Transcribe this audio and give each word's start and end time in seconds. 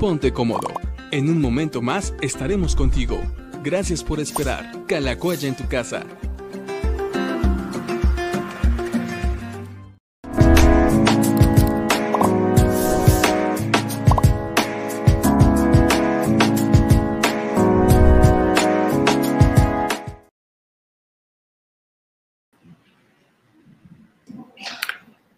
ponte 0.00 0.32
cómodo. 0.32 0.68
En 1.12 1.28
un 1.28 1.42
momento 1.42 1.82
más 1.82 2.14
estaremos 2.22 2.74
contigo. 2.74 3.20
Gracias 3.62 4.02
por 4.02 4.18
esperar. 4.18 4.86
Calacoya 4.86 5.46
en 5.46 5.54
tu 5.54 5.68
casa. 5.68 6.06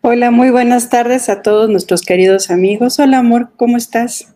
Hola, 0.03 0.31
muy 0.31 0.51
buenas 0.51 0.89
tardes 0.89 1.29
a 1.29 1.43
todos 1.43 1.69
nuestros 1.69 2.03
queridos 2.03 2.51
amigos. 2.51 3.01
Hola, 3.01 3.19
amor, 3.19 3.51
¿cómo 3.57 3.77
estás? 3.77 4.32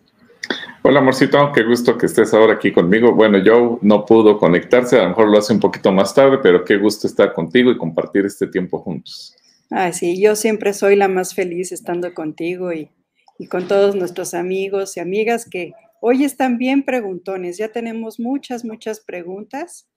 Hola, 0.89 1.01
amorcito, 1.01 1.51
qué 1.51 1.63
gusto 1.63 1.97
que 1.97 2.05
estés 2.05 2.33
ahora 2.33 2.53
aquí 2.53 2.71
conmigo. 2.71 3.11
Bueno, 3.11 3.39
yo 3.39 3.77
no 3.81 4.05
pudo 4.05 4.37
conectarse, 4.37 4.97
a 4.97 5.03
lo 5.03 5.09
mejor 5.09 5.27
lo 5.27 5.37
hace 5.37 5.51
un 5.51 5.59
poquito 5.59 5.91
más 5.91 6.15
tarde, 6.15 6.37
pero 6.41 6.63
qué 6.63 6.77
gusto 6.77 7.07
estar 7.07 7.33
contigo 7.33 7.69
y 7.71 7.77
compartir 7.77 8.25
este 8.25 8.47
tiempo 8.47 8.79
juntos. 8.79 9.35
Ah, 9.69 9.91
sí, 9.91 10.17
yo 10.17 10.37
siempre 10.37 10.71
soy 10.71 10.95
la 10.95 11.09
más 11.09 11.35
feliz 11.35 11.73
estando 11.73 12.13
contigo 12.13 12.71
y, 12.71 12.89
y 13.37 13.47
con 13.47 13.67
todos 13.67 13.97
nuestros 13.97 14.33
amigos 14.33 14.95
y 14.95 15.01
amigas 15.01 15.45
que 15.49 15.73
hoy 15.99 16.23
están 16.23 16.57
bien 16.57 16.83
preguntones. 16.83 17.57
Ya 17.57 17.67
tenemos 17.67 18.17
muchas, 18.17 18.63
muchas 18.63 19.01
preguntas, 19.01 19.89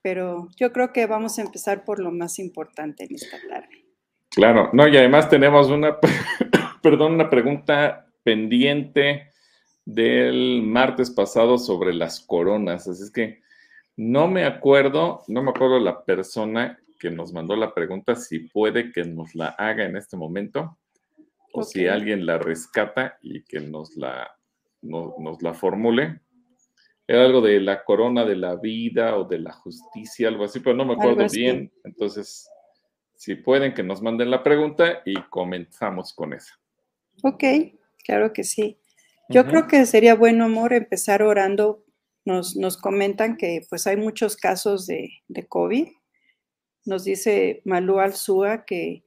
pero 0.00 0.48
yo 0.56 0.72
creo 0.72 0.94
que 0.94 1.04
vamos 1.04 1.38
a 1.38 1.42
empezar 1.42 1.84
por 1.84 1.98
lo 1.98 2.10
más 2.12 2.38
importante 2.38 3.04
en 3.04 3.16
esta 3.16 3.36
tarde. 3.46 3.84
Claro, 4.30 4.70
no, 4.72 4.88
y 4.88 4.96
además 4.96 5.28
tenemos 5.28 5.68
una, 5.68 5.98
perdón, 6.82 7.12
una 7.12 7.28
pregunta 7.28 8.06
pendiente 8.22 9.31
del 9.84 10.62
martes 10.62 11.10
pasado 11.10 11.58
sobre 11.58 11.94
las 11.94 12.20
coronas. 12.20 12.86
Así 12.88 13.02
es 13.02 13.10
que 13.10 13.42
no 13.96 14.28
me 14.28 14.44
acuerdo, 14.44 15.22
no 15.28 15.42
me 15.42 15.50
acuerdo 15.50 15.78
la 15.78 16.04
persona 16.04 16.78
que 16.98 17.10
nos 17.10 17.32
mandó 17.32 17.56
la 17.56 17.74
pregunta, 17.74 18.14
si 18.14 18.38
puede 18.38 18.92
que 18.92 19.04
nos 19.04 19.34
la 19.34 19.48
haga 19.48 19.84
en 19.84 19.96
este 19.96 20.16
momento, 20.16 20.78
o 21.52 21.62
si 21.64 21.86
alguien 21.86 22.24
la 22.24 22.38
rescata 22.38 23.18
y 23.20 23.42
que 23.42 23.60
nos 23.60 23.96
la, 23.96 24.30
nos 24.80 25.42
la 25.42 25.52
formule. 25.52 26.20
Era 27.06 27.24
algo 27.24 27.40
de 27.40 27.60
la 27.60 27.84
corona 27.84 28.24
de 28.24 28.36
la 28.36 28.56
vida 28.56 29.16
o 29.16 29.24
de 29.24 29.40
la 29.40 29.52
justicia, 29.52 30.28
algo 30.28 30.44
así, 30.44 30.60
pero 30.60 30.76
no 30.76 30.84
me 30.84 30.94
acuerdo 30.94 31.26
bien. 31.30 31.72
Entonces, 31.84 32.48
si 33.16 33.34
pueden, 33.34 33.74
que 33.74 33.82
nos 33.82 34.00
manden 34.00 34.30
la 34.30 34.42
pregunta 34.42 35.02
y 35.04 35.14
comenzamos 35.28 36.14
con 36.14 36.32
esa. 36.32 36.54
Ok, 37.22 37.44
claro 38.04 38.32
que 38.32 38.44
sí. 38.44 38.78
Yo 39.32 39.46
creo 39.46 39.66
que 39.66 39.86
sería 39.86 40.14
bueno, 40.14 40.44
amor, 40.44 40.72
empezar 40.72 41.22
orando. 41.22 41.84
Nos, 42.24 42.56
nos 42.56 42.76
comentan 42.76 43.36
que 43.36 43.66
pues 43.68 43.86
hay 43.86 43.96
muchos 43.96 44.36
casos 44.36 44.86
de, 44.86 45.10
de 45.28 45.46
COVID. 45.46 45.88
Nos 46.84 47.04
dice 47.04 47.62
Malú 47.64 47.98
Alzúa 47.98 48.64
que 48.64 49.04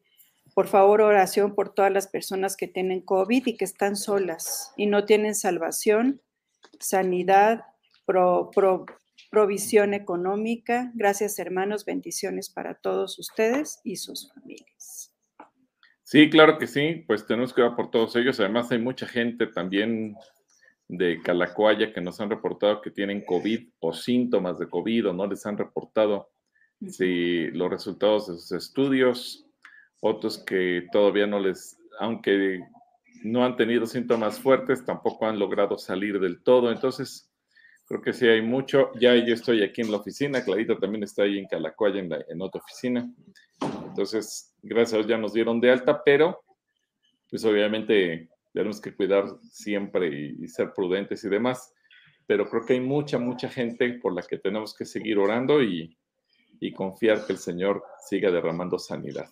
por 0.54 0.68
favor 0.68 1.02
oración 1.02 1.54
por 1.54 1.74
todas 1.74 1.92
las 1.92 2.08
personas 2.08 2.56
que 2.56 2.68
tienen 2.68 3.02
COVID 3.02 3.46
y 3.46 3.58
que 3.58 3.66
están 3.66 3.96
solas 3.96 4.72
y 4.78 4.88
no 4.88 5.06
tienen 5.06 5.36
salvación, 5.36 6.22
sanidad, 6.80 7.66
pro, 8.06 8.50
pro, 8.54 8.86
provisión 9.30 9.94
económica. 9.94 10.92
Gracias, 10.96 11.40
hermanos. 11.40 11.84
Bendiciones 11.84 12.50
para 12.50 12.76
todos 12.76 13.20
ustedes 13.20 13.82
y 13.84 13.98
sus 13.98 14.32
familias. 14.34 14.75
Sí, 16.16 16.30
claro 16.30 16.58
que 16.58 16.66
sí. 16.66 17.04
Pues 17.06 17.28
tenemos 17.28 17.54
que 17.54 17.62
orar 17.62 17.76
por 17.76 17.92
todos 17.92 18.16
ellos. 18.16 18.40
Además, 18.40 18.72
hay 18.72 18.80
mucha 18.80 19.06
gente 19.06 19.48
también 19.48 20.16
de 20.88 21.22
Calacoaya 21.22 21.92
que 21.92 22.00
nos 22.00 22.22
han 22.22 22.30
reportado 22.30 22.82
que 22.82 22.90
tienen 22.90 23.26
COVID 23.26 23.68
o 23.80 23.92
síntomas 23.92 24.58
de 24.58 24.70
COVID 24.70 25.10
o 25.10 25.14
no 25.14 25.28
les 25.28 25.46
han 25.46 25.58
reportado 25.58 26.30
si 26.88 27.48
los 27.48 27.70
resultados 27.70 28.28
de 28.28 28.36
sus 28.36 28.54
estudios. 28.54 29.46
Otros 30.00 30.38
que 30.38 30.88
todavía 30.90 31.28
no 31.28 31.38
les, 31.38 31.78
aunque 32.00 32.62
no 33.26 33.44
han 33.44 33.58
tenido 33.58 33.86
síntomas 33.86 34.40
fuertes, 34.40 34.86
tampoco 34.86 35.28
han 35.28 35.38
logrado 35.38 35.78
salir 35.78 36.22
del 36.22 36.42
todo. 36.42 36.72
Entonces, 36.72 37.30
Creo 37.88 38.02
que 38.02 38.14
sí 38.14 38.26
hay 38.26 38.42
mucho. 38.42 38.92
Ya 39.00 39.14
yo 39.14 39.34
estoy 39.36 39.62
aquí 39.62 39.82
en 39.82 39.92
la 39.92 39.98
oficina, 39.98 40.44
Clarita 40.44 40.76
también 40.80 41.04
está 41.04 41.22
ahí 41.22 41.38
en 41.38 41.46
Calacoya, 41.46 42.00
en, 42.00 42.10
en 42.30 42.42
otra 42.42 42.60
oficina. 42.60 43.08
Entonces, 43.96 44.54
gracias 44.62 44.94
a 44.94 44.98
Dios 44.98 45.08
ya 45.08 45.18
nos 45.18 45.32
dieron 45.32 45.62
de 45.62 45.72
alta, 45.72 46.04
pero 46.04 46.44
pues 47.30 47.46
obviamente 47.46 48.28
tenemos 48.54 48.82
que 48.82 48.94
cuidar 48.94 49.24
siempre 49.50 50.36
y, 50.38 50.48
ser 50.50 50.74
prudentes 50.74 51.24
y 51.24 51.30
demás. 51.30 51.74
Pero 52.28 52.50
creo 52.50 52.66
que 52.66 52.74
hay 52.74 52.82
mucha, 52.82 53.18
mucha 53.18 53.48
gente 53.48 53.94
por 54.02 54.14
la 54.14 54.22
que 54.22 54.38
tenemos 54.38 54.76
que 54.76 54.84
seguir 54.84 55.18
orando 55.18 55.64
y, 55.64 55.98
y 56.60 56.74
confiar 56.74 57.26
que 57.26 57.32
el 57.32 57.40
Señor 57.40 57.86
siga 58.06 58.30
derramando 58.32 58.78
sanidad. 58.78 59.30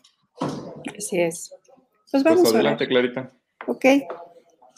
Así 0.98 1.20
es. 1.20 1.54
Pues 2.10 2.24
vamos 2.24 2.44
pues 2.44 2.54
adelante, 2.54 2.88
Clarita. 2.88 3.34
Ok. 3.68 3.86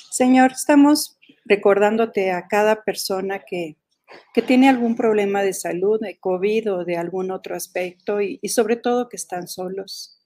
Señor, 0.10 0.54
estamos 0.54 1.20
recordándote 1.46 2.32
a 2.32 2.48
cada 2.48 2.84
persona 2.84 3.44
que, 3.48 3.78
que 4.34 4.42
tiene 4.42 4.70
algún 4.70 4.96
problema 4.96 5.44
de 5.44 5.54
salud, 5.54 6.00
de 6.00 6.18
COVID 6.20 6.74
o 6.74 6.86
de 6.86 6.98
algún 6.98 7.32
otro 7.32 7.56
aspecto 7.56 8.22
y, 8.22 8.40
sobre 8.50 8.76
todo 8.76 9.10
que 9.10 9.16
están 9.16 9.48
solos, 9.48 10.20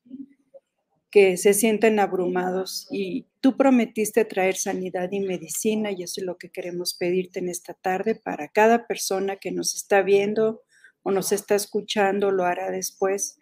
que 1.11 1.38
se 1.38 1.53
sienten 1.53 2.00
abrumados 2.00 2.88
y 2.91 3.27
tú 3.41 3.57
prometiste 3.57 4.25
traer 4.25 4.55
sanidad 4.55 5.09
y 5.11 5.19
medicina 5.19 5.91
y 5.91 6.03
eso 6.03 6.22
es 6.22 6.25
lo 6.25 6.38
que 6.38 6.50
queremos 6.50 6.94
pedirte 6.94 7.39
en 7.39 7.50
esta 7.50 7.73
tarde 7.73 8.16
para 8.16 8.47
cada 8.47 8.88
persona 8.88 9.38
que 9.38 9.51
nos 9.51 9.75
está 9.75 10.01
viendo 10.01 10.63
o 11.03 11.11
nos 11.11 11.31
está 11.31 11.56
escuchando, 11.56 12.31
lo 12.31 12.45
hará 12.45 12.71
después. 12.71 13.38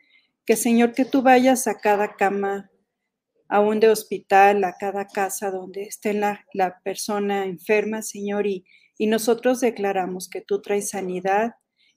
Que 0.46 0.56
Señor, 0.56 0.94
que 0.94 1.06
tú 1.06 1.22
vayas 1.22 1.68
a 1.68 1.80
cada 1.80 2.16
cama 2.16 2.72
aún 3.50 3.80
de 3.80 3.90
hospital, 3.90 4.64
a 4.64 4.76
cada 4.78 5.08
casa 5.08 5.52
donde 5.52 5.84
esté 5.84 6.14
la, 6.14 6.46
la 6.54 6.80
persona 6.82 7.46
enferma, 7.46 8.02
Señor, 8.02 8.48
y, 8.48 8.66
y 8.98 9.08
nosotros 9.08 9.60
declaramos 9.60 10.30
que 10.30 10.42
tú 10.42 10.62
traes 10.62 10.90
sanidad 10.90 11.54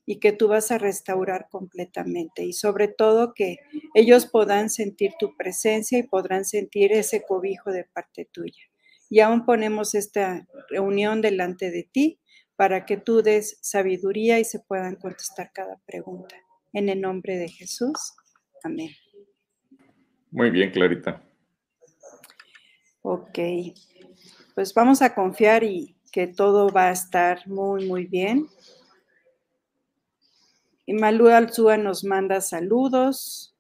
y 0.07 0.19
que 0.19 0.33
tú 0.33 0.49
vas 0.49 0.71
a 0.71 0.79
restaurar 0.79 1.49
completamente 1.51 2.45
y 2.45 2.53
sobre 2.53 2.89
todo 2.89 3.33
que 3.35 3.59
ellos 3.95 4.27
podrán 4.27 4.71
sentir 4.71 5.13
tu 5.19 5.37
presencia 5.37 5.99
y 5.99 6.03
podrán 6.03 6.45
sentir 6.45 6.93
ese 6.93 7.23
cobijo 7.23 7.71
de 7.71 7.85
parte 7.85 8.29
tuya. 8.33 8.63
Y 9.09 9.21
aún 9.21 9.45
ponemos 9.45 9.95
esta 9.95 10.47
reunión 10.69 11.21
delante 11.21 11.71
de 11.71 11.85
ti 11.85 12.21
para 12.57 12.87
que 12.87 12.97
tú 12.97 13.23
des 13.23 13.59
sabiduría 13.61 14.39
y 14.39 14.45
se 14.45 14.61
puedan 14.61 14.97
contestar 14.97 15.51
cada 15.53 15.81
pregunta. 15.87 16.37
En 16.73 16.89
el 16.89 17.01
nombre 17.01 17.37
de 17.37 17.49
Jesús. 17.49 18.15
Amén. 18.63 18.91
Muy 20.31 20.51
bien, 20.51 20.71
Clarita. 20.71 21.23
Ok, 23.03 23.39
pues 24.55 24.75
vamos 24.75 25.03
a 25.03 25.15
confiar 25.15 25.65
y 25.65 25.97
que 26.11 26.27
todo 26.27 26.71
va 26.71 26.89
a 26.89 26.93
estar 26.93 27.47
muy, 27.47 27.87
muy 27.87 28.07
bien. 28.07 28.49
Y 30.87 30.95
Malú 30.95 31.29
Alzúa 31.29 31.77
nos 31.77 32.05
manda 32.05 32.41
saludos 32.41 33.55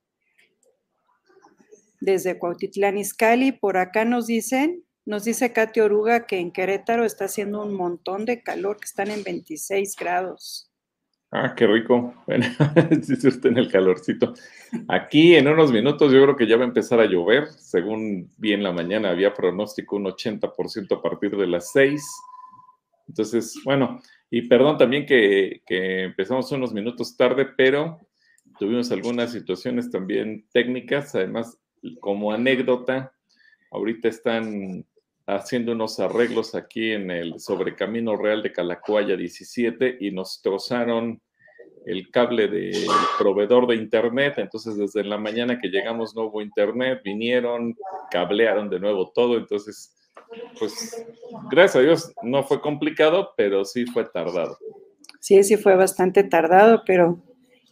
desde 2.00 2.38
Cuautitlán 2.38 2.98
Izcalli. 2.98 3.52
Por 3.52 3.76
acá 3.76 4.04
nos 4.04 4.26
dicen, 4.26 4.84
nos 5.06 5.24
dice 5.24 5.52
Katy 5.52 5.80
Oruga 5.80 6.26
que 6.26 6.38
en 6.38 6.50
Querétaro 6.50 7.04
está 7.04 7.26
haciendo 7.26 7.62
un 7.62 7.74
montón 7.74 8.24
de 8.24 8.42
calor, 8.42 8.78
que 8.78 8.86
están 8.86 9.10
en 9.10 9.22
26 9.22 9.94
grados. 9.96 10.70
Ah, 11.32 11.54
qué 11.56 11.66
rico. 11.66 12.14
Bueno, 12.26 12.46
usted 13.00 13.46
en 13.46 13.58
el 13.58 13.70
calorcito. 13.70 14.34
Aquí 14.88 15.36
en 15.36 15.48
unos 15.48 15.72
minutos 15.72 16.12
yo 16.12 16.22
creo 16.22 16.36
que 16.36 16.46
ya 16.46 16.56
va 16.56 16.64
a 16.64 16.68
empezar 16.68 17.00
a 17.00 17.06
llover. 17.06 17.46
Según 17.52 18.30
bien 18.36 18.62
la 18.62 18.72
mañana 18.72 19.10
había 19.10 19.34
pronóstico 19.34 19.96
un 19.96 20.06
80% 20.06 20.96
a 20.96 21.02
partir 21.02 21.36
de 21.36 21.46
las 21.46 21.70
6. 21.72 22.02
Entonces, 23.10 23.60
bueno, 23.64 24.00
y 24.30 24.42
perdón 24.42 24.78
también 24.78 25.04
que, 25.04 25.62
que 25.66 26.04
empezamos 26.04 26.52
unos 26.52 26.72
minutos 26.72 27.16
tarde, 27.16 27.44
pero 27.44 27.98
tuvimos 28.56 28.92
algunas 28.92 29.32
situaciones 29.32 29.90
también 29.90 30.46
técnicas. 30.52 31.12
Además, 31.16 31.58
como 31.98 32.30
anécdota, 32.30 33.12
ahorita 33.72 34.06
están 34.06 34.86
haciendo 35.26 35.72
unos 35.72 35.98
arreglos 35.98 36.54
aquí 36.54 36.92
en 36.92 37.10
el 37.10 37.40
sobrecamino 37.40 38.16
real 38.16 38.44
de 38.44 38.52
Calacuaya 38.52 39.16
17 39.16 39.98
y 40.00 40.12
nos 40.12 40.40
trozaron 40.40 41.20
el 41.84 42.12
cable 42.12 42.46
del 42.46 42.86
proveedor 43.18 43.66
de 43.66 43.74
internet. 43.74 44.34
Entonces, 44.36 44.76
desde 44.76 45.02
la 45.02 45.18
mañana 45.18 45.58
que 45.58 45.68
llegamos 45.68 46.14
no 46.14 46.26
hubo 46.26 46.42
internet, 46.42 47.00
vinieron, 47.04 47.74
cablearon 48.12 48.70
de 48.70 48.78
nuevo 48.78 49.10
todo. 49.12 49.36
Entonces, 49.36 49.96
pues, 50.58 51.04
gracias 51.50 51.76
a 51.76 51.80
Dios 51.80 52.12
no 52.22 52.42
fue 52.44 52.60
complicado, 52.60 53.32
pero 53.36 53.64
sí 53.64 53.86
fue 53.86 54.04
tardado. 54.04 54.58
Sí, 55.20 55.42
sí 55.44 55.56
fue 55.56 55.76
bastante 55.76 56.22
tardado, 56.24 56.82
pero 56.86 57.22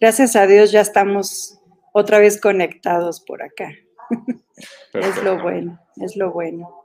gracias 0.01 0.37
a 0.37 0.47
Dios 0.47 0.71
ya 0.73 0.81
estamos 0.81 1.61
otra 1.93 2.19
vez 2.19 2.41
conectados 2.41 3.21
por 3.21 3.43
acá. 3.43 3.71
es 4.95 5.23
lo 5.23 5.41
bueno, 5.43 5.79
es 5.97 6.17
lo 6.17 6.31
bueno. 6.33 6.85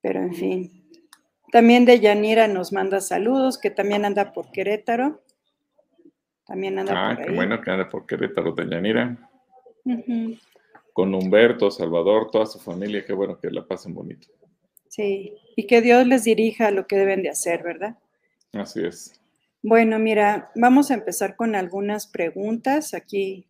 Pero 0.00 0.20
en 0.20 0.34
fin, 0.34 0.70
También 1.52 1.84
de 1.84 2.00
Yanira 2.00 2.48
nos 2.48 2.72
manda 2.72 3.00
saludos, 3.00 3.58
que 3.58 3.70
también 3.70 4.04
anda 4.04 4.32
por 4.32 4.50
Querétaro. 4.50 5.22
También 6.46 6.78
anda 6.78 6.92
Ah, 7.10 7.14
por 7.14 7.24
qué 7.24 7.30
ahí. 7.30 7.36
bueno 7.36 7.60
que 7.60 7.70
anda 7.70 7.88
por 7.88 8.06
Querétaro 8.06 8.52
de 8.52 8.68
Yanira. 8.68 9.30
Con 10.92 11.14
Humberto, 11.14 11.70
Salvador, 11.70 12.30
toda 12.30 12.46
su 12.46 12.58
familia, 12.58 13.04
qué 13.04 13.12
bueno 13.12 13.38
que 13.38 13.50
la 13.50 13.66
pasen 13.66 13.94
bonito. 13.94 14.28
Sí, 14.92 15.38
y 15.56 15.66
que 15.66 15.80
Dios 15.80 16.06
les 16.06 16.24
dirija 16.24 16.70
lo 16.70 16.86
que 16.86 16.96
deben 16.96 17.22
de 17.22 17.30
hacer, 17.30 17.62
¿verdad? 17.62 17.96
Así 18.52 18.84
es. 18.84 19.18
Bueno, 19.62 19.98
mira, 19.98 20.52
vamos 20.54 20.90
a 20.90 20.94
empezar 20.94 21.34
con 21.34 21.54
algunas 21.54 22.06
preguntas. 22.06 22.92
Aquí 22.92 23.46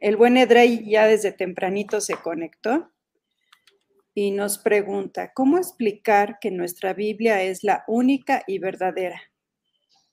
el 0.00 0.16
buen 0.16 0.38
Edrey 0.38 0.88
ya 0.88 1.06
desde 1.06 1.30
tempranito 1.32 2.00
se 2.00 2.14
conectó 2.14 2.90
y 4.14 4.30
nos 4.30 4.56
pregunta, 4.56 5.34
¿cómo 5.34 5.58
explicar 5.58 6.38
que 6.40 6.50
nuestra 6.50 6.94
Biblia 6.94 7.42
es 7.42 7.64
la 7.64 7.84
única 7.86 8.42
y 8.46 8.58
verdadera? 8.58 9.20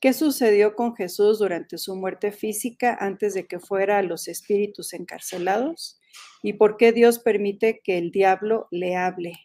¿Qué 0.01 0.11
sucedió 0.11 0.75
con 0.75 0.93
Jesús 0.93 1.39
durante 1.39 1.77
su 1.77 1.95
muerte 1.95 2.33
física 2.33 2.97
antes 2.99 3.33
de 3.33 3.47
que 3.47 3.61
fuera 3.61 3.99
a 3.99 4.03
los 4.03 4.27
espíritus 4.27 4.91
encarcelados? 4.91 6.01
¿Y 6.43 6.51
por 6.51 6.75
qué 6.75 6.91
Dios 6.91 7.19
permite 7.19 7.79
que 7.81 7.97
el 7.97 8.11
diablo 8.11 8.67
le 8.71 8.97
hable? 8.97 9.39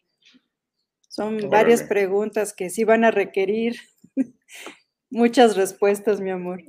Son 1.11 1.51
varias 1.51 1.83
preguntas 1.83 2.55
que 2.55 2.71
sí 2.71 2.85
van 2.85 3.05
a 3.05 3.11
requerir 3.11 3.75
muchas 5.11 5.57
respuestas, 5.57 6.21
mi 6.21 6.31
amor. 6.31 6.63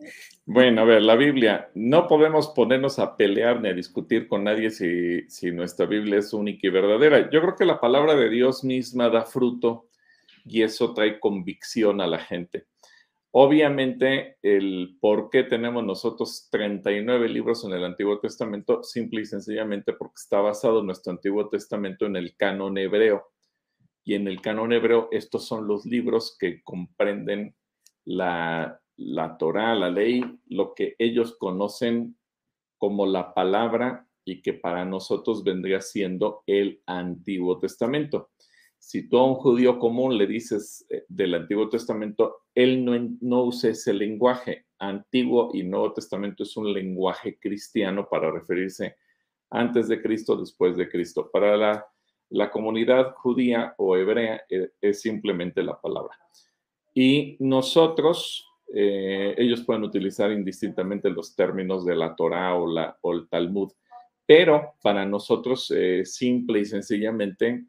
Bueno, 0.48 0.82
a 0.82 0.84
ver, 0.84 1.04
la 1.04 1.16
Biblia, 1.16 1.70
no 1.76 2.08
podemos 2.08 2.48
ponernos 2.48 2.98
a 2.98 3.16
pelear 3.16 3.62
ni 3.62 3.70
a 3.70 3.74
discutir 3.74 4.28
con 4.28 4.44
nadie 4.44 4.72
si, 4.72 5.30
si 5.30 5.52
nuestra 5.52 5.86
Biblia 5.86 6.18
es 6.18 6.34
única 6.34 6.66
y 6.66 6.72
verdadera. 6.72 7.30
Yo 7.30 7.40
creo 7.40 7.56
que 7.56 7.66
la 7.66 7.80
palabra 7.80 8.16
de 8.16 8.30
Dios 8.32 8.64
misma 8.64 9.10
da 9.10 9.26
fruto 9.26 9.90
y 10.44 10.64
eso 10.64 10.96
trae 10.96 11.20
convicción 11.20 12.02
a 12.02 12.08
la 12.08 12.18
gente. 12.18 12.66
Obviamente, 13.30 14.38
el 14.42 14.98
por 15.00 15.30
qué 15.30 15.44
tenemos 15.44 15.86
nosotros 15.86 16.50
39 16.50 17.30
libros 17.30 17.64
en 17.64 17.74
el 17.74 17.86
Antiguo 17.86 18.20
Testamento, 18.20 18.82
simple 18.82 19.22
y 19.22 19.26
sencillamente 19.26 19.94
porque 19.94 20.16
está 20.18 20.42
basado 20.42 20.82
nuestro 20.82 21.12
Antiguo 21.12 21.48
Testamento 21.48 22.08
en 22.08 22.16
el 22.16 22.36
canon 22.36 22.80
hebreo. 22.80 23.32
Y 24.04 24.16
en 24.16 24.28
el 24.28 24.42
canon 24.42 24.74
hebreo, 24.74 25.10
estos 25.12 25.46
son 25.46 25.68
los 25.68 25.86
libros 25.86 26.36
que 26.40 26.62
comprenden 26.64 27.56
la, 28.06 28.82
la 28.98 29.38
Torah, 29.38 29.76
la 29.76 29.90
ley, 29.90 30.24
lo 30.48 30.74
que 30.74 30.96
ellos 30.98 31.38
conocen 31.38 32.18
como 32.78 33.06
la 33.06 33.34
palabra 33.34 34.08
y 34.26 34.42
que 34.42 34.54
para 34.54 34.86
nosotros 34.86 35.44
vendría 35.44 35.82
siendo 35.82 36.44
el 36.46 36.82
Antiguo 36.86 37.60
Testamento. 37.60 38.32
Si 38.78 39.08
tú 39.08 39.20
a 39.20 39.28
un 39.28 39.36
judío 39.36 39.78
común 39.78 40.18
le 40.18 40.26
dices 40.26 40.86
eh, 40.90 41.06
del 41.08 41.36
Antiguo 41.36 41.70
Testamento, 41.70 42.46
él 42.56 42.84
no, 42.84 42.94
no 43.22 43.44
usa 43.44 43.70
ese 43.70 43.94
lenguaje. 43.94 44.66
Antiguo 44.80 45.52
y 45.54 45.62
Nuevo 45.62 45.94
Testamento 45.94 46.42
es 46.42 46.58
un 46.58 46.74
lenguaje 46.74 47.38
cristiano 47.40 48.08
para 48.10 48.32
referirse 48.32 48.96
antes 49.52 49.88
de 49.88 50.02
Cristo, 50.02 50.36
después 50.36 50.76
de 50.78 50.90
Cristo. 50.90 51.30
Para 51.32 51.56
la, 51.56 51.86
la 52.32 52.50
comunidad 52.50 53.14
judía 53.16 53.76
o 53.78 53.96
hebrea 53.96 54.42
eh, 54.50 54.72
es 54.80 55.02
simplemente 55.02 55.62
la 55.64 55.80
palabra. 55.80 56.18
Y 56.94 57.38
nosotros, 57.40 58.48
eh, 58.74 59.36
ellos 59.38 59.64
pueden 59.64 59.84
utilizar 59.84 60.32
indistintamente 60.32 61.10
los 61.10 61.36
términos 61.36 61.86
de 61.86 61.96
la 61.96 62.16
Torah 62.16 62.56
o, 62.56 62.68
la, 62.68 62.98
o 63.02 63.14
el 63.14 63.28
Talmud, 63.28 63.72
pero 64.26 64.76
para 64.82 65.06
nosotros, 65.06 65.72
eh, 65.76 66.06
simple 66.06 66.62
y 66.62 66.66
sencillamente, 66.66 67.66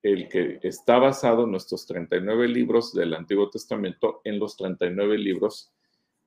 el 0.00 0.28
que 0.28 0.60
está 0.62 0.98
basado 0.98 1.44
en 1.44 1.50
nuestros 1.50 1.86
39 1.86 2.46
libros 2.48 2.92
del 2.92 3.14
Antiguo 3.14 3.50
Testamento, 3.50 4.20
en 4.22 4.38
los 4.38 4.56
39 4.56 5.18
libros, 5.18 5.72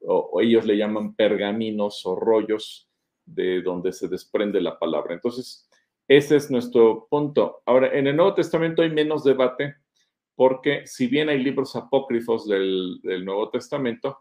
o, 0.01 0.29
o 0.33 0.41
ellos 0.41 0.65
le 0.65 0.77
llaman 0.77 1.15
pergaminos 1.15 2.05
o 2.05 2.15
rollos 2.15 2.89
de 3.25 3.61
donde 3.61 3.93
se 3.93 4.07
desprende 4.07 4.59
la 4.59 4.77
palabra. 4.77 5.13
Entonces, 5.13 5.66
ese 6.07 6.35
es 6.37 6.49
nuestro 6.51 7.07
punto. 7.09 7.61
Ahora, 7.65 7.97
en 7.97 8.07
el 8.07 8.15
Nuevo 8.15 8.33
Testamento 8.33 8.81
hay 8.81 8.89
menos 8.91 9.23
debate 9.23 9.75
porque 10.35 10.85
si 10.85 11.07
bien 11.07 11.29
hay 11.29 11.43
libros 11.43 11.75
apócrifos 11.75 12.47
del, 12.47 12.99
Nuevo 13.25 13.49
Testamento, 13.49 14.19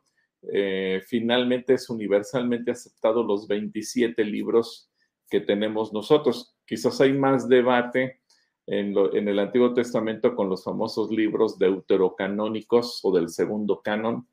eh, 0.50 1.02
finalmente 1.06 1.74
es 1.74 1.90
universalmente 1.90 2.70
aceptado 2.70 3.22
los 3.22 3.46
27 3.46 4.24
libros 4.24 4.90
que 5.28 5.40
tenemos 5.40 5.92
nosotros. 5.92 6.56
Quizás 6.64 7.00
hay 7.02 7.12
más 7.12 7.48
debate 7.48 8.20
en, 8.66 8.94
lo- 8.94 9.12
el 9.12 9.38
Antiguo 9.38 9.74
Testamento 9.74 10.34
con 10.34 10.48
los 10.48 10.64
famosos 10.64 11.10
libros 11.10 11.58
deuterocanónicos 11.58 13.00
o 13.04 13.14
del 13.14 13.28
segundo 13.28 13.82
canon, 13.82 14.26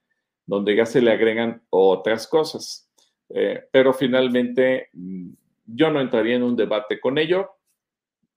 donde 0.46 0.76
ya 0.76 0.86
se 0.86 1.02
le 1.02 1.12
agregan 1.12 1.64
otras 1.70 2.28
cosas. 2.28 2.90
Eh, 3.30 3.62
pero 3.72 3.94
finalmente 3.94 4.90
mm, 4.94 5.30
yo 5.66 5.92
no 5.92 6.02
entraría 6.02 6.36
en 6.36 6.44
un 6.44 6.56
debate 6.56 7.00
con 7.00 7.18
ello, 7.18 7.50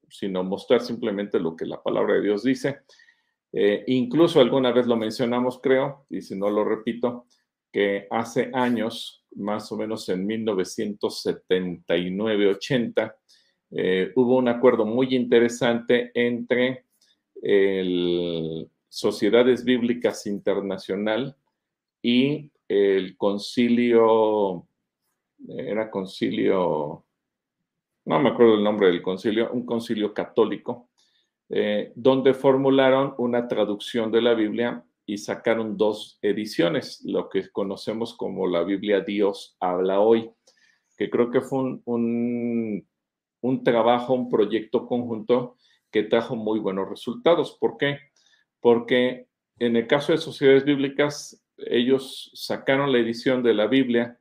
sino 0.08 0.42
mostrar 0.44 0.80
simplemente 0.80 1.38
lo 1.40 1.56
que 1.56 1.66
la 1.66 1.82
palabra 1.82 2.14
de 2.14 2.22
Dios 2.22 2.42
dice. 2.42 2.78
Eh, 3.52 3.84
incluso 3.86 4.40
alguna 4.40 4.72
vez 4.72 4.86
lo 4.86 4.96
mencionamos, 4.96 5.60
creo, 5.62 6.06
y 6.10 6.22
si 6.22 6.36
no 6.36 6.50
lo 6.50 6.64
repito, 6.64 7.26
que 7.72 8.08
hace 8.10 8.50
años, 8.52 9.24
más 9.34 9.70
o 9.72 9.76
menos 9.76 10.08
en 10.08 10.26
1979-80, 10.26 13.14
eh, 13.72 14.12
hubo 14.14 14.36
un 14.36 14.46
acuerdo 14.48 14.84
muy 14.84 15.14
interesante 15.14 16.10
entre 16.14 16.84
el 17.42 18.70
Sociedades 18.88 19.64
Bíblicas 19.64 20.26
Internacional 20.26 21.36
y 22.02 22.50
el 22.68 23.16
concilio, 23.16 24.66
era 25.48 25.90
concilio, 25.90 27.05
no 28.06 28.20
me 28.20 28.30
acuerdo 28.30 28.54
el 28.54 28.64
nombre 28.64 28.86
del 28.86 29.02
concilio, 29.02 29.50
un 29.52 29.66
concilio 29.66 30.14
católico, 30.14 30.88
eh, 31.48 31.92
donde 31.96 32.34
formularon 32.34 33.14
una 33.18 33.48
traducción 33.48 34.10
de 34.10 34.22
la 34.22 34.34
Biblia 34.34 34.84
y 35.04 35.18
sacaron 35.18 35.76
dos 35.76 36.18
ediciones, 36.22 37.02
lo 37.04 37.28
que 37.28 37.50
conocemos 37.50 38.14
como 38.14 38.46
la 38.46 38.62
Biblia 38.62 39.00
Dios 39.00 39.56
habla 39.60 40.00
hoy, 40.00 40.30
que 40.96 41.10
creo 41.10 41.30
que 41.30 41.40
fue 41.40 41.58
un, 41.58 41.82
un, 41.84 42.88
un 43.40 43.64
trabajo, 43.64 44.14
un 44.14 44.28
proyecto 44.28 44.86
conjunto 44.86 45.56
que 45.90 46.04
trajo 46.04 46.36
muy 46.36 46.58
buenos 46.58 46.88
resultados. 46.88 47.56
¿Por 47.60 47.76
qué? 47.76 47.98
Porque 48.60 49.28
en 49.58 49.76
el 49.76 49.86
caso 49.86 50.12
de 50.12 50.18
sociedades 50.18 50.64
bíblicas, 50.64 51.44
ellos 51.58 52.30
sacaron 52.34 52.92
la 52.92 52.98
edición 52.98 53.42
de 53.42 53.54
la 53.54 53.66
Biblia 53.66 54.18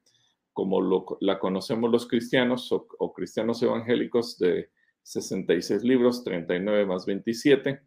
como 0.55 0.79
lo, 0.79 1.05
la 1.19 1.37
conocemos 1.37 1.91
los 1.91 2.07
cristianos 2.07 2.71
o, 2.71 3.13
cristianos 3.13 3.61
evangélicos 3.61 4.39
de 4.39 4.69
66 5.03 5.83
libros, 5.83 6.23
39 6.23 6.85
más 6.85 7.05
27, 7.05 7.81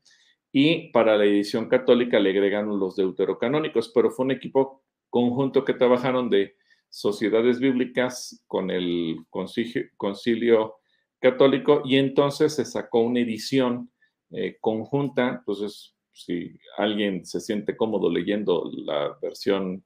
y 0.53 0.93
para 0.93 1.17
la 1.17 1.25
edición 1.25 1.71
católica 1.71 2.21
le 2.21 2.29
agregaron 2.29 2.79
los 2.79 2.95
deuterocanónicos, 2.95 3.91
pero 3.95 4.11
fue 4.11 4.27
un 4.27 4.33
equipo 4.33 4.85
conjunto 5.09 5.65
que 5.65 5.73
trabajaron 5.73 6.29
de 6.29 6.57
sociedades 6.91 7.59
bíblicas 7.59 8.45
con 8.47 8.71
el 8.71 9.17
concilio, 9.31 9.85
concilio 9.97 10.77
católico 11.21 11.81
y 11.87 11.97
entonces 11.97 12.55
se 12.55 12.67
sacó 12.67 13.01
una 13.01 13.21
edición 13.21 13.91
eh, 14.31 14.59
conjunta, 14.61 15.39
entonces 15.39 15.95
si 16.13 16.55
alguien 16.77 17.25
se 17.25 17.41
siente 17.41 17.79
cómodo 17.79 18.11
leyendo 18.11 18.71
la 18.75 19.17
versión 19.23 19.85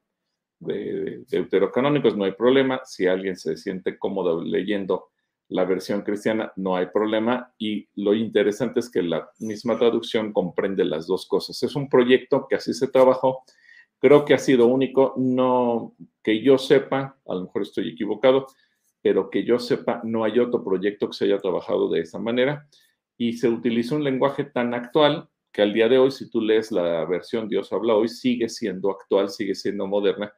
de, 0.62 0.74
de 1.18 1.24
deuterocanónicos, 1.28 2.16
no 2.16 2.24
hay 2.24 2.32
problema, 2.32 2.80
si 2.84 3.06
alguien 3.06 3.36
se 3.36 3.56
siente 3.56 3.98
cómodo 3.98 4.42
leyendo 4.42 5.12
la 5.52 5.64
versión 5.64 6.02
cristiana, 6.02 6.52
no 6.56 6.76
hay 6.76 6.86
problema. 6.86 7.52
Y 7.58 7.88
lo 7.96 8.14
interesante 8.14 8.80
es 8.80 8.90
que 8.90 9.02
la 9.02 9.28
misma 9.38 9.78
traducción 9.78 10.32
comprende 10.32 10.84
las 10.84 11.06
dos 11.06 11.26
cosas. 11.26 11.62
Es 11.62 11.76
un 11.76 11.88
proyecto 11.88 12.46
que 12.48 12.56
así 12.56 12.72
se 12.74 12.88
trabajó. 12.88 13.44
Creo 13.98 14.24
que 14.24 14.34
ha 14.34 14.38
sido 14.38 14.66
único, 14.66 15.14
no 15.16 15.94
que 16.22 16.42
yo 16.42 16.58
sepa, 16.58 17.18
a 17.26 17.34
lo 17.34 17.42
mejor 17.42 17.62
estoy 17.62 17.90
equivocado, 17.90 18.46
pero 19.00 19.30
que 19.30 19.44
yo 19.44 19.58
sepa, 19.58 20.00
no 20.04 20.24
hay 20.24 20.38
otro 20.38 20.64
proyecto 20.64 21.08
que 21.08 21.14
se 21.14 21.24
haya 21.26 21.38
trabajado 21.38 21.88
de 21.90 22.00
esa 22.00 22.18
manera. 22.18 22.66
Y 23.16 23.34
se 23.34 23.48
utilizó 23.48 23.96
un 23.96 24.04
lenguaje 24.04 24.44
tan 24.44 24.74
actual 24.74 25.28
que 25.52 25.62
al 25.62 25.74
día 25.74 25.88
de 25.88 25.98
hoy, 25.98 26.10
si 26.10 26.30
tú 26.30 26.40
lees 26.40 26.72
la 26.72 27.04
versión 27.04 27.46
Dios 27.46 27.72
habla 27.72 27.94
hoy, 27.94 28.08
sigue 28.08 28.48
siendo 28.48 28.90
actual, 28.90 29.28
sigue 29.28 29.54
siendo 29.54 29.86
moderna, 29.86 30.32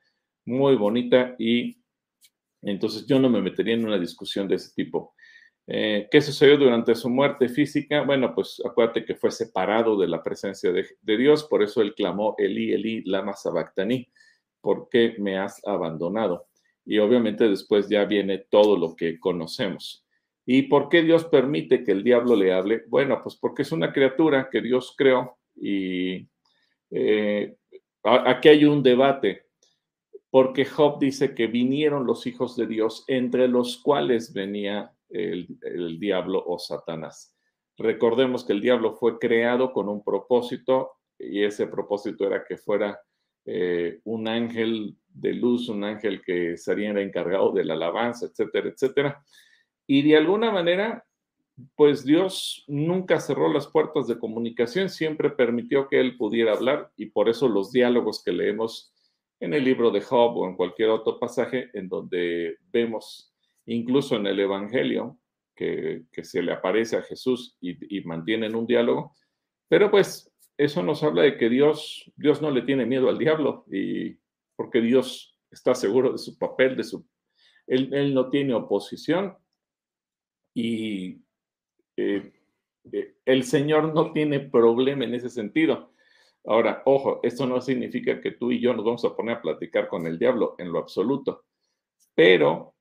muy 0.45 0.77
bonita 0.77 1.35
y 1.39 1.77
entonces 2.63 3.07
yo 3.07 3.19
no 3.19 3.29
me 3.29 3.43
metería 3.43 3.75
en 3.75 3.85
una 3.85 3.99
discusión 3.99 4.49
de 4.49 4.57
ese 4.57 4.73
tipo. 4.75 5.15
Eh, 5.67 6.09
¿Qué 6.11 6.21
sucedió 6.21 6.59
durante 6.59 6.95
su 6.95 7.09
muerte 7.09 7.49
física? 7.49 8.03
Bueno, 8.03 8.35
pues 8.35 8.61
acuérdate 8.65 9.05
que 9.05 9.15
fue 9.15 9.31
separado 9.31 9.99
de 9.99 10.09
la 10.09 10.23
presencia 10.23 10.73
de, 10.73 11.17
Dios, 11.17 11.45
por 11.45 11.63
eso 11.63 11.81
él 11.81 11.95
clamó 11.95 12.35
Eli, 12.39 12.73
Eli, 12.73 13.03
lama 13.05 13.35
sabactani, 13.35 14.07
¿por 14.61 14.89
qué 14.91 15.15
me 15.19 15.39
has 15.39 15.65
abandonado? 15.67 16.49
Y 16.85 16.99
obviamente 16.99 17.49
después 17.49 17.89
ya 17.89 18.05
viene 18.05 18.39
todo 18.51 18.77
lo 18.77 18.95
que 18.95 19.19
conocemos. 19.19 20.07
¿Y 20.47 20.63
por 20.63 20.91
qué 20.91 21.03
Dios 21.03 21.25
permite 21.25 21.83
que 21.83 21.93
el 21.93 22.05
diablo 22.05 22.37
le 22.37 22.53
hable? 22.53 22.83
Bueno, 22.89 23.21
pues 23.23 23.37
porque 23.37 23.63
es 23.63 23.73
una 23.73 23.93
criatura 23.93 24.51
que 24.51 24.61
Dios 24.61 24.95
creó 24.97 25.39
y 25.57 26.29
eh, 26.91 27.57
aquí 28.03 28.49
hay 28.51 28.67
un 28.67 28.83
debate, 28.83 29.44
porque 30.35 30.65
Job 30.65 30.99
dice 30.99 31.33
que 31.33 31.47
vinieron 31.47 32.07
los 32.07 32.27
hijos 32.27 32.57
de 32.57 32.67
Dios, 32.67 33.05
entre 33.07 33.47
los 33.47 33.79
cuales 33.79 34.33
venía 34.33 34.93
el, 35.09 35.47
diablo 36.01 36.43
o 36.45 36.59
Satanás. 36.59 37.37
Recordemos 37.77 38.45
que 38.45 38.53
el 38.53 38.61
diablo 38.61 38.97
fue 38.97 39.21
creado 39.21 39.73
con 39.73 39.89
un 39.89 40.03
propósito 40.03 40.95
y 41.21 41.45
ese 41.45 41.69
propósito 41.69 42.27
era 42.27 42.45
que 42.45 42.57
fuera 42.57 42.99
eh, 43.45 44.01
un 44.03 44.27
ángel 44.27 44.97
de 45.07 45.35
luz, 45.35 45.69
un 45.69 45.85
ángel 45.85 46.21
que 46.21 46.57
sería 46.57 46.91
encargado 46.91 47.53
de 47.53 47.65
la 47.65 47.75
alabanza, 47.75 48.27
etcétera, 48.27 48.71
etcétera. 48.71 49.25
Y 49.87 50.03
de 50.03 50.17
alguna 50.17 50.51
manera, 50.51 51.07
pues 51.77 52.05
Dios 52.05 52.65
nunca 52.67 53.21
cerró 53.21 53.53
las 53.53 53.69
puertas 53.69 54.09
de 54.09 54.19
comunicación, 54.19 54.89
siempre 54.91 55.31
permitió 55.31 55.87
que 55.87 56.01
él 56.01 56.17
pudiera 56.17 56.55
hablar 56.55 56.91
y 56.97 57.07
por 57.07 57.29
eso 57.29 57.49
los 57.49 57.71
diálogos 57.71 58.21
que 58.25 58.33
leemos 58.33 58.94
en 59.41 59.55
el 59.55 59.65
libro 59.65 59.91
de 59.91 60.01
Job 60.01 60.37
o 60.37 60.49
en 60.49 60.57
cualquier 60.57 60.91
otro 60.91 61.19
pasaje 61.19 61.71
en 61.75 61.89
donde 61.89 62.59
vemos 62.73 63.35
incluso 63.67 64.17
en 64.17 64.27
el 64.27 64.41
Evangelio 64.41 65.19
que, 65.55 66.05
se 66.23 66.43
le 66.43 66.53
aparece 66.53 66.97
a 66.97 67.03
Jesús 67.03 67.57
y, 67.61 68.01
mantienen 68.03 68.55
un 68.55 68.67
diálogo, 68.67 69.15
pero 69.69 69.91
pues 69.91 70.33
eso 70.57 70.83
nos 70.83 71.03
habla 71.03 71.23
de 71.23 71.37
que 71.37 71.49
Dios, 71.49 72.11
Dios 72.17 72.43
no 72.43 72.51
le 72.51 72.63
tiene 72.63 72.87
miedo 72.87 73.09
al 73.09 73.19
diablo 73.19 73.65
y 73.71 74.19
porque 74.57 74.81
Dios 74.81 75.39
está 75.51 75.75
seguro 75.75 76.13
de 76.13 76.19
su 76.19 76.39
papel, 76.39 76.77
de 76.77 76.85
su, 76.85 77.07
él, 77.67 78.13
no 78.15 78.31
tiene 78.31 78.55
oposición 78.55 79.37
y 80.53 81.23
eh, 81.97 82.33
eh, 82.93 83.17
el 83.25 83.45
Señor 83.45 83.95
no 83.95 84.13
tiene 84.13 84.41
problema 84.41 85.05
en 85.05 85.15
ese 85.15 85.31
sentido. 85.31 85.94
Ahora, 86.47 86.83
ojo, 86.85 87.21
esto 87.23 87.47
no 87.47 87.61
significa 87.61 88.21
que 88.21 88.33
tú 88.33 88.53
y 88.53 88.61
yo 88.61 88.75
nos 88.75 88.85
vamos 88.85 89.05
a 89.05 89.17
poner 89.17 89.37
a 89.37 89.43
platicar 89.43 89.89
con 89.89 90.07
el 90.07 90.19
diablo 90.19 90.55
en 90.59 90.71
lo 90.73 90.79
absoluto, 90.79 91.45
pero, 92.15 92.75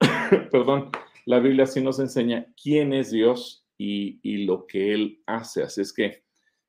perdón, 0.50 0.90
la 1.24 1.38
Biblia 1.38 1.66
sí 1.66 1.80
nos 1.80 1.98
enseña 1.98 2.46
quién 2.60 2.92
es 2.92 3.10
Dios 3.10 3.66
y, 3.78 4.44
lo 4.44 4.66
que 4.66 4.92
Él 4.92 5.22
hace. 5.26 5.62
Así 5.62 5.80
es 5.80 5.92
que 5.92 6.22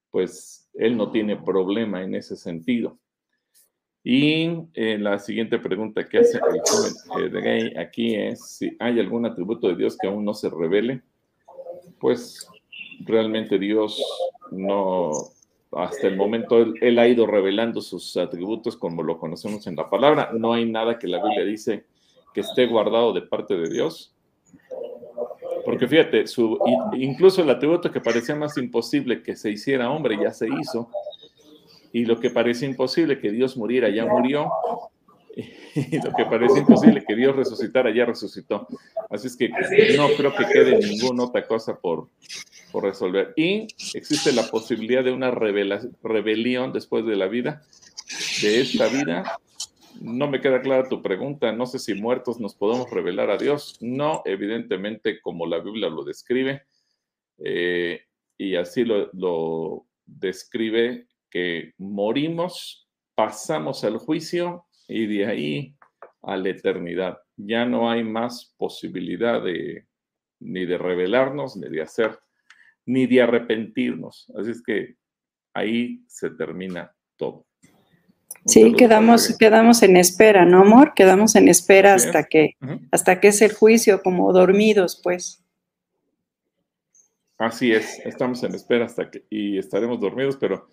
pues 0.10 0.70
él 0.76 0.96
no 0.96 1.10
tiene 1.10 1.36
problema 1.36 2.04
en 2.04 2.14
ese 2.14 2.36
sentido. 2.36 3.00
Y 4.04 4.48
eh, 4.76 5.00
la 5.00 5.18
siguiente 5.18 5.58
pregunta 5.58 6.08
que 6.08 6.20
hace 6.20 6.38
el 6.38 6.62
joven 7.08 7.38
eh, 7.48 7.74
aquí 7.80 8.14
es 8.16 8.58
si 8.58 8.76
hay 8.80 9.00
algún 9.00 9.26
atributo 9.26 9.70
de 9.70 9.76
Dios 9.76 9.98
que 9.98 10.08
aún 10.08 10.24
no 10.24 10.36
se 10.36 10.52
revele. 10.52 11.02
Pues 12.00 12.48
realmente 13.00 13.58
Dios 13.58 14.04
no, 14.52 15.14
hasta 15.78 16.08
el 16.08 16.16
momento 16.16 16.58
él, 16.60 17.00
ha 17.00 17.08
ido 17.08 17.26
revelando 17.26 17.82
sus 17.82 18.18
atributos 18.18 18.78
como 18.78 19.04
lo 19.04 19.20
conocemos 19.20 19.66
en 19.68 19.76
la 19.76 19.90
palabra. 19.90 20.32
No 20.34 20.54
hay 20.54 20.66
nada 20.66 21.00
que 21.00 21.08
la 21.08 21.24
Biblia 21.24 21.44
dice 21.44 21.86
que 22.34 22.42
esté 22.42 22.66
guardado 22.68 23.14
de 23.14 23.22
parte 23.22 23.56
de 23.56 23.70
Dios. 23.70 24.16
Porque 25.66 25.88
fíjate, 25.88 26.28
su, 26.28 26.60
incluso 26.94 27.42
el 27.42 27.50
atributo 27.50 27.92
que 27.92 28.02
parecía 28.02 28.36
más 28.36 28.58
imposible 28.58 29.24
que 29.24 29.36
se 29.36 29.50
hiciera 29.50 29.92
hombre 29.92 30.18
ya 30.22 30.32
se 30.32 30.48
hizo. 30.48 30.90
Y 31.92 32.06
lo 32.06 32.20
que 32.20 32.30
parecía 32.30 32.68
imposible 32.68 33.20
que 33.20 33.32
Dios 33.32 33.56
muriera 33.56 33.90
ya 33.90 34.06
murió. 34.06 34.50
Y 35.36 35.98
lo 36.04 36.14
que 36.14 36.26
parecía 36.26 36.60
imposible 36.60 37.04
que 37.06 37.16
Dios 37.16 37.36
resucitara 37.36 37.94
ya 37.94 38.06
resucitó. 38.06 38.68
Así 39.10 39.28
es 39.28 39.36
que 39.36 39.50
no 39.98 40.10
creo 40.16 40.36
que 40.36 40.46
quede 40.46 40.78
ninguna 40.78 41.24
otra 41.24 41.46
cosa 41.48 41.80
por, 41.80 42.10
por 42.72 42.84
resolver. 42.84 43.34
Y 43.36 43.68
existe 43.94 44.32
la 44.32 44.44
posibilidad 44.44 45.04
de 45.04 45.12
una 45.12 45.32
rebelión 45.32 46.74
después 46.74 47.06
de 47.06 47.16
la 47.16 47.28
vida, 47.28 47.64
de 48.42 48.62
esta 48.62 48.88
vida, 48.88 49.40
no 50.02 50.28
me 50.28 50.42
queda 50.42 50.62
clara 50.62 50.90
tu 50.90 51.02
pregunta. 51.02 51.52
No 51.52 51.66
sé 51.66 51.80
si 51.80 51.94
muertos 51.94 52.40
nos 52.40 52.56
podemos 52.56 52.90
revelar 52.90 53.30
a 53.30 53.38
Dios. 53.38 53.78
No, 53.82 54.22
evidentemente, 54.26 55.22
como 55.22 55.46
la 55.46 55.60
Biblia 55.60 55.90
lo 55.90 56.04
describe, 56.04 56.64
eh, 57.44 58.02
y 58.38 58.56
así 58.56 58.84
lo, 58.84 59.86
describe, 60.06 61.08
que 61.30 61.74
morimos, 61.78 62.88
pasamos 63.16 63.84
al 63.84 63.98
juicio 63.98 64.66
y 64.88 65.06
de 65.08 65.26
ahí 65.26 65.76
a 66.22 66.38
la 66.38 66.50
eternidad. 66.50 67.20
Ya 67.38 67.66
no 67.66 67.90
hay 67.90 68.04
más 68.04 68.54
posibilidad 68.58 69.44
de 69.44 69.86
ni 70.40 70.66
de 70.66 70.78
revelarnos, 70.78 71.56
ni 71.56 71.70
de 71.70 71.82
hacer, 71.82 72.20
ni 72.86 73.08
de 73.08 73.22
arrepentirnos. 73.22 74.32
Así 74.38 74.52
es 74.52 74.62
que 74.62 74.96
ahí 75.54 76.04
se 76.08 76.30
termina 76.32 76.94
todo. 77.16 77.46
Sí, 78.46 78.74
quedamos, 78.74 79.38
quedamos 79.38 79.84
en 79.84 79.96
espera, 79.96 80.44
¿no, 80.44 80.62
amor? 80.62 80.94
Quedamos 80.96 81.36
en 81.36 81.48
espera 81.48 81.94
hasta 81.94 82.26
que, 82.26 82.58
hasta 82.92 83.22
que 83.22 83.30
es 83.30 83.42
el 83.42 83.54
juicio, 83.54 84.02
como 84.02 84.34
dormidos, 84.34 85.00
pues. 85.02 85.42
Así 87.38 87.72
es, 87.72 88.00
estamos 88.06 88.44
en 88.44 88.54
espera 88.56 88.86
hasta 88.86 89.10
que, 89.10 89.26
y 89.30 89.58
estaremos 89.58 90.00
dormidos, 90.00 90.38
pero 90.38 90.68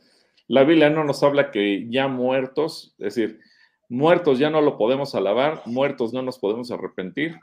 la 0.49 0.65
Biblia 0.65 0.91
no 0.91 1.05
nos 1.05 1.23
habla 1.23 1.51
que 1.53 1.89
ya 1.89 2.09
muertos, 2.09 2.95
es 2.99 3.15
decir, 3.15 3.41
muertos 3.91 4.39
ya 4.39 4.49
no 4.49 4.63
lo 4.63 4.79
podemos 4.79 5.15
alabar, 5.15 5.61
muertos 5.67 6.15
no 6.15 6.23
nos 6.23 6.39
podemos 6.39 6.71
arrepentir, 6.71 7.39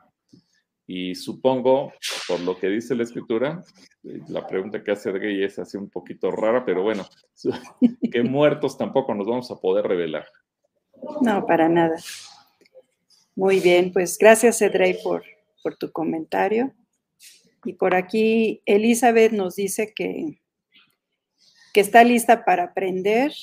y 0.89 1.15
supongo, 1.15 1.91
por 2.29 2.39
lo 2.39 2.57
que 2.57 2.69
dice 2.69 2.95
la 2.95 3.03
escritura, 3.03 3.61
eh, 4.05 4.21
la 4.29 4.47
pregunta 4.47 4.81
que 4.81 4.91
hace 4.91 5.11
Gay 5.11 5.43
es 5.43 5.59
así 5.59 5.75
un 5.75 5.89
poquito 5.89 6.31
rara, 6.31 6.63
pero 6.63 6.81
bueno, 6.81 7.05
que 8.11 8.23
muertos 8.23 8.77
tampoco 8.77 9.13
nos 9.13 9.27
vamos 9.27 9.51
a 9.51 9.59
poder 9.59 9.85
revelar. 9.85 10.25
No, 11.21 11.45
para 11.45 11.67
nada. 11.67 11.97
Muy 13.35 13.59
bien, 13.59 13.91
pues 13.91 14.17
gracias 14.17 14.61
Edrey 14.61 14.97
por, 15.03 15.23
por 15.61 15.75
tu 15.75 15.91
comentario. 15.91 16.73
Y 17.65 17.73
por 17.73 17.93
aquí 17.93 18.61
Elizabeth 18.65 19.33
nos 19.33 19.57
dice 19.57 19.93
que, 19.93 20.39
que 21.73 21.81
está 21.81 22.05
lista 22.05 22.45
para 22.45 22.63
aprender. 22.63 23.33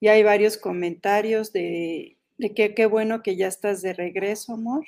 Y 0.00 0.08
hay 0.08 0.22
varios 0.22 0.56
comentarios 0.56 1.52
de, 1.52 2.18
de 2.36 2.54
que 2.54 2.74
qué 2.74 2.86
bueno 2.86 3.22
que 3.22 3.36
ya 3.36 3.48
estás 3.48 3.82
de 3.82 3.92
regreso, 3.92 4.54
amor. 4.54 4.84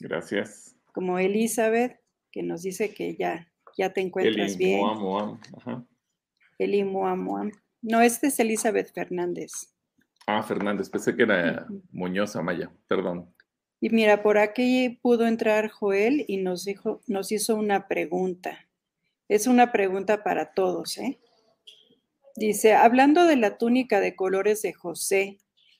Gracias 0.00 0.74
como 0.94 1.18
Elizabeth, 1.18 2.00
que 2.30 2.44
nos 2.44 2.62
dice 2.62 2.94
que 2.94 3.16
ya, 3.16 3.52
ya 3.76 3.92
te 3.92 4.00
encuentras 4.00 4.56
bien. 4.56 4.80
Ajá. 5.58 5.84
Eli 6.56 6.84
Muam, 6.84 7.50
No, 7.82 8.00
este 8.00 8.28
es 8.28 8.38
Elizabeth 8.38 8.92
Fernández. 8.94 9.74
Ah, 10.26 10.42
Fernández, 10.44 10.88
pensé 10.88 11.14
que 11.16 11.24
era 11.24 11.66
Muñoz 11.90 12.36
Amaya, 12.36 12.70
perdón. 12.86 13.28
Y 13.80 13.90
mira, 13.90 14.22
por 14.22 14.38
aquí 14.38 15.00
pudo 15.02 15.26
entrar 15.26 15.68
Joel 15.68 16.24
y 16.28 16.36
nos, 16.36 16.64
dijo, 16.64 17.02
nos 17.08 17.32
hizo 17.32 17.56
una 17.56 17.88
pregunta. 17.88 18.68
Es 19.28 19.48
una 19.48 19.72
pregunta 19.72 20.22
para 20.22 20.54
todos, 20.54 20.96
¿eh? 20.98 21.18
Dice, 22.36 22.74
hablando 22.74 23.26
de 23.26 23.36
la 23.36 23.58
túnica 23.58 24.00
de 24.00 24.16
colores 24.16 24.62
de 24.62 24.72
José, 24.72 25.38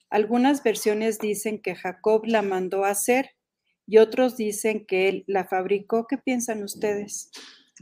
algunas 0.08 0.62
versiones 0.62 1.18
dicen 1.18 1.60
que 1.60 1.74
Jacob 1.74 2.22
la 2.26 2.42
mandó 2.42 2.84
a 2.84 2.90
hacer 2.90 3.30
y 3.86 3.98
otros 3.98 4.36
dicen 4.36 4.86
que 4.86 5.08
él 5.08 5.24
la 5.26 5.44
fabricó. 5.44 6.06
¿Qué 6.06 6.16
piensan 6.16 6.62
ustedes? 6.62 7.30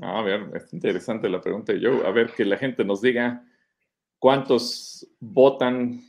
A 0.00 0.23
ver, 0.23 0.50
es 0.55 0.73
interesante 0.73 1.29
la 1.29 1.41
pregunta 1.41 1.73
de 1.73 1.81
Joe. 1.81 2.07
A 2.07 2.11
ver, 2.11 2.33
que 2.33 2.45
la 2.45 2.57
gente 2.57 2.85
nos 2.85 3.02
diga 3.02 3.45
cuántos 4.19 5.07
votan 5.21 6.00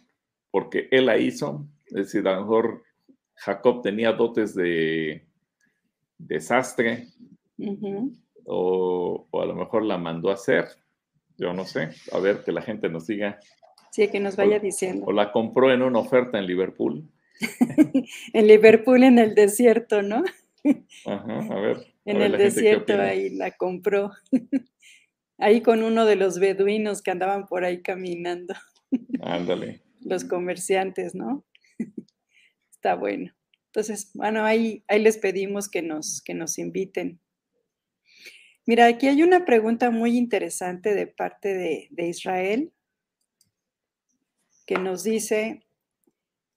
porque 0.52 0.88
él 0.92 1.08
la 1.08 1.18
hizo. 1.18 1.68
Es 1.88 1.94
decir, 1.94 2.28
a 2.28 2.36
lo 2.36 2.42
mejor 2.42 2.84
Jacob 3.36 3.82
tenía 3.82 4.14
dotes 4.14 4.56
de 4.56 5.28
desastre 6.18 7.08
o, 8.46 9.28
o, 9.30 9.42
a 9.42 9.46
lo 9.46 9.56
mejor 9.56 9.84
la 9.84 9.98
mandó 9.98 10.30
a 10.30 10.36
hacer. 10.36 10.66
Yo 11.44 11.54
no 11.54 11.66
sé. 11.66 11.90
A 12.14 12.20
ver, 12.20 12.42
que 12.46 12.54
la 12.54 12.62
gente 12.62 12.88
nos 12.88 13.06
diga. 13.06 13.38
Sí, 13.92 14.08
que 14.08 14.22
nos 14.22 14.38
vaya 14.38 14.60
diciendo. 14.60 15.06
O 15.06 15.12
la 15.12 15.34
compró 15.34 15.74
en 15.74 15.82
una 15.82 16.00
oferta 16.00 16.40
en 16.40 16.48
Liverpool. 16.48 17.04
en 18.34 18.48
Liverpool, 18.48 19.04
en 19.04 19.20
el 19.20 19.36
desierto, 19.36 20.02
¿no? 20.02 20.24
Ajá, 21.06 21.40
a 21.40 21.60
ver. 21.60 21.94
en 22.06 22.22
el 22.22 22.38
desierto 22.38 22.94
ahí 22.94 23.30
la 23.30 23.52
compró. 23.52 24.12
ahí 25.38 25.60
con 25.60 25.84
uno 25.84 26.06
de 26.06 26.16
los 26.16 26.40
beduinos 26.40 27.02
que 27.02 27.12
andaban 27.12 27.46
por 27.46 27.66
ahí 27.66 27.82
caminando. 27.82 28.54
Ándale. 29.22 29.82
los 30.00 30.24
comerciantes, 30.24 31.14
¿no? 31.14 31.44
Está 32.72 32.96
bueno. 32.96 33.34
Entonces, 33.66 34.12
bueno, 34.14 34.46
ahí, 34.46 34.86
ahí 34.88 35.02
les 35.02 35.18
pedimos 35.18 35.68
que 35.68 35.82
nos, 35.82 36.22
que 36.24 36.34
nos 36.34 36.58
inviten. 36.58 37.20
Mira, 38.66 38.86
aquí 38.88 39.08
hay 39.08 39.24
una 39.24 39.46
pregunta 39.46 39.92
muy 39.92 40.18
interesante 40.18 40.94
de 40.94 41.08
parte 41.08 41.54
de, 41.56 41.88
de 41.92 42.08
Israel 42.08 42.74
que 44.66 44.76
nos 44.76 45.04
dice, 45.04 45.66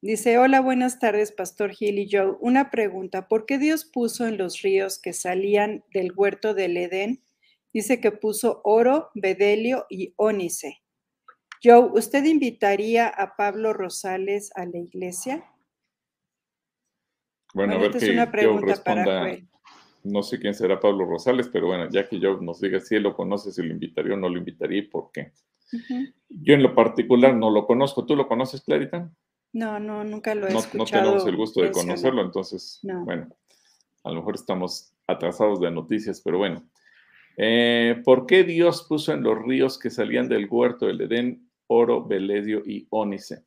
Dice, 0.07 0.39
hola, 0.39 0.61
buenas 0.61 1.01
tardes, 1.01 1.33
Pastor 1.33 1.73
Gil 1.73 1.99
y 1.99 2.09
Joe. 2.09 2.37
Una 2.41 2.71
pregunta, 2.71 3.27
¿por 3.27 3.45
qué 3.45 3.59
Dios 3.59 3.85
puso 3.85 4.27
en 4.27 4.39
los 4.39 4.63
ríos 4.63 5.01
que 5.01 5.13
salían 5.13 5.85
del 5.93 6.13
huerto 6.15 6.55
del 6.55 6.77
Edén? 6.77 7.25
Dice 7.73 8.01
que 8.01 8.13
puso 8.13 8.61
oro, 8.63 9.11
bedelio 9.15 9.87
y 9.89 10.13
ónice. 10.17 10.83
Joe, 11.61 11.91
¿usted 11.93 12.25
invitaría 12.25 13.09
a 13.09 13.35
Pablo 13.37 13.73
Rosales 13.73 14.53
a 14.55 14.67
la 14.67 14.79
iglesia? 14.79 15.45
Bueno, 17.53 17.75
a 17.75 17.79
ver 17.79 17.91
esta 17.91 18.05
es 18.05 18.13
una 18.13 18.31
pregunta 18.31 18.77
para 18.85 19.03
responda. 19.03 19.21
Joel. 19.23 19.49
No 20.09 20.23
sé 20.23 20.39
quién 20.39 20.55
será 20.55 20.79
Pablo 20.79 21.05
Rosales, 21.05 21.49
pero 21.53 21.67
bueno, 21.67 21.89
ya 21.91 22.09
que 22.09 22.21
yo 22.21 22.41
nos 22.41 22.61
diga 22.61 22.79
si 22.81 22.95
él 22.95 23.03
lo 23.03 23.15
conoce, 23.15 23.51
si 23.51 23.63
lo 23.63 23.73
invitaría 23.73 24.15
o 24.15 24.17
no 24.17 24.29
lo 24.29 24.39
invitaría 24.39 24.79
y 24.79 24.83
por 24.83 25.11
qué. 25.13 25.33
Yo 26.29 26.55
en 26.55 26.63
lo 26.63 26.75
particular 26.75 27.35
no 27.35 27.51
lo 27.51 27.67
conozco. 27.67 28.07
¿Tú 28.07 28.15
lo 28.15 28.29
conoces, 28.29 28.63
Clarita? 28.63 29.11
No, 29.53 29.81
no, 29.81 30.05
nunca 30.05 30.35
lo 30.35 30.47
he 30.47 30.51
No, 30.51 30.55
no 30.55 30.61
escuchado. 30.61 31.03
tenemos 31.05 31.27
el 31.27 31.37
gusto 31.37 31.63
de 31.63 31.73
conocerlo, 31.73 32.23
entonces, 32.23 32.79
No. 32.83 33.05
bueno, 33.05 33.29
a 34.05 34.11
lo 34.11 34.17
mejor 34.17 34.35
estamos 34.37 34.93
atrasados 35.07 35.61
de 35.61 35.71
noticias, 35.71 36.21
pero 36.25 36.39
bueno. 36.39 36.63
Eh, 37.39 38.01
¿Por 38.05 38.27
qué 38.27 38.45
Dios 38.45 38.87
puso 38.89 39.13
en 39.13 39.23
los 39.23 39.39
ríos 39.43 39.79
que 39.79 39.91
salían 39.91 40.29
del 40.29 40.47
huerto 40.49 40.87
del 40.87 41.01
Edén 41.01 41.51
oro, 41.67 42.05
beledio 42.05 42.63
y 42.65 42.87
ónice? 42.91 43.45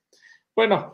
Bueno, 0.55 0.91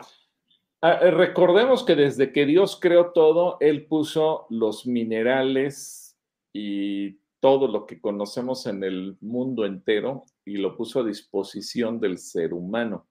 recordemos 1.11 1.83
que 1.83 1.95
desde 1.95 2.31
que 2.31 2.45
Dios 2.45 2.77
creó 2.79 3.11
todo, 3.11 3.57
Él 3.59 3.85
puso 3.87 4.45
los 4.49 4.85
minerales 4.85 6.17
y 6.53 7.19
todo 7.39 7.67
lo 7.67 7.85
que 7.85 8.01
conocemos 8.01 8.65
en 8.65 8.83
el 8.83 9.17
mundo 9.21 9.65
entero 9.65 10.25
y 10.43 10.57
lo 10.57 10.75
puso 10.75 10.99
a 10.99 11.05
disposición 11.05 11.99
del 11.99 12.17
ser 12.17 12.53
humano. 12.53 13.07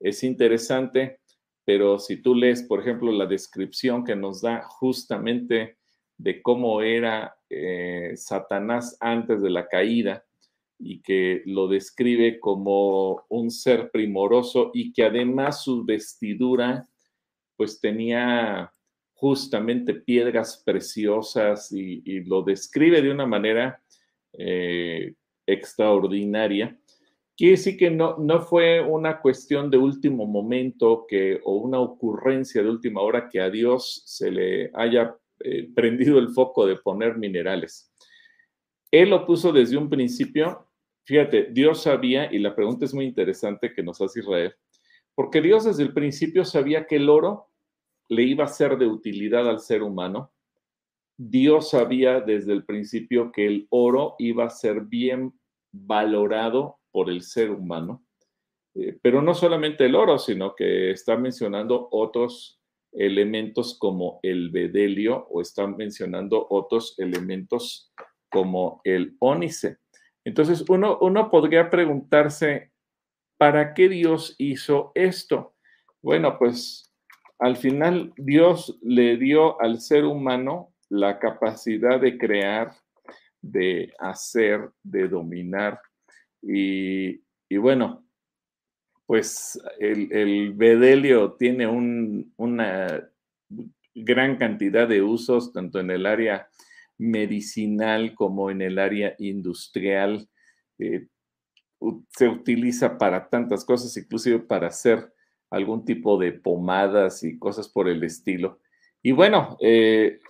Es 0.00 0.24
interesante, 0.24 1.20
pero 1.64 1.98
si 1.98 2.20
tú 2.20 2.34
lees, 2.34 2.62
por 2.62 2.80
ejemplo, 2.80 3.10
la 3.12 3.26
descripción 3.26 4.04
que 4.04 4.16
nos 4.16 4.42
da 4.42 4.62
justamente 4.62 5.78
de 6.18 6.42
cómo 6.42 6.82
era 6.82 7.36
eh, 7.50 8.12
Satanás 8.16 8.96
antes 9.00 9.42
de 9.42 9.50
la 9.50 9.68
caída 9.68 10.24
y 10.78 11.00
que 11.00 11.42
lo 11.46 11.68
describe 11.68 12.40
como 12.40 13.24
un 13.28 13.50
ser 13.50 13.90
primoroso 13.90 14.70
y 14.74 14.92
que 14.92 15.04
además 15.04 15.62
su 15.62 15.84
vestidura 15.84 16.88
pues 17.56 17.80
tenía 17.80 18.70
justamente 19.14 19.94
piedras 19.94 20.62
preciosas 20.64 21.72
y, 21.72 22.20
lo 22.24 22.42
describe 22.42 23.00
de 23.00 23.10
una 23.10 23.26
manera 23.26 23.82
eh, 24.32 25.14
extraordinaria. 25.46 26.78
Quiere 27.36 27.52
decir 27.52 27.76
que 27.76 27.90
no, 27.90 28.16
no 28.18 28.40
fue 28.40 28.80
una 28.80 29.20
cuestión 29.20 29.70
de 29.70 29.78
último 29.78 30.26
momento 30.26 31.06
que, 31.08 31.40
o 31.44 31.56
una 31.56 31.80
ocurrencia 31.80 32.62
de 32.62 32.70
última 32.70 33.00
hora 33.02 33.28
que 33.28 33.40
a 33.40 33.50
Dios 33.50 34.02
se 34.06 34.30
le 34.30 34.70
haya 34.74 35.16
eh, 35.40 35.68
prendido 35.74 36.18
el 36.18 36.30
foco 36.30 36.66
de 36.66 36.76
poner 36.76 37.18
minerales. 37.18 37.92
Él 38.90 39.10
lo 39.10 39.26
puso 39.26 39.52
desde 39.52 39.76
un 39.76 39.90
principio. 39.90 40.66
Fíjate, 41.04 41.48
Dios 41.50 41.82
sabía, 41.82 42.32
y 42.32 42.38
la 42.38 42.54
pregunta 42.54 42.86
es 42.86 42.94
muy 42.94 43.04
interesante 43.04 43.72
que 43.74 43.82
nos 43.82 44.00
hace 44.00 44.20
Israel, 44.20 44.54
porque 45.16 45.40
Dios 45.40 45.64
desde 45.64 45.82
el 45.82 45.94
principio 45.94 46.44
sabía 46.44 46.86
que 46.86 46.96
el 46.96 47.08
oro 47.08 47.48
le 48.08 48.22
iba 48.22 48.44
a 48.44 48.48
ser 48.48 48.76
de 48.76 48.86
utilidad 48.86 49.48
al 49.48 49.60
ser 49.60 49.82
humano. 49.82 50.30
Dios 51.16 51.70
sabía 51.70 52.20
desde 52.20 52.52
el 52.52 52.64
principio 52.64 53.32
que 53.32 53.46
el 53.46 53.66
oro 53.70 54.14
iba 54.18 54.44
a 54.44 54.50
ser 54.50 54.82
bien 54.82 55.32
valorado 55.72 56.78
por 56.92 57.08
el 57.08 57.22
ser 57.22 57.50
humano. 57.50 58.04
Eh, 58.74 58.98
pero 59.00 59.22
no 59.22 59.32
solamente 59.32 59.86
el 59.86 59.94
oro, 59.94 60.18
sino 60.18 60.54
que 60.54 60.90
está 60.90 61.16
mencionando 61.16 61.88
otros 61.90 62.60
elementos 62.92 63.78
como 63.78 64.20
el 64.22 64.50
bedelio 64.50 65.26
o 65.30 65.40
está 65.40 65.66
mencionando 65.66 66.46
otros 66.50 66.94
elementos 66.98 67.90
como 68.30 68.82
el 68.84 69.16
ónice. 69.20 69.78
Entonces, 70.24 70.62
uno, 70.68 70.98
uno 71.00 71.30
podría 71.30 71.70
preguntarse, 71.70 72.72
¿para 73.38 73.74
qué 73.74 73.88
Dios 73.88 74.34
hizo 74.38 74.92
esto? 74.94 75.54
Bueno, 76.02 76.38
pues 76.38 76.92
al 77.38 77.56
final 77.56 78.12
Dios 78.16 78.78
le 78.82 79.16
dio 79.16 79.60
al 79.60 79.80
ser 79.80 80.04
humano 80.04 80.72
la 80.88 81.18
capacidad 81.18 82.00
de 82.00 82.16
crear, 82.18 82.72
de 83.42 83.92
hacer, 83.98 84.70
de 84.82 85.08
dominar. 85.08 85.80
Y, 86.42 87.22
y 87.48 87.56
bueno, 87.58 88.04
pues 89.06 89.60
el, 89.78 90.12
el 90.12 90.52
bedelio 90.54 91.32
tiene 91.34 91.66
un- 91.66 92.32
una 92.36 93.08
gran 93.94 94.36
cantidad 94.36 94.88
de 94.88 95.02
usos, 95.02 95.52
tanto 95.52 95.80
en 95.80 95.90
el 95.90 96.06
área 96.06 96.48
medicinal 96.98 98.14
como 98.14 98.50
en 98.50 98.62
el 98.62 98.78
área 98.78 99.14
industrial. 99.18 100.28
Eh, 100.78 101.06
se 102.10 102.28
utiliza 102.28 102.98
para 102.98 103.28
tantas 103.28 103.64
cosas, 103.64 103.96
inclusive 103.96 104.38
para 104.40 104.68
hacer 104.68 105.12
algún 105.50 105.84
tipo 105.84 106.18
de 106.18 106.32
pomadas 106.32 107.22
y 107.22 107.38
cosas 107.38 107.68
por 107.68 107.88
el 107.88 108.02
estilo. 108.02 108.60
Y 109.02 109.12
bueno, 109.12 109.56
eh, 109.60 110.20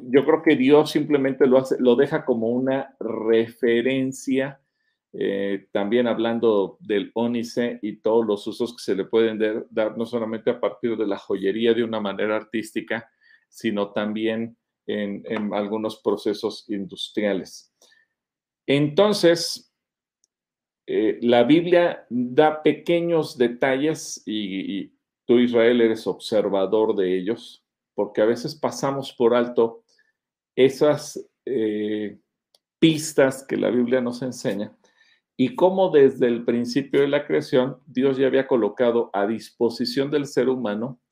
yo 0.00 0.24
creo 0.24 0.42
que 0.42 0.56
Dios 0.56 0.90
simplemente 0.90 1.46
lo, 1.46 1.58
hace, 1.58 1.76
lo 1.78 1.96
deja 1.96 2.24
como 2.24 2.48
una 2.48 2.94
referencia, 3.00 4.60
eh, 5.12 5.68
también 5.72 6.06
hablando 6.06 6.76
del 6.80 7.10
ónice 7.14 7.78
y 7.80 7.96
todos 7.96 8.26
los 8.26 8.46
usos 8.46 8.76
que 8.76 8.82
se 8.82 8.94
le 8.94 9.06
pueden 9.06 9.38
dar, 9.70 9.96
no 9.96 10.04
solamente 10.04 10.50
a 10.50 10.60
partir 10.60 10.96
de 10.96 11.06
la 11.06 11.16
joyería 11.16 11.72
de 11.72 11.84
una 11.84 12.00
manera 12.00 12.36
artística, 12.36 13.08
sino 13.48 13.92
también 13.92 14.56
en 14.86 15.52
algunos 15.52 16.00
procesos 16.00 16.64
industriales. 16.70 17.74
Entonces, 18.66 19.67
eh, 20.90 21.18
la 21.20 21.44
Biblia 21.44 22.06
da 22.08 22.62
pequeños 22.62 23.36
detalles 23.36 24.22
y, 24.24 24.90
tú, 25.26 25.38
Israel, 25.38 25.82
eres 25.82 26.06
observador 26.06 26.96
de 26.96 27.14
ellos, 27.14 27.62
porque 27.94 28.22
a 28.22 28.24
veces 28.24 28.54
pasamos 28.54 29.12
por 29.12 29.34
alto 29.34 29.84
esas 30.56 31.22
eh, 31.44 32.18
pistas 32.78 33.44
que 33.46 33.58
la 33.58 33.68
Biblia 33.68 34.00
nos 34.00 34.22
enseña 34.22 34.74
y 35.36 35.54
cómo 35.56 35.90
desde 35.90 36.26
el 36.26 36.46
principio 36.46 37.02
de 37.02 37.08
la 37.08 37.26
creación 37.26 37.76
Dios 37.84 38.16
ya 38.16 38.26
había 38.26 38.46
colocado 38.46 39.10
a 39.12 39.26
disposición 39.26 40.10
del 40.10 40.24
ser 40.24 40.48
humano 40.48 41.02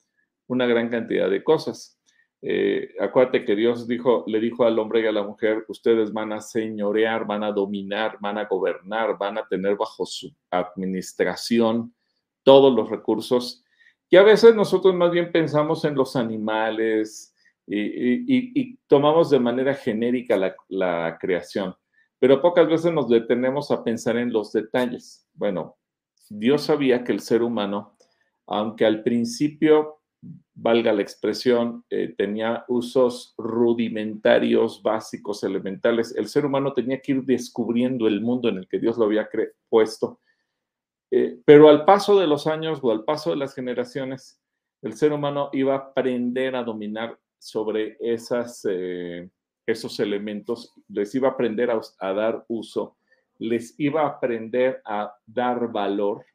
una 0.47 0.65
gran 0.65 0.89
cantidad 0.89 1.29
de 1.29 1.43
cosas. 1.43 1.96
Eh, 2.41 2.93
acuérdate 2.99 3.43
que 3.43 3.55
Dios 3.55 3.87
dijo, 3.87 4.23
le 4.27 4.39
dijo 4.39 4.63
al 4.63 4.77
hombre 4.77 5.01
y 5.01 5.07
a 5.07 5.11
la 5.11 5.23
mujer, 5.23 5.65
ustedes 5.67 6.13
van 6.13 6.31
a 6.33 6.41
señorear, 6.41 7.25
van 7.25 7.43
a 7.43 7.51
dominar, 7.51 8.17
van 8.19 8.37
a 8.37 8.45
gobernar, 8.45 9.17
van 9.17 9.37
a 9.37 9.47
tener 9.47 9.75
bajo 9.75 10.05
su 10.05 10.31
administración 10.51 11.93
todos 12.43 12.73
los 12.73 12.89
recursos. 12.89 13.63
Y 14.09 14.17
a 14.17 14.23
veces 14.23 14.55
nosotros 14.55 14.93
más 14.95 15.11
bien 15.11 15.31
pensamos 15.31 15.83
en 15.83 15.95
los 15.95 16.15
animales 16.15 17.33
y, 17.65 18.77
tomamos 18.87 19.29
de 19.29 19.39
manera 19.39 19.73
genérica 19.73 20.37
la 20.69 21.17
creación, 21.19 21.75
pero 22.19 22.41
pocas 22.41 22.67
veces 22.67 22.93
nos 22.93 23.09
detenemos 23.09 23.71
a 23.71 23.83
pensar 23.83 24.15
en 24.15 24.31
los 24.31 24.53
detalles. 24.53 25.27
Bueno, 25.33 25.75
Dios 26.29 26.63
sabía 26.63 27.03
que 27.03 27.11
el 27.11 27.19
ser 27.19 27.41
humano, 27.41 27.97
aunque 28.45 28.85
al 28.85 29.03
principio 29.03 29.96
valga 30.59 30.91
la 30.91 31.03
expresión, 31.03 31.85
eh, 31.89 32.15
tenía 32.17 32.65
usos 32.67 33.35
rudimentarios, 33.37 34.81
básicos, 34.81 35.43
elementales. 35.43 36.15
El 36.15 36.27
ser 36.27 36.45
humano 36.45 36.73
tenía 36.73 36.99
que 36.99 37.11
ir 37.11 37.23
descubriendo 37.23 38.07
el 38.07 38.21
mundo 38.21 38.49
en 38.49 38.57
el 38.57 38.67
que 38.67 38.79
Dios 38.79 38.97
lo 38.97 39.05
había 39.05 39.29
puesto. 39.69 40.19
Eh, 41.11 41.39
pero 41.45 41.69
al 41.69 41.85
paso 41.85 42.19
de 42.19 42.25
los 42.25 42.47
años 42.47 42.79
o 42.81 42.91
al 42.91 43.03
paso 43.03 43.29
de 43.29 43.35
las 43.35 43.53
generaciones, 43.53 44.41
el 44.81 44.93
ser 44.93 45.13
humano 45.13 45.51
iba 45.53 45.75
a 45.75 45.77
aprender 45.77 46.55
a 46.55 46.63
dominar 46.63 47.19
sobre 47.37 47.95
esas, 47.99 48.67
eh, 48.67 49.29
esos 49.65 49.99
elementos, 49.99 50.73
les 50.89 51.13
iba 51.13 51.27
a 51.27 51.31
aprender 51.31 51.69
a, 51.69 51.79
a 51.99 52.13
dar 52.13 52.45
uso, 52.47 52.97
les 53.37 53.79
iba 53.79 54.01
a 54.01 54.07
aprender 54.07 54.81
a 54.85 55.15
dar 55.27 55.71
valor. 55.71 56.25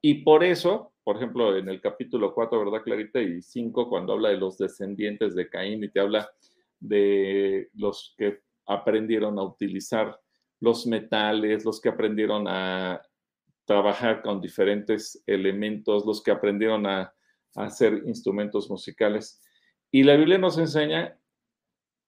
Y 0.00 0.22
por 0.22 0.44
eso 0.44 0.89
por 1.10 1.16
ejemplo, 1.16 1.56
en 1.56 1.68
el 1.68 1.80
capítulo 1.80 2.32
4, 2.32 2.66
¿verdad, 2.66 2.84
Clarita? 2.84 3.20
Y 3.20 3.42
5, 3.42 3.88
cuando 3.88 4.12
habla 4.12 4.28
de 4.28 4.36
los 4.36 4.56
descendientes 4.56 5.34
de 5.34 5.48
Caín 5.48 5.82
y 5.82 5.88
te 5.88 5.98
habla 5.98 6.30
de 6.78 7.68
los 7.74 8.14
que 8.16 8.42
aprendieron 8.64 9.36
a 9.36 9.42
utilizar 9.42 10.20
los 10.60 10.86
metales, 10.86 11.64
los 11.64 11.80
que 11.80 11.88
aprendieron 11.88 12.46
a 12.46 13.02
trabajar 13.64 14.22
con 14.22 14.40
diferentes 14.40 15.20
elementos, 15.26 16.06
los 16.06 16.22
que 16.22 16.30
aprendieron 16.30 16.86
a, 16.86 17.12
a 17.56 17.64
hacer 17.64 18.04
instrumentos 18.06 18.70
musicales. 18.70 19.42
Y 19.90 20.04
la 20.04 20.14
Biblia 20.14 20.38
nos 20.38 20.58
enseña, 20.58 21.18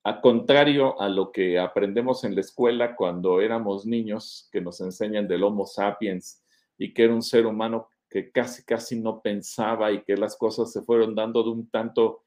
a 0.05 0.21
contrario 0.21 1.01
a 1.01 1.09
lo 1.09 1.33
que 1.33 1.59
aprendemos 1.59 2.23
en 2.23 2.37
la 2.37 2.43
escuela 2.43 2.95
cuando 2.95 3.41
éramos 3.41 3.85
niños, 3.85 4.49
que 4.53 4.61
nos 4.61 4.81
enseñan 4.81 5.27
del 5.27 5.43
Homo 5.43 5.67
sapiens 5.67 6.41
y 6.79 6.95
que 6.95 7.03
era 7.03 7.15
un 7.15 7.23
ser 7.23 7.47
humano 7.47 7.89
que 8.13 8.31
casi, 8.31 8.63
casi 8.65 9.01
no 9.01 9.23
pensaba 9.23 9.91
y 9.91 10.03
que 10.05 10.17
las 10.17 10.37
cosas 10.37 10.71
se 10.71 10.83
fueron 10.83 11.15
dando 11.15 11.43
de 11.43 11.51
un 11.51 11.71
tanto 11.71 12.25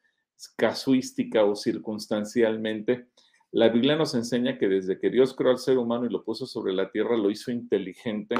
casuística 0.57 1.45
o 1.45 1.55
circunstancialmente. 1.55 3.07
La 3.51 3.69
Biblia 3.69 3.95
nos 3.95 4.15
enseña 4.15 4.57
que 4.57 4.67
desde 4.67 4.99
que 4.99 5.11
Dios 5.11 5.35
creó 5.35 5.51
al 5.51 5.59
ser 5.59 5.77
humano 5.77 6.05
y 6.05 6.09
lo 6.09 6.23
puso 6.23 6.47
sobre 6.47 6.73
la 6.73 6.91
tierra, 6.91 7.15
lo 7.15 7.29
hizo 7.29 7.51
inteligente, 7.51 8.35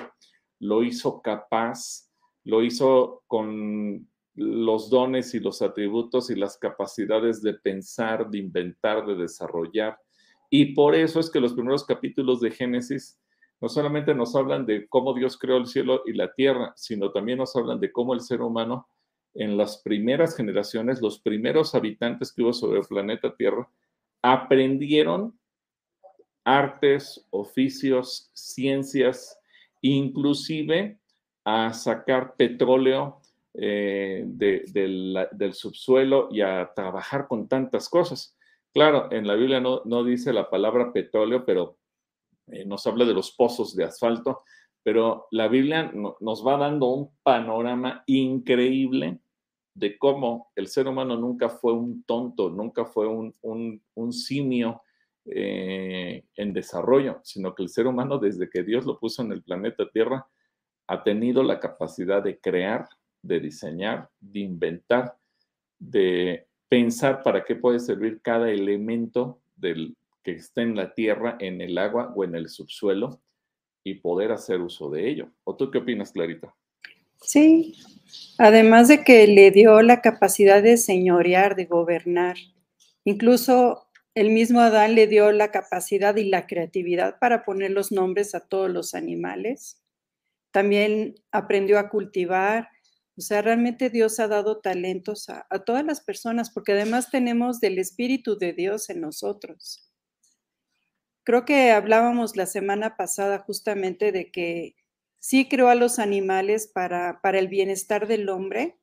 lo 0.59 0.83
hizo 0.83 1.21
capaz, 1.21 2.09
lo 2.43 2.63
hizo 2.63 3.23
con 3.27 4.09
los 4.33 4.89
dones 4.89 5.33
y 5.33 5.39
los 5.39 5.61
atributos 5.61 6.29
y 6.29 6.35
las 6.35 6.57
capacidades 6.57 7.41
de 7.41 7.53
pensar, 7.53 8.29
de 8.29 8.39
inventar, 8.39 9.05
de 9.05 9.15
desarrollar. 9.15 9.97
Y 10.49 10.73
por 10.73 10.95
eso 10.95 11.19
es 11.19 11.29
que 11.29 11.39
los 11.39 11.53
primeros 11.53 11.85
capítulos 11.85 12.41
de 12.41 12.51
Génesis 12.51 13.19
no 13.61 13.69
solamente 13.69 14.13
nos 14.13 14.35
hablan 14.35 14.65
de 14.65 14.87
cómo 14.87 15.13
Dios 15.13 15.37
creó 15.37 15.57
el 15.57 15.67
cielo 15.67 16.03
y 16.05 16.13
la 16.13 16.33
tierra, 16.33 16.73
sino 16.75 17.11
también 17.11 17.37
nos 17.37 17.55
hablan 17.55 17.79
de 17.79 17.91
cómo 17.91 18.13
el 18.13 18.21
ser 18.21 18.41
humano 18.41 18.87
en 19.35 19.57
las 19.57 19.81
primeras 19.81 20.35
generaciones, 20.35 21.01
los 21.01 21.19
primeros 21.19 21.75
habitantes 21.75 22.31
que 22.31 22.41
hubo 22.41 22.53
sobre 22.53 22.79
el 22.79 22.85
planeta 22.85 23.35
Tierra, 23.35 23.69
aprendieron 24.21 25.37
artes, 26.43 27.27
oficios, 27.31 28.29
ciencias, 28.33 29.37
inclusive 29.81 30.99
a 31.43 31.73
sacar 31.73 32.35
petróleo 32.35 33.19
eh, 33.53 34.23
del 34.25 35.53
subsuelo 35.53 36.29
y 36.31 36.41
a 36.41 36.71
trabajar 36.73 37.27
con 37.27 37.47
tantas 37.47 37.89
cosas. 37.89 38.37
Claro, 38.73 39.11
en 39.11 39.27
la 39.27 39.35
Biblia 39.35 39.59
no, 39.59 39.81
no 39.85 40.03
dice 40.03 40.33
la 40.33 40.49
palabra 40.49 40.91
petróleo, 40.93 41.45
pero 41.45 41.77
eh, 42.47 42.65
nos 42.65 42.85
habla 42.87 43.05
de 43.05 43.13
los 43.13 43.31
pozos 43.31 43.75
de 43.75 43.85
asfalto, 43.85 44.43
pero 44.83 45.27
la 45.31 45.47
Biblia 45.47 45.91
nos 46.19 46.45
va 46.45 46.57
dando 46.57 46.87
un 46.87 47.11
panorama 47.23 48.03
increíble 48.05 49.19
de 49.73 49.97
cómo 49.97 50.51
el 50.55 50.67
ser 50.67 50.87
humano 50.87 51.17
nunca 51.17 51.49
fue 51.49 51.73
un 51.73 52.03
tonto, 52.03 52.49
nunca 52.49 52.85
fue 52.85 53.07
un, 53.07 54.13
simio 54.13 54.83
eh, 55.25 56.23
en 56.35 56.53
desarrollo, 56.53 57.19
sino 57.23 57.55
que 57.55 57.63
el 57.63 57.69
ser 57.69 57.87
humano 57.87 58.19
desde 58.19 58.49
que 58.49 58.63
Dios 58.63 58.85
lo 58.85 58.99
puso 58.99 59.23
en 59.23 59.31
el 59.31 59.41
planeta 59.41 59.89
Tierra 59.89 60.27
ha 60.87 61.03
tenido 61.03 61.43
la 61.43 61.59
capacidad 61.59 62.23
de 62.23 62.39
crear, 62.39 62.87
de 63.21 63.39
diseñar, 63.39 64.09
de 64.19 64.39
inventar, 64.39 65.17
de 65.79 66.47
pensar 66.69 67.23
para 67.23 67.43
qué 67.43 67.55
puede 67.55 67.79
servir 67.79 68.21
cada 68.21 68.49
elemento 68.51 69.39
del, 69.55 69.95
que 70.25 70.31
esté 70.31 70.63
en 70.63 70.75
la 70.75 70.93
tierra, 70.93 71.37
en 71.39 71.61
el 71.61 71.77
agua 71.77 72.11
o 72.15 72.23
en 72.23 72.35
el 72.35 72.49
subsuelo 72.49 73.21
y 73.83 73.93
poder 73.95 74.31
hacer 74.31 74.59
uso 74.59 74.89
de 74.89 75.07
ello. 75.07 75.31
¿O 75.43 75.55
tú 75.55 75.69
qué 75.69 75.77
opinas, 75.77 76.11
Clarita? 76.11 76.53
Sí, 77.21 77.75
además 78.39 78.87
de 78.87 79.03
que 79.03 79.27
le 79.27 79.51
dio 79.51 79.81
la 79.83 80.01
capacidad 80.01 80.61
de 80.63 80.77
señorear, 80.77 81.55
de 81.55 81.65
gobernar. 81.65 82.37
Incluso 83.03 83.87
el 84.15 84.31
mismo 84.31 84.61
Adán 84.61 84.95
le 84.95 85.05
dio 85.05 85.31
la 85.31 85.51
capacidad 85.51 86.15
y 86.15 86.25
la 86.25 86.47
creatividad 86.47 87.19
para 87.19 87.45
poner 87.45 87.71
los 87.71 87.91
nombres 87.91 88.33
a 88.33 88.39
todos 88.39 88.69
los 88.69 88.95
animales. 88.95 89.81
También 90.51 91.15
aprendió 91.31 91.77
a 91.77 91.89
cultivar, 91.89 92.69
o 93.17 93.21
sea, 93.21 93.41
realmente 93.41 93.89
Dios 93.89 94.19
ha 94.19 94.27
dado 94.27 94.59
talentos 94.59 95.29
a, 95.29 95.45
todas 95.65 95.85
las 95.85 96.01
personas, 96.01 96.49
porque 96.49 96.73
además 96.73 97.11
tenemos 97.11 97.59
del 97.59 97.77
Espíritu 97.77 98.37
de 98.37 98.53
Dios 98.53 98.89
en 98.89 99.01
nosotros. 99.01 99.84
Creo 101.25 101.43
que 101.43 101.71
hablábamos 101.71 102.37
la 102.37 102.45
semana 102.45 102.95
pasada 102.95 103.39
justamente 103.39 104.13
de 104.13 104.31
que 104.31 104.75
sí 105.19 105.49
creó 105.49 105.67
a 105.67 105.75
los 105.75 105.99
animales 105.99 106.67
para, 106.67 107.19
para 107.21 107.39
el 107.39 107.49
bienestar 107.49 108.07
del 108.07 108.29
hombre, 108.29 108.77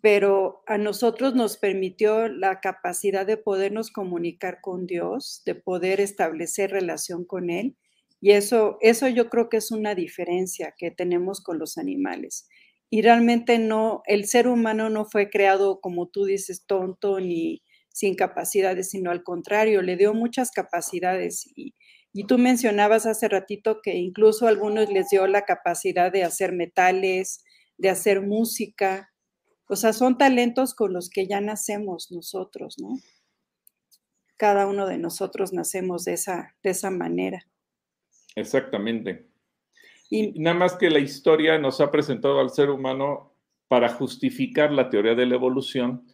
pero 0.00 0.62
a 0.66 0.78
nosotros 0.78 1.34
nos 1.34 1.58
permitió 1.58 2.28
la 2.28 2.60
capacidad 2.60 3.26
de 3.26 3.36
podernos 3.36 3.90
comunicar 3.90 4.60
con 4.62 4.86
Dios, 4.86 5.42
de 5.44 5.54
poder 5.54 6.00
establecer 6.00 6.70
relación 6.70 7.24
con 7.24 7.50
Él. 7.50 7.76
Y 8.20 8.30
eso, 8.30 8.78
eso 8.80 9.08
yo 9.08 9.28
creo 9.28 9.50
que 9.50 9.58
es 9.58 9.70
una 9.70 9.94
diferencia 9.94 10.74
que 10.78 10.90
tenemos 10.90 11.42
con 11.42 11.58
los 11.58 11.76
animales 11.76 12.48
y 12.94 13.00
realmente 13.00 13.58
no, 13.58 14.02
el 14.04 14.26
ser 14.26 14.46
humano 14.46 14.90
no 14.90 15.06
fue 15.06 15.30
creado, 15.30 15.80
como 15.80 16.08
tú 16.08 16.26
dices, 16.26 16.66
tonto 16.66 17.20
ni 17.20 17.62
sin 17.92 18.14
capacidades, 18.14 18.90
sino 18.90 19.10
al 19.10 19.22
contrario, 19.22 19.82
le 19.82 19.96
dio 19.96 20.14
muchas 20.14 20.50
capacidades. 20.50 21.46
Y, 21.54 21.74
y 22.12 22.24
tú 22.24 22.38
mencionabas 22.38 23.06
hace 23.06 23.28
ratito 23.28 23.80
que 23.82 23.96
incluso 23.96 24.46
a 24.46 24.50
algunos 24.50 24.90
les 24.90 25.08
dio 25.10 25.26
la 25.26 25.42
capacidad 25.42 26.12
de 26.12 26.24
hacer 26.24 26.52
metales, 26.52 27.44
de 27.78 27.90
hacer 27.90 28.22
música. 28.22 29.10
O 29.66 29.76
sea, 29.76 29.92
son 29.92 30.18
talentos 30.18 30.74
con 30.74 30.92
los 30.92 31.08
que 31.08 31.26
ya 31.26 31.40
nacemos 31.40 32.10
nosotros, 32.10 32.76
¿no? 32.78 32.98
Cada 34.36 34.66
uno 34.66 34.86
de 34.86 34.98
nosotros 34.98 35.52
nacemos 35.52 36.04
de 36.04 36.14
esa, 36.14 36.56
de 36.62 36.70
esa 36.70 36.90
manera. 36.90 37.46
Exactamente. 38.34 39.28
Y 40.10 40.38
nada 40.40 40.56
más 40.56 40.76
que 40.76 40.90
la 40.90 40.98
historia 40.98 41.58
nos 41.58 41.80
ha 41.80 41.90
presentado 41.90 42.40
al 42.40 42.50
ser 42.50 42.68
humano 42.68 43.34
para 43.68 43.88
justificar 43.88 44.70
la 44.70 44.90
teoría 44.90 45.14
de 45.14 45.24
la 45.24 45.36
evolución 45.36 46.11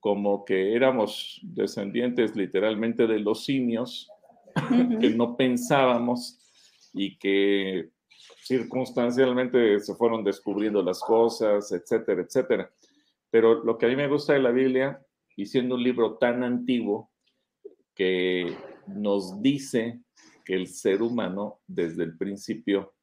como 0.00 0.44
que 0.44 0.74
éramos 0.74 1.40
descendientes 1.42 2.36
literalmente 2.36 3.06
de 3.06 3.18
los 3.18 3.44
simios, 3.44 4.08
que 5.00 5.10
no 5.10 5.36
pensábamos 5.36 6.38
y 6.92 7.16
que 7.18 7.90
circunstancialmente 8.44 9.78
se 9.80 9.94
fueron 9.94 10.24
descubriendo 10.24 10.82
las 10.82 11.00
cosas, 11.00 11.70
etcétera, 11.72 12.22
etcétera. 12.22 12.70
Pero 13.30 13.62
lo 13.62 13.76
que 13.76 13.86
a 13.86 13.88
mí 13.88 13.96
me 13.96 14.08
gusta 14.08 14.32
de 14.32 14.40
la 14.40 14.50
Biblia, 14.50 15.00
y 15.36 15.46
siendo 15.46 15.74
un 15.74 15.82
libro 15.82 16.16
tan 16.16 16.42
antiguo, 16.42 17.10
que 17.94 18.56
nos 18.86 19.42
dice 19.42 20.00
que 20.44 20.54
el 20.54 20.68
ser 20.68 21.02
humano 21.02 21.60
desde 21.66 22.04
el 22.04 22.16
principio 22.16 22.94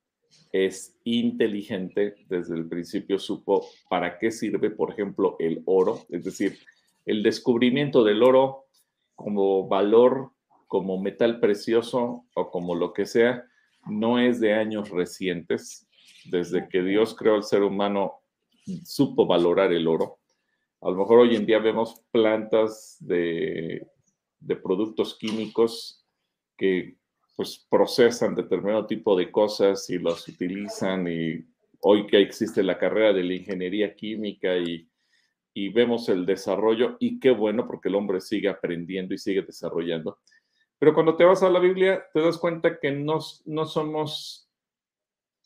es 0.51 0.97
inteligente, 1.03 2.15
desde 2.27 2.55
el 2.55 2.67
principio 2.67 3.19
supo 3.19 3.65
para 3.89 4.17
qué 4.17 4.31
sirve, 4.31 4.71
por 4.71 4.91
ejemplo, 4.91 5.35
el 5.39 5.61
oro, 5.65 6.05
es 6.09 6.23
decir, 6.23 6.57
el 7.05 7.23
descubrimiento 7.23 8.03
del 8.03 8.23
oro 8.23 8.65
como 9.15 9.67
valor, 9.67 10.31
como 10.67 10.99
metal 10.99 11.39
precioso 11.39 12.25
o 12.35 12.51
como 12.51 12.75
lo 12.75 12.93
que 12.93 13.05
sea, 13.05 13.45
no 13.87 14.19
es 14.19 14.39
de 14.39 14.53
años 14.53 14.89
recientes. 14.89 15.87
Desde 16.25 16.67
que 16.67 16.81
Dios 16.81 17.15
creó 17.15 17.35
al 17.35 17.43
ser 17.43 17.61
humano, 17.61 18.15
supo 18.83 19.25
valorar 19.25 19.71
el 19.71 19.87
oro. 19.87 20.19
A 20.81 20.89
lo 20.89 20.97
mejor 20.97 21.19
hoy 21.19 21.35
en 21.35 21.45
día 21.45 21.59
vemos 21.59 22.01
plantas 22.11 22.97
de, 22.99 23.87
productos 24.61 25.17
químicos 25.17 26.05
que 26.57 26.97
pues 27.35 27.65
procesan 27.69 28.35
determinado 28.35 28.85
tipo 28.85 29.17
de 29.17 29.31
cosas 29.31 29.89
y 29.89 29.97
los 29.97 30.27
utilizan 30.27 31.07
y 31.07 31.45
hoy 31.81 32.07
que 32.07 32.21
existe 32.21 32.63
la 32.63 32.77
carrera 32.77 33.13
de 33.13 33.23
la 33.23 33.33
ingeniería 33.33 33.95
química 33.95 34.57
y, 34.57 34.87
y 35.57 35.69
vemos 35.69 36.09
el 36.09 36.25
desarrollo 36.25 36.97
y 36.99 37.17
qué 37.17 37.31
bueno 37.31 37.65
porque 37.65 37.87
el 37.87 37.95
hombre 37.95 38.19
sigue 38.19 38.49
aprendiendo 38.49 39.13
y 39.13 39.17
sigue 39.17 39.41
desarrollando. 39.41 40.19
Pero 40.77 40.93
cuando 40.93 41.15
te 41.15 41.23
vas 41.23 41.41
a 41.43 41.49
la 41.49 41.59
Biblia 41.59 42.05
te 42.13 42.19
das 42.19 42.37
cuenta 42.37 42.77
que 42.77 42.91
no, 42.91 43.19
no 43.45 43.65
somos 43.65 44.51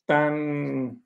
tan, 0.08 1.04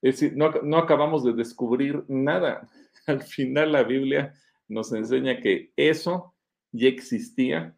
es 0.00 0.20
decir, 0.20 0.36
no, 0.36 0.52
no 0.62 0.78
acabamos 0.78 1.24
de 1.24 1.32
descubrir 1.32 2.04
nada. 2.06 2.68
Al 3.06 3.20
final 3.20 3.72
la 3.72 3.82
Biblia 3.82 4.32
nos 4.68 4.92
enseña 4.92 5.40
que 5.40 5.72
eso 5.74 6.36
ya 6.70 6.88
existía, 6.88 7.76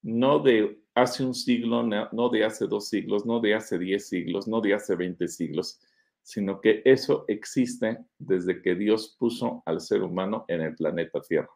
no 0.00 0.38
de 0.38 0.82
hace 0.94 1.22
un 1.22 1.34
siglo, 1.34 1.82
no 1.82 2.28
de 2.30 2.44
hace 2.46 2.66
dos 2.66 2.88
siglos, 2.88 3.26
no 3.26 3.38
de 3.40 3.54
hace 3.54 3.78
diez 3.78 4.08
siglos, 4.08 4.48
no 4.48 4.62
de 4.62 4.72
hace 4.72 4.96
veinte 4.96 5.28
siglos, 5.28 5.78
sino 6.30 6.60
que 6.60 6.80
eso 6.84 7.24
existe 7.26 7.98
desde 8.18 8.62
que 8.62 8.76
Dios 8.76 9.16
puso 9.18 9.64
al 9.66 9.80
ser 9.80 10.02
humano 10.02 10.44
en 10.46 10.60
el 10.60 10.76
planeta 10.76 11.20
Tierra. 11.20 11.50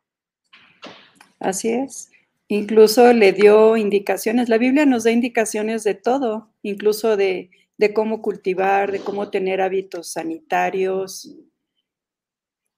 Así 1.38 1.68
es. 1.68 2.10
Incluso 2.48 3.12
le 3.12 3.32
dio 3.32 3.76
indicaciones. 3.76 4.48
La 4.48 4.58
Biblia 4.58 4.84
nos 4.84 5.04
da 5.04 5.12
indicaciones 5.12 5.84
de 5.84 5.94
todo, 5.94 6.50
incluso 6.62 7.16
de, 7.16 7.50
cómo 7.94 8.20
cultivar, 8.20 8.90
de 8.90 8.98
cómo 8.98 9.30
tener 9.30 9.60
hábitos 9.60 10.10
sanitarios, 10.10 11.36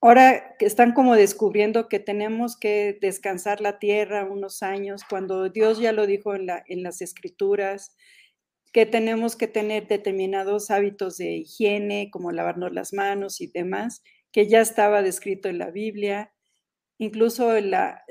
ahora 0.02 0.54
que 0.58 0.66
están 0.66 0.92
como 0.92 1.16
descubriendo 1.16 1.88
que 1.88 1.98
tenemos 1.98 2.58
que 2.58 2.98
descansar 3.00 3.62
la 3.62 3.78
tierra 3.78 4.28
unos 4.30 4.62
años, 4.62 5.02
cuando 5.08 5.48
Dios 5.48 5.78
ya 5.78 5.92
lo 5.92 6.06
dijo 6.06 6.34
en, 6.34 6.82
las 6.82 7.00
escrituras, 7.00 7.96
que 8.72 8.86
tenemos 8.86 9.36
que 9.36 9.48
tener 9.48 9.86
determinados 9.88 10.70
hábitos 10.70 11.16
de 11.16 11.36
higiene, 11.36 12.10
como 12.10 12.32
lavarnos 12.32 12.72
las 12.72 12.92
manos 12.92 13.40
y 13.40 13.46
demás, 13.46 14.02
que 14.32 14.48
ya 14.48 14.60
estaba 14.60 15.02
descrito 15.02 15.48
en 15.48 15.58
la 15.58 15.70
Biblia, 15.70 16.32
incluso 16.98 17.58
la, 17.60 18.02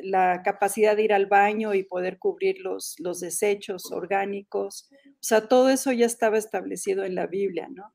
capacidad 0.44 0.96
de 0.96 1.04
ir 1.04 1.14
al 1.14 1.26
baño 1.28 1.74
y 1.74 1.84
poder 1.84 2.18
cubrir 2.18 2.60
los, 2.60 2.96
los 3.00 3.20
desechos 3.20 3.92
orgánicos, 3.92 4.90
o 4.92 5.28
sea, 5.28 5.48
todo 5.48 5.70
eso 5.70 5.92
ya 5.92 6.06
estaba 6.06 6.38
establecido 6.38 7.04
en 7.04 7.16
la 7.16 7.28
Biblia, 7.28 7.68
¿no? 7.70 7.94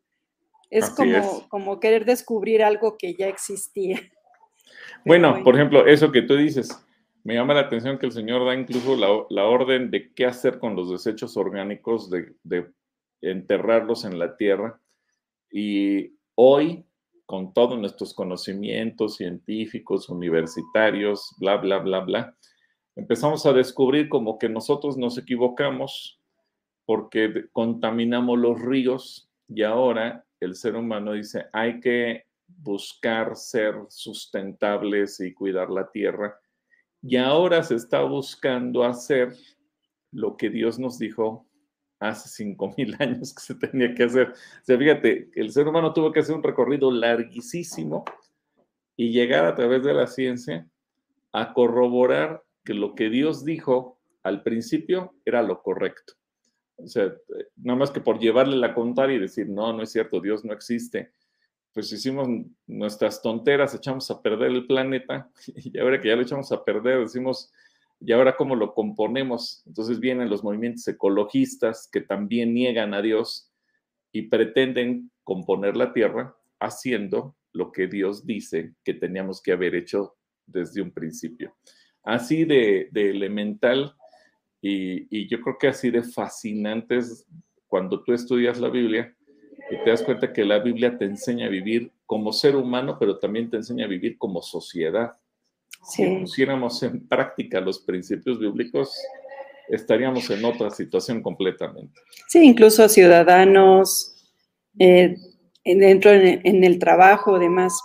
Es 0.71 0.91
como, 0.91 1.49
como 1.49 1.81
querer 1.81 2.05
descubrir 2.05 2.63
algo 2.63 2.97
que 2.97 3.15
ya 3.15 3.29
existía. 3.29 4.01
Bueno, 5.05 5.43
por 5.43 5.55
ejemplo, 5.55 5.87
eso 5.87 6.13
que 6.13 6.21
tú 6.21 6.37
dices, 6.37 6.69
me 7.25 7.35
llama 7.35 7.55
la 7.55 7.61
atención 7.61 7.99
que 7.99 8.07
el 8.07 8.13
Señor 8.13 8.45
da 8.47 8.55
incluso 8.55 8.97
la, 8.97 9.45
orden 9.45 9.91
de 9.91 10.13
qué 10.15 10.27
hacer 10.27 10.59
con 10.59 10.77
los 10.77 10.91
desechos 10.91 11.37
orgánicos, 11.37 12.11
de, 12.11 12.73
enterrarlos 13.23 14.05
en 14.05 14.19
la 14.19 14.37
tierra, 14.37 14.81
y 15.51 16.15
hoy, 16.35 16.87
con 17.27 17.53
todos 17.53 17.79
nuestros 17.79 18.15
conocimientos 18.15 19.17
científicos, 19.17 20.09
universitarios, 20.09 21.35
bla, 21.39 21.57
bla, 21.57 21.79
bla, 21.79 22.01
bla, 22.01 22.37
empezamos 22.97 23.45
a 23.47 23.53
descubrir 23.53 24.09
como 24.09 24.39
que 24.39 24.49
nosotros 24.49 24.97
nos 24.97 25.19
equivocamos 25.19 26.19
porque 26.87 27.47
contaminamos 27.53 28.39
los 28.39 28.61
ríos 28.61 29.31
y 29.49 29.63
ahora 29.63 30.25
el 30.41 30.55
ser 30.55 30.77
humano 30.77 31.13
dice, 31.13 31.47
hay 31.53 31.81
que 31.81 32.25
buscar 32.47 33.37
ser 33.37 33.75
sustentables 33.89 35.21
y 35.21 35.33
cuidar 35.33 35.71
la 35.71 35.91
tierra. 35.91 36.39
Y 37.03 37.17
ahora 37.17 37.63
se 37.63 37.77
está 37.77 38.03
buscando 38.03 38.85
hacer 38.85 39.35
lo 40.13 40.37
que 40.37 40.51
Dios 40.51 40.79
nos 40.79 40.99
dijo 40.99 41.47
hace 41.99 42.29
cinco 42.29 42.75
mil 42.79 42.97
años 42.99 43.35
que 43.35 43.43
se 43.43 43.55
tenía 43.55 43.95
que 43.95 44.05
hacer. 44.05 44.29
O 44.31 44.65
sea, 44.65 44.79
fíjate, 44.79 45.31
el 45.35 45.53
ser 45.53 45.69
humano 45.69 45.93
tuvo 45.93 46.13
que 46.13 46.21
hacer 46.21 46.35
un 46.35 46.43
recorrido 46.43 46.91
larguísimo 46.91 48.05
y 48.97 49.13
llegar 49.13 49.47
a 49.47 49.55
través 49.55 49.83
de 49.83 49.95
la 49.95 50.07
ciencia 50.07 50.69
a 51.33 51.53
corroborar 51.53 52.43
que 52.65 52.75
lo 52.75 52.95
que 52.95 53.09
Dios 53.09 53.45
dijo 53.45 53.99
al 54.23 54.43
principio 54.43 55.15
era 55.25 55.43
lo 55.43 55.63
correcto. 55.63 56.15
O 56.77 56.87
sea, 56.87 57.13
nada 57.57 57.79
más 57.79 57.91
que 57.91 58.01
por 58.01 58.19
llevarle 58.19 58.57
la 58.57 58.75
contar 58.75 59.11
y 59.11 59.19
decir, 59.19 59.49
no, 59.49 59.73
no 59.73 59.83
es 59.83 59.93
cierto, 59.93 60.21
Dios 60.21 60.45
no 60.45 60.53
existe. 60.53 61.13
Pues 61.73 61.93
hicimos 61.93 62.29
nuestras 62.67 63.23
tonteras, 63.23 63.75
echamos 63.75 64.11
a 64.11 64.21
perder 64.21 64.51
el 64.51 64.67
planeta 64.67 65.31
y 65.47 65.79
ahora 65.79 66.01
que 66.01 66.09
ya 66.09 66.17
lo 66.17 66.23
echamos 66.23 66.51
a 66.53 66.65
perder, 66.65 67.01
decimos, 67.01 67.53
¿y 68.01 68.13
ahora 68.13 68.37
cómo 68.37 68.57
lo 68.57 68.75
componemos? 68.75 69.63
Entonces 69.67 70.01
vienen 70.01 70.31
los 70.31 70.43
movimientos 70.43 70.87
ecologistas 70.89 71.89
que 71.91 72.01
también 72.01 72.55
niegan 72.55 72.95
a 72.95 73.03
Dios 73.03 73.53
y 74.13 74.23
pretenden 74.23 75.11
componer 75.23 75.77
la 75.77 75.93
tierra 75.93 76.37
haciendo 76.59 77.37
lo 77.53 77.73
que 77.73 77.87
Dios 77.87 78.27
dice 78.27 78.75
que 78.85 78.95
teníamos 78.95 79.43
que 79.43 79.53
haber 79.53 79.75
hecho 79.75 80.17
desde 80.47 80.83
un 80.83 80.91
principio. 80.91 81.57
Así 82.03 82.45
de, 82.45 82.89
elemental 82.95 83.95
y, 84.61 85.29
yo 85.29 85.41
creo 85.41 85.59
que 85.59 85.69
así 85.69 85.91
de 85.91 86.03
fascinante 86.03 86.97
es 86.99 87.27
cuando 87.67 88.03
tú 88.03 88.13
estudias 88.13 88.59
la 88.59 88.69
Biblia 88.69 89.15
y 89.71 89.83
te 89.85 89.91
das 89.91 90.03
cuenta 90.03 90.33
que 90.33 90.45
la 90.45 90.59
Biblia 90.59 90.99
te 90.99 91.05
enseña 91.05 91.47
a 91.47 91.49
vivir 91.49 91.93
como 92.07 92.33
ser 92.33 92.57
humano, 92.57 92.97
pero 92.99 93.19
también 93.19 93.49
te 93.49 93.57
enseña 93.57 93.85
a 93.85 93.89
vivir 93.89 94.19
como 94.19 94.43
sociedad. 94.43 95.13
Si 95.83 96.05
pusiéramos 96.07 96.83
en 96.83 97.07
práctica 97.07 97.61
los 97.61 97.79
principios 97.79 98.39
bíblicos, 98.39 98.95
estaríamos 99.69 100.29
en 100.31 100.45
otra 100.45 100.71
situación 100.71 101.23
completamente. 101.23 102.01
Sí, 102.29 102.43
incluso 102.43 102.89
ciudadanos, 102.89 104.17
eh, 104.79 105.17
dentro 105.65 106.11
en, 106.11 106.41
en, 106.45 106.65
el 106.65 106.79
trabajo, 106.79 107.39
demás, 107.39 107.81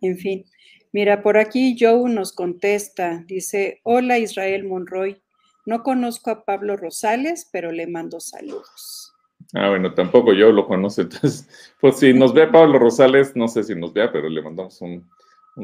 en 0.00 0.16
fin. 0.16 0.44
Mira, 0.92 1.22
por 1.22 1.36
aquí 1.36 1.76
Joe 1.78 2.10
nos 2.10 2.32
contesta, 2.32 3.22
dice, 3.26 3.80
hola 3.84 4.18
Israel 4.18 4.64
Monroy, 4.64 5.22
no 5.66 5.82
conozco 5.82 6.30
a 6.30 6.44
Pablo 6.44 6.76
Rosales, 6.76 7.48
pero 7.52 7.70
le 7.70 7.86
mando 7.86 8.18
saludos. 8.18 9.09
Ah, 9.54 9.68
bueno, 9.70 9.94
tampoco 9.94 10.32
yo 10.32 10.52
lo 10.52 10.66
conozco. 10.66 11.02
Entonces, 11.02 11.48
pues 11.80 11.98
si 11.98 12.12
nos 12.14 12.32
ve 12.32 12.46
Pablo 12.46 12.78
Rosales, 12.78 13.34
no 13.36 13.48
sé 13.48 13.64
si 13.64 13.74
nos 13.74 13.92
vea, 13.92 14.12
pero 14.12 14.28
le 14.28 14.42
mandamos 14.42 14.80
un, 14.80 15.08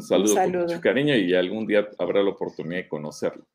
saludo, 0.01 0.35
con 0.35 0.53
mucho 0.53 0.81
cariño 0.81 1.15
y 1.15 1.35
algún 1.35 1.67
día 1.67 1.89
habrá 1.99 2.23
la 2.23 2.31
oportunidad 2.31 2.83
de 2.83 2.89
conocerlo. 2.89 3.47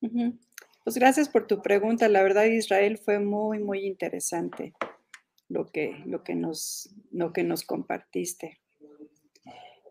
Pues 0.00 0.96
gracias 0.96 1.28
por 1.28 1.46
tu 1.46 1.62
pregunta. 1.62 2.08
La 2.08 2.22
verdad, 2.22 2.44
Israel, 2.44 2.98
fue 2.98 3.18
muy, 3.18 3.58
muy 3.58 3.86
interesante 3.86 4.74
lo 5.48 5.66
que, 5.66 6.02
lo 6.04 6.22
que, 6.22 6.34
nos, 6.34 6.94
lo 7.10 7.32
que 7.32 7.44
nos 7.44 7.64
compartiste. 7.64 8.60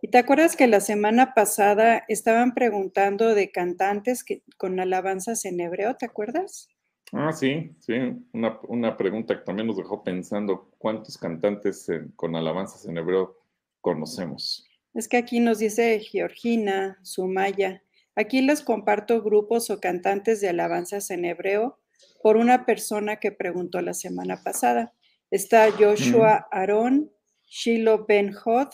¿Y 0.02 0.10
te 0.10 0.18
acuerdas 0.18 0.58
que 0.58 0.68
la 0.68 0.82
semana 0.82 1.34
pasada 1.34 2.04
estaban 2.10 2.54
preguntando 2.54 3.34
de 3.34 3.52
cantantes 3.52 4.26
que, 4.26 4.44
con 4.58 4.80
alabanzas 4.82 5.46
en 5.46 5.62
hebreo? 5.62 5.96
¿Te 5.96 6.06
acuerdas? 6.06 6.68
Ah, 7.16 7.32
sí, 7.32 7.76
sí. 7.80 7.94
Una, 8.34 8.98
pregunta 8.98 9.38
que 9.38 9.46
también 9.46 9.68
nos 9.68 9.78
dejó 9.78 10.04
pensando, 10.04 10.72
¿cuántos 10.80 11.16
cantantes 11.16 11.88
con 12.16 12.36
alabanzas 12.36 12.86
en 12.88 12.98
hebreo 12.98 13.38
conocemos? 13.82 14.68
Es 14.96 15.08
que 15.08 15.18
aquí 15.18 15.40
nos 15.40 15.60
dice 15.60 16.00
Georgina, 16.00 16.98
Sumaya. 17.04 17.84
Aquí 18.16 18.42
les 18.42 18.64
comparto 18.64 19.22
grupos 19.22 19.70
o 19.70 19.80
cantantes 19.80 20.42
de 20.42 20.50
alabanzas 20.50 21.12
en 21.12 21.26
hebreo 21.26 21.80
por 22.24 22.36
una 22.36 22.66
persona 22.66 23.18
que 23.18 23.32
preguntó 23.32 23.80
la 23.82 23.94
semana 23.94 24.42
pasada. 24.44 24.94
Está 25.30 25.72
Joshua 25.72 26.48
Aaron, 26.52 27.12
Shiloh 27.46 28.06
Ben 28.08 28.34
Hod, 28.44 28.70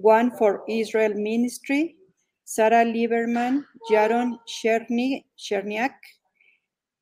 One 0.00 0.30
for 0.38 0.62
Israel 0.68 1.16
Ministry, 1.16 1.98
Sarah 2.44 2.84
Lieberman, 2.84 3.66
Jaron 3.88 4.38
Cherniak, 4.46 5.96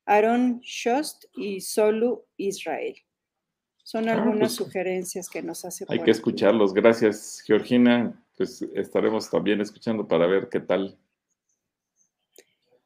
Aaron 0.05 0.59
Shost 0.61 1.25
y 1.35 1.61
Solu 1.61 2.25
Israel. 2.37 2.95
Son 3.83 4.09
ah, 4.09 4.13
algunas 4.13 4.55
pues, 4.57 4.67
sugerencias 4.67 5.29
que 5.29 5.41
nos 5.41 5.63
hace. 5.65 5.85
Hay 5.87 6.01
que 6.01 6.11
escucharlos. 6.11 6.73
Gracias, 6.73 7.43
Georgina. 7.45 8.21
Pues 8.37 8.61
estaremos 8.73 9.29
también 9.29 9.61
escuchando 9.61 10.07
para 10.07 10.27
ver 10.27 10.49
qué 10.49 10.59
tal. 10.59 10.97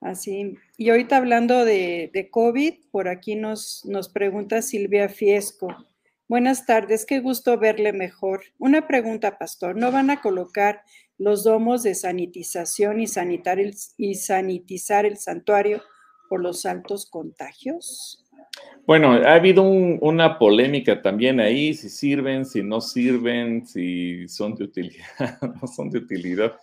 Así. 0.02 0.58
Y 0.78 0.90
ahorita 0.90 1.18
hablando 1.18 1.66
de, 1.66 2.10
de 2.14 2.30
COVID, 2.30 2.74
por 2.92 3.08
aquí 3.08 3.36
nos, 3.36 3.84
nos 3.86 4.10
pregunta 4.10 4.62
Silvia 4.62 5.10
Fiesco. 5.10 5.76
Buenas 6.30 6.66
tardes, 6.66 7.06
qué 7.06 7.22
gusto 7.22 7.58
verle 7.58 7.92
mejor. 7.92 8.44
Una 8.60 8.88
pregunta, 8.88 9.38
pastor. 9.38 9.76
¿No 9.76 9.92
van 9.92 10.12
a 10.12 10.22
colocar 10.22 10.84
los 11.18 11.44
domos 11.44 11.82
de 11.84 11.96
sanitización 11.96 13.00
y, 13.02 13.08
y 13.98 14.16
sanitizar 14.16 15.06
el 15.06 15.18
santuario 15.18 15.82
por 16.30 16.42
los 16.42 16.66
altos 16.66 17.06
contagios? 17.06 18.24
Bueno, 18.86 19.12
ha 19.12 19.34
habido 19.34 19.64
una 19.64 20.40
polémica 20.40 21.02
también 21.02 21.40
ahí, 21.40 21.74
si 21.74 21.90
sirven, 21.90 22.46
si 22.46 22.64
no 22.64 22.80
sirven, 22.80 23.68
si 23.68 24.28
son 24.28 24.56
de 24.56 24.64
utilidad, 24.64 25.06
no 25.62 25.68
son 25.68 25.90
de 25.90 26.00
utilidad. 26.00 26.56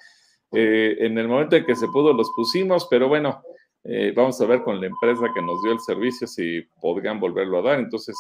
Eh, 0.53 0.97
en 1.01 1.19
el 1.19 1.29
momento 1.29 1.57
en 1.57 1.67
que 1.67 1.77
se 1.77 1.89
pudo 1.89 2.13
los 2.13 2.31
pusimos, 2.35 2.87
pero 2.89 3.09
bueno, 3.09 3.43
eh, 3.85 4.13
vamos 4.17 4.41
a 4.41 4.47
ver 4.47 4.63
con 4.63 4.81
la 4.81 4.87
empresa 4.87 5.31
que 5.35 5.43
nos 5.43 5.63
dio 5.63 5.73
el 5.73 5.81
servicio 5.81 6.27
si 6.27 6.63
podrían 6.81 7.21
volverlo 7.21 7.59
a 7.59 7.63
dar. 7.63 7.79
Entonces, 7.79 8.17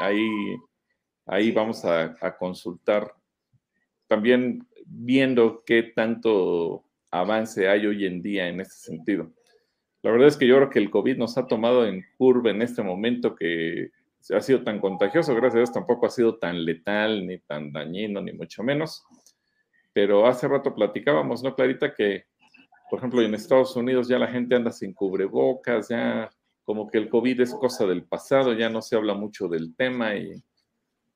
ahí, 0.00 0.56
ahí 1.26 1.50
vamos 1.52 1.84
a, 1.84 2.16
consultar 2.38 3.14
también 4.06 4.66
viendo 4.86 5.62
qué 5.66 5.82
tanto 5.94 6.84
avance 7.10 7.68
hay 7.68 7.86
hoy 7.86 8.06
en 8.06 8.22
día 8.22 8.48
en 8.48 8.60
este 8.60 8.76
sentido. 8.76 9.30
La 10.02 10.10
verdad 10.10 10.28
es 10.28 10.36
que 10.36 10.46
yo 10.46 10.56
creo 10.56 10.70
que 10.70 10.78
el 10.78 10.90
COVID 10.90 11.16
nos 11.16 11.36
ha 11.38 11.46
tomado 11.46 11.86
en 11.86 12.04
curva 12.16 12.50
en 12.50 12.62
este 12.62 12.82
momento 12.82 13.34
que 13.34 13.90
ha 14.34 14.40
sido 14.40 14.62
tan 14.62 14.80
contagioso, 14.80 15.34
gracias 15.34 15.54
a 15.54 15.58
Dios 15.58 15.72
tampoco 15.72 16.06
ha 16.06 16.10
sido 16.10 16.36
tan 16.38 16.64
letal, 16.64 17.26
ni 17.26 17.38
tan 17.38 17.72
dañino, 17.72 18.20
ni 18.20 18.32
mucho 18.32 18.62
menos. 18.62 19.04
Pero 19.92 20.26
hace 20.26 20.46
rato 20.46 20.74
platicábamos, 20.74 21.42
¿no, 21.42 21.54
Clarita? 21.54 21.94
Que, 21.94 22.24
por 22.90 22.98
ejemplo, 22.98 23.22
en 23.22 23.34
Estados 23.34 23.74
Unidos 23.74 24.08
ya 24.08 24.18
la 24.18 24.28
gente 24.28 24.54
anda 24.54 24.70
sin 24.70 24.92
cubrebocas, 24.92 25.88
ya 25.88 26.30
como 26.64 26.88
que 26.88 26.98
el 26.98 27.08
COVID 27.08 27.40
es 27.40 27.54
cosa 27.54 27.86
del 27.86 28.04
pasado, 28.04 28.52
ya 28.52 28.68
no 28.68 28.82
se 28.82 28.94
habla 28.94 29.14
mucho 29.14 29.48
del 29.48 29.74
tema 29.74 30.14
y 30.14 30.42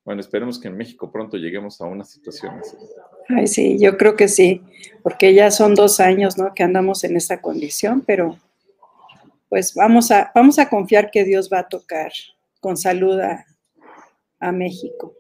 bueno, 0.05 0.21
esperemos 0.21 0.59
que 0.59 0.67
en 0.67 0.77
México 0.77 1.13
pronto 1.13 1.37
lleguemos 1.37 1.81
a 1.81 1.85
una 1.85 2.05
situación 2.05 2.59
así. 2.59 2.77
Ay, 3.29 3.47
sí, 3.47 3.77
yo 3.79 3.97
creo 3.97 4.17
que 4.17 4.27
sí, 4.27 4.63
porque 5.03 5.33
ya 5.33 5.51
son 5.53 5.75
dos 5.77 6.01
años, 6.01 6.39
¿no? 6.39 6.55
Que 6.55 6.65
andamos 6.65 7.05
en 7.05 7.17
esta 7.17 7.41
condición, 7.41 8.03
pero 8.05 8.37
pues 9.53 9.75
vamos 9.75 10.11
a, 10.11 10.33
vamos 10.35 10.59
a 10.59 10.71
confiar 10.71 11.11
que 11.11 11.25
Dios 11.25 11.51
va 11.53 11.59
a 11.59 11.69
tocar 11.69 12.11
con 12.59 12.75
salud 12.75 13.21
a, 13.21 13.45
a 14.41 14.51
México. 14.51 15.15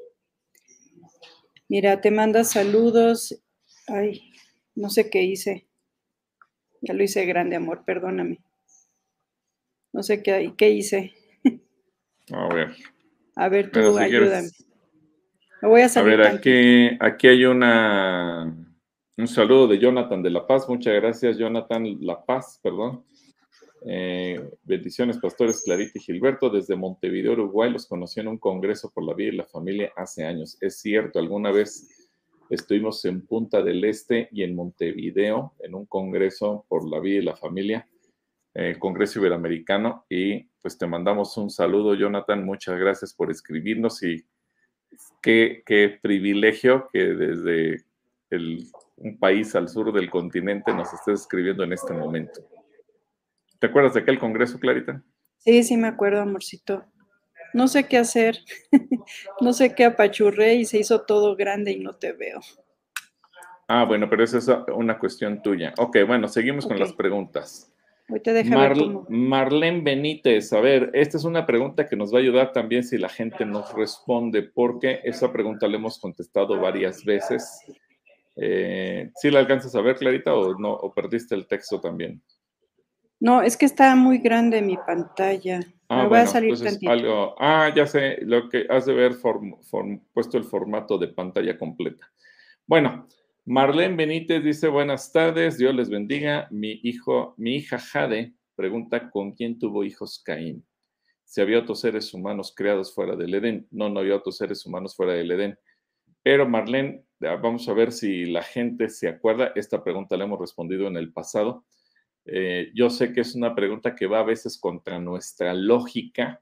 Mira, 1.68 2.00
te 2.00 2.10
manda 2.10 2.42
saludos. 2.42 3.38
Ay, 3.86 4.32
no 4.74 4.88
sé 4.88 5.10
qué 5.10 5.22
hice. 5.22 5.68
Ya 6.80 6.94
lo 6.94 7.02
hice 7.02 7.26
grande, 7.26 7.56
amor, 7.56 7.84
perdóname. 7.84 8.38
No 9.92 10.02
sé 10.02 10.22
qué, 10.22 10.54
qué 10.56 10.70
hice. 10.70 11.12
A 12.32 12.54
ver. 12.54 12.74
A 13.36 13.50
ver, 13.50 13.70
tú 13.70 13.98
ayúdame. 13.98 14.48
Me 15.60 15.68
voy 15.68 15.82
a 15.82 15.90
salir. 15.90 16.14
A 16.14 16.16
ver, 16.16 16.26
aquí, 16.38 16.96
aquí 17.00 17.28
hay 17.28 17.44
una, 17.44 18.44
un 19.18 19.28
saludo 19.28 19.68
de 19.68 19.78
Jonathan 19.78 20.22
de 20.22 20.30
La 20.30 20.46
Paz. 20.46 20.66
Muchas 20.70 20.94
gracias, 20.94 21.36
Jonathan 21.36 21.98
La 22.00 22.24
Paz, 22.24 22.58
perdón. 22.62 23.04
Eh, 23.86 24.40
bendiciones, 24.62 25.18
pastores 25.18 25.62
Clarita 25.64 25.92
y 25.94 26.00
Gilberto. 26.00 26.50
Desde 26.50 26.76
Montevideo, 26.76 27.32
Uruguay, 27.32 27.70
los 27.70 27.86
conocí 27.86 28.20
en 28.20 28.28
un 28.28 28.38
congreso 28.38 28.90
por 28.90 29.04
la 29.04 29.14
vida 29.14 29.32
y 29.32 29.36
la 29.36 29.44
familia 29.44 29.92
hace 29.96 30.24
años. 30.24 30.56
Es 30.60 30.80
cierto, 30.80 31.18
alguna 31.18 31.50
vez 31.50 32.10
estuvimos 32.50 33.04
en 33.04 33.26
Punta 33.26 33.62
del 33.62 33.84
Este 33.84 34.28
y 34.32 34.42
en 34.42 34.54
Montevideo 34.54 35.54
en 35.60 35.74
un 35.74 35.86
congreso 35.86 36.64
por 36.68 36.88
la 36.88 37.00
vida 37.00 37.18
y 37.18 37.24
la 37.24 37.36
familia 37.36 37.88
el 38.54 38.78
Congreso 38.78 39.18
Iberoamericano 39.18 40.04
y 40.08 40.44
pues 40.60 40.78
te 40.78 40.86
mandamos 40.86 41.36
un 41.36 41.50
saludo, 41.50 41.94
Jonathan. 41.94 42.44
Muchas 42.44 42.78
gracias 42.78 43.14
por 43.14 43.30
escribirnos 43.30 44.02
y 44.02 44.24
qué, 45.22 45.62
qué 45.64 45.98
privilegio 46.00 46.88
que 46.92 47.04
desde 47.14 47.84
el, 48.30 48.66
un 48.96 49.18
país 49.18 49.54
al 49.54 49.68
sur 49.68 49.92
del 49.92 50.10
continente 50.10 50.72
nos 50.72 50.92
estés 50.92 51.22
escribiendo 51.22 51.64
en 51.64 51.72
este 51.72 51.92
momento. 51.92 52.42
¿Te 53.62 53.68
acuerdas 53.68 53.94
de 53.94 54.00
aquel 54.00 54.18
congreso, 54.18 54.58
Clarita? 54.58 55.00
Sí, 55.38 55.62
sí 55.62 55.76
me 55.76 55.86
acuerdo, 55.86 56.20
amorcito. 56.20 56.84
No 57.54 57.68
sé 57.68 57.86
qué 57.86 57.96
hacer, 57.96 58.38
no 59.40 59.52
sé 59.52 59.72
qué 59.76 59.84
apachurré 59.84 60.54
y 60.56 60.64
se 60.64 60.78
hizo 60.78 61.02
todo 61.02 61.36
grande 61.36 61.70
y 61.70 61.78
no 61.78 61.94
te 61.94 62.12
veo. 62.12 62.40
Ah, 63.68 63.84
bueno, 63.84 64.10
pero 64.10 64.24
esa 64.24 64.38
es 64.38 64.48
una 64.74 64.98
cuestión 64.98 65.42
tuya. 65.42 65.74
Ok, 65.78 65.98
bueno, 66.08 66.26
seguimos 66.26 66.66
con 66.66 66.76
las 66.80 66.92
preguntas. 66.92 67.72
Hoy 68.08 68.18
te 68.18 68.42
Mar- 68.42 68.76
cómo. 68.76 69.06
Marlene 69.08 69.80
Benítez, 69.82 70.52
a 70.52 70.60
ver, 70.60 70.90
esta 70.92 71.16
es 71.18 71.22
una 71.22 71.46
pregunta 71.46 71.88
que 71.88 71.94
nos 71.94 72.12
va 72.12 72.18
a 72.18 72.22
ayudar 72.22 72.50
también 72.50 72.82
si 72.82 72.98
la 72.98 73.10
gente 73.10 73.46
nos 73.46 73.72
responde, 73.74 74.42
porque 74.42 75.02
esa 75.04 75.32
pregunta 75.32 75.68
la 75.68 75.76
hemos 75.76 76.00
contestado 76.00 76.58
varias 76.58 77.04
veces. 77.04 77.62
Eh, 78.34 79.12
¿Sí 79.14 79.30
la 79.30 79.38
alcanzas 79.38 79.72
a 79.76 79.82
ver, 79.82 79.94
Clarita, 79.94 80.34
o 80.34 80.58
no? 80.58 80.72
¿O 80.72 80.92
perdiste 80.92 81.36
el 81.36 81.46
texto 81.46 81.80
también? 81.80 82.20
No, 83.22 83.40
es 83.40 83.56
que 83.56 83.66
está 83.66 83.94
muy 83.94 84.18
grande 84.18 84.60
mi 84.62 84.76
pantalla. 84.76 85.60
Ah, 85.88 85.96
me 85.96 86.00
voy 86.02 86.08
bueno, 86.08 86.24
a 86.24 86.26
salir 86.26 86.50
entonces 86.50 86.72
tantito. 86.72 86.90
algo. 86.92 87.34
Ah, 87.38 87.72
ya 87.74 87.86
sé, 87.86 88.18
lo 88.22 88.48
que 88.48 88.66
has 88.68 88.84
de 88.86 88.94
ver 88.94 89.12
form- 89.14 89.58
form- 89.62 90.02
puesto 90.12 90.38
el 90.38 90.44
formato 90.44 90.98
de 90.98 91.06
pantalla 91.08 91.56
completa. 91.56 92.10
Bueno, 92.66 93.06
Marlene 93.44 93.94
Benítez 93.94 94.42
dice: 94.42 94.66
Buenas 94.68 95.12
tardes, 95.12 95.56
Dios 95.56 95.72
les 95.74 95.88
bendiga. 95.88 96.48
Mi 96.50 96.80
hijo, 96.82 97.34
mi 97.36 97.54
hija 97.56 97.78
Jade 97.78 98.34
pregunta: 98.56 99.08
¿con 99.10 99.32
quién 99.32 99.58
tuvo 99.58 99.84
hijos 99.84 100.20
Caín? 100.24 100.64
Si 101.24 101.40
había 101.40 101.60
otros 101.60 101.80
seres 101.80 102.12
humanos 102.12 102.52
creados 102.56 102.92
fuera 102.94 103.14
del 103.14 103.34
Edén. 103.34 103.66
No, 103.70 103.88
no 103.88 104.00
había 104.00 104.16
otros 104.16 104.36
seres 104.36 104.66
humanos 104.66 104.96
fuera 104.96 105.12
del 105.12 105.30
Edén. 105.30 105.56
Pero 106.24 106.48
Marlene, 106.48 107.04
ah, 107.22 107.36
vamos 107.36 107.68
a 107.68 107.72
ver 107.72 107.92
si 107.92 108.24
la 108.26 108.42
gente 108.42 108.88
se 108.88 109.08
acuerda. 109.08 109.52
Esta 109.54 109.82
pregunta 109.84 110.16
la 110.16 110.24
hemos 110.24 110.40
respondido 110.40 110.88
en 110.88 110.96
el 110.96 111.12
pasado. 111.12 111.64
Eh, 112.24 112.70
yo 112.74 112.88
sé 112.90 113.12
que 113.12 113.22
es 113.22 113.34
una 113.34 113.54
pregunta 113.54 113.94
que 113.94 114.06
va 114.06 114.20
a 114.20 114.24
veces 114.24 114.58
contra 114.58 114.98
nuestra 114.98 115.54
lógica, 115.54 116.40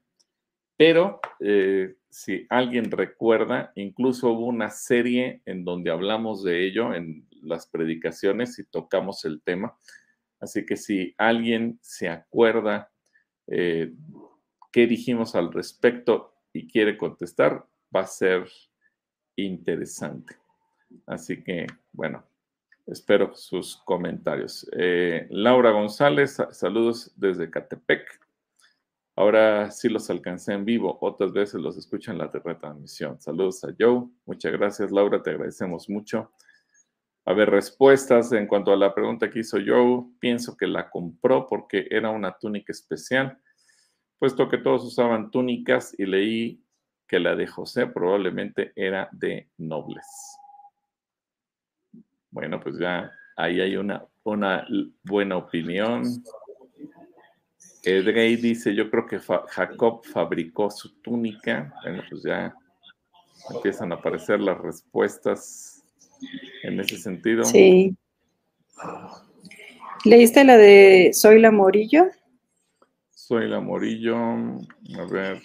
pero 0.77 1.19
eh, 1.39 1.95
si 2.09 2.45
alguien 2.49 2.91
recuerda, 2.91 3.71
incluso 3.75 4.31
hubo 4.31 4.45
una 4.47 4.69
serie 4.69 5.41
en 5.45 5.63
donde 5.63 5.91
hablamos 5.91 6.43
de 6.43 6.65
ello 6.65 6.93
en 6.93 7.27
las 7.41 7.67
predicaciones 7.67 8.59
y 8.59 8.65
tocamos 8.65 9.25
el 9.25 9.41
tema. 9.41 9.77
Así 10.39 10.65
que 10.65 10.77
si 10.77 11.13
alguien 11.17 11.79
se 11.81 12.09
acuerda 12.09 12.91
eh, 13.47 13.93
qué 14.71 14.87
dijimos 14.87 15.35
al 15.35 15.53
respecto 15.53 16.33
y 16.53 16.67
quiere 16.67 16.97
contestar, 16.97 17.65
va 17.95 18.01
a 18.01 18.07
ser 18.07 18.47
interesante. 19.35 20.35
Así 21.05 21.43
que, 21.43 21.67
bueno, 21.93 22.25
espero 22.87 23.33
sus 23.35 23.77
comentarios. 23.85 24.67
Eh, 24.73 25.27
Laura 25.29 25.71
González, 25.71 26.33
sa- 26.35 26.53
saludos 26.53 27.11
desde 27.15 27.49
Catepec. 27.49 28.19
Ahora 29.15 29.69
sí 29.71 29.89
los 29.89 30.09
alcancé 30.09 30.53
en 30.53 30.63
vivo, 30.65 30.97
otras 31.01 31.33
veces 31.33 31.61
los 31.61 31.77
escucho 31.77 32.11
en 32.11 32.17
la 32.17 32.27
retransmisión. 32.27 33.19
Saludos 33.21 33.63
a 33.63 33.69
Joe, 33.77 34.07
muchas 34.25 34.51
gracias 34.53 34.91
Laura, 34.91 35.21
te 35.21 35.31
agradecemos 35.31 35.89
mucho. 35.89 36.31
A 37.25 37.33
ver, 37.33 37.49
respuestas 37.51 38.31
en 38.31 38.47
cuanto 38.47 38.71
a 38.71 38.77
la 38.77 38.95
pregunta 38.95 39.29
que 39.29 39.39
hizo 39.39 39.57
Joe, 39.63 40.05
pienso 40.19 40.55
que 40.57 40.65
la 40.65 40.89
compró 40.89 41.45
porque 41.45 41.87
era 41.91 42.09
una 42.09 42.35
túnica 42.37 42.71
especial, 42.71 43.37
puesto 44.17 44.47
que 44.49 44.57
todos 44.57 44.83
usaban 44.85 45.29
túnicas 45.29 45.93
y 45.99 46.05
leí 46.05 46.63
que 47.07 47.19
la 47.19 47.35
de 47.35 47.45
José 47.45 47.87
probablemente 47.87 48.71
era 48.75 49.09
de 49.11 49.49
nobles. 49.57 50.05
Bueno, 52.31 52.59
pues 52.59 52.77
ya 52.79 53.11
ahí 53.35 53.59
hay 53.61 53.75
una, 53.75 54.05
una 54.23 54.65
buena 55.03 55.37
opinión. 55.37 56.03
Edrey 57.83 58.35
dice, 58.37 58.73
yo 58.73 58.89
creo 58.89 59.05
que 59.05 59.19
Fa- 59.19 59.45
Jacob 59.49 60.05
fabricó 60.05 60.69
su 60.71 60.93
túnica. 61.01 61.73
Bueno, 61.83 62.03
pues 62.09 62.23
ya 62.23 62.53
empiezan 63.53 63.91
a 63.91 63.95
aparecer 63.95 64.39
las 64.39 64.57
respuestas 64.59 65.83
en 66.63 66.79
ese 66.79 66.97
sentido. 66.97 67.43
Sí. 67.43 67.95
¿Leíste 70.05 70.43
la 70.43 70.57
de 70.57 71.11
Soy 71.13 71.39
la 71.39 71.51
Morillo? 71.51 72.05
Soy 73.11 73.47
la 73.47 73.59
Morillo. 73.59 74.15
A 74.23 75.05
ver. 75.09 75.41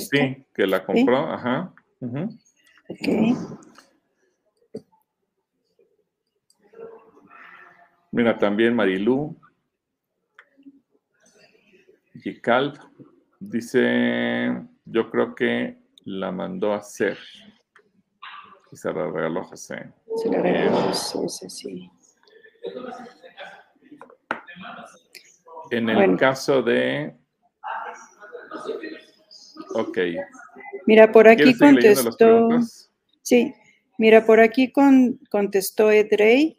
Sí, 0.00 0.44
que 0.54 0.66
la 0.66 0.84
compró. 0.84 1.30
Ajá. 1.30 1.72
ujú. 2.00 2.38
Ok. 2.88 3.08
Mira, 8.14 8.38
también 8.38 8.76
Marilú. 8.76 9.36
Gical 12.22 12.78
dice, 13.40 14.52
yo 14.84 15.10
creo 15.10 15.34
que 15.34 15.78
la 16.04 16.30
mandó 16.30 16.72
a 16.72 16.76
hacer. 16.76 17.18
Se 18.72 18.92
la 18.92 19.10
regaló 19.10 19.40
a 19.40 19.44
José. 19.44 19.92
Se 20.16 20.28
la 20.30 20.40
regaló, 20.40 20.94
sí, 20.94 21.18
sí, 21.28 21.50
sí. 21.50 21.90
En 25.72 25.88
el 25.88 25.96
Bueno. 25.96 26.16
caso 26.16 26.62
de... 26.62 27.16
Ok. 29.74 29.98
Mira, 30.86 31.10
por 31.10 31.26
aquí 31.26 31.42
¿Quieres 31.42 31.58
seguir 31.58 31.74
leyendo 31.74 32.02
las 32.04 32.16
contestó. 32.16 32.84
Sí, 33.22 33.52
mira, 33.98 34.24
por 34.24 34.38
aquí 34.38 34.70
con- 34.70 35.18
contestó 35.32 35.90
Edrey. 35.90 36.56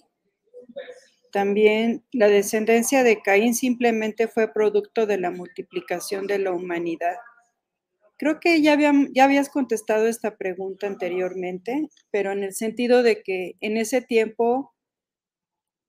También 1.36 2.06
la 2.14 2.30
descendencia 2.30 3.04
de 3.04 3.22
Caín 3.22 3.56
simplemente 3.56 4.30
fue 4.30 4.54
producto 4.54 5.06
de 5.06 5.18
la 5.18 5.32
multiplicación 5.32 6.28
de 6.28 6.40
la 6.40 6.54
humanidad. 6.54 7.18
Creo 8.16 8.40
que 8.40 8.62
ya, 8.62 8.78
habías 9.22 9.50
contestado 9.50 10.08
esta 10.08 10.38
pregunta 10.38 10.88
anteriormente, 10.88 11.90
pero 12.10 12.32
en 12.32 12.44
el 12.44 12.54
sentido 12.54 13.04
de 13.04 13.22
que 13.22 13.58
en 13.60 13.76
ese 13.76 14.02
tiempo 14.02 14.74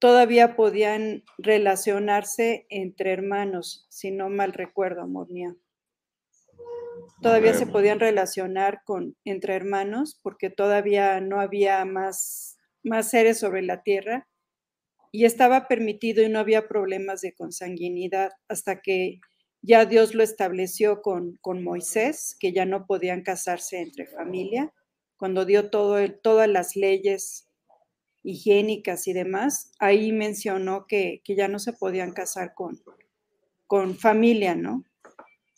todavía 0.00 0.56
podían 0.56 1.22
relacionarse 1.38 2.66
entre 2.68 3.12
hermanos, 3.12 3.87
si 3.88 4.11
no 4.11 4.28
mal 4.28 4.52
recuerdo, 4.52 5.02
amor 5.02 5.30
mío. 5.30 5.54
Todavía 7.22 7.54
se 7.54 7.68
podían 7.68 8.00
relacionar 8.00 8.80
con 8.82 9.14
entre 9.24 9.54
hermanos 9.54 10.18
porque 10.24 10.50
todavía 10.50 11.20
no 11.20 11.38
había 11.38 11.85
más, 11.85 12.59
más 12.82 13.11
seres 13.11 13.38
sobre 13.38 13.62
la 13.62 13.85
tierra 13.85 14.26
y 15.12 15.24
estaba 15.24 15.68
permitido 15.68 16.22
y 16.22 16.28
no 16.28 16.38
había 16.38 16.68
problemas 16.68 17.20
de 17.20 17.32
consanguinidad 17.34 18.32
hasta 18.48 18.80
que 18.80 19.20
ya 19.62 19.84
Dios 19.84 20.14
lo 20.14 20.22
estableció 20.22 21.02
con, 21.02 21.38
con 21.40 21.62
Moisés, 21.64 22.36
que 22.38 22.52
ya 22.52 22.64
no 22.66 22.86
podían 22.86 23.22
casarse 23.22 23.80
entre 23.80 24.06
familia, 24.06 24.72
cuando 25.16 25.44
dio 25.44 25.70
todo 25.70 25.98
el- 25.98 26.20
todas 26.20 26.48
las 26.48 26.76
leyes 26.76 27.48
higiénicas 28.22 29.06
y 29.08 29.12
demás, 29.12 29.72
ahí 29.78 30.12
mencionó 30.12 30.86
que, 30.86 31.20
que 31.24 31.36
ya 31.36 31.48
no 31.48 31.58
se 31.58 31.72
podían 31.72 32.12
casar 32.12 32.54
con, 32.54 32.80
con 33.66 33.96
familia, 33.96 34.54
¿no? 34.54 34.84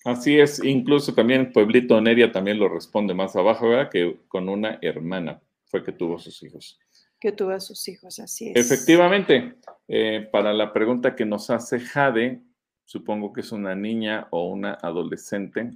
Así 0.04 0.38
es, 0.38 0.62
incluso 0.64 1.14
también 1.14 1.52
Pueblito 1.52 2.00
Neria 2.00 2.30
también 2.30 2.58
lo 2.58 2.68
responde 2.68 3.14
más 3.14 3.34
abajo, 3.36 3.68
¿verdad? 3.68 3.90
Que 3.90 4.18
con 4.28 4.48
una 4.48 4.78
hermana 4.80 5.42
fue 5.66 5.84
que 5.84 5.92
tuvo 5.92 6.18
sus 6.18 6.42
hijos. 6.42 6.78
Que 7.20 7.32
tuvo 7.32 7.50
a 7.50 7.60
sus 7.60 7.86
hijos, 7.88 8.18
así 8.20 8.50
es. 8.50 8.56
Efectivamente, 8.56 9.56
eh, 9.88 10.28
para 10.30 10.52
la 10.52 10.72
pregunta 10.72 11.16
que 11.16 11.24
nos 11.24 11.50
hace 11.50 11.80
Jade, 11.80 12.40
supongo 12.84 13.32
que 13.32 13.40
es 13.40 13.50
una 13.52 13.74
niña 13.74 14.28
o 14.30 14.48
una 14.48 14.74
adolescente, 14.74 15.72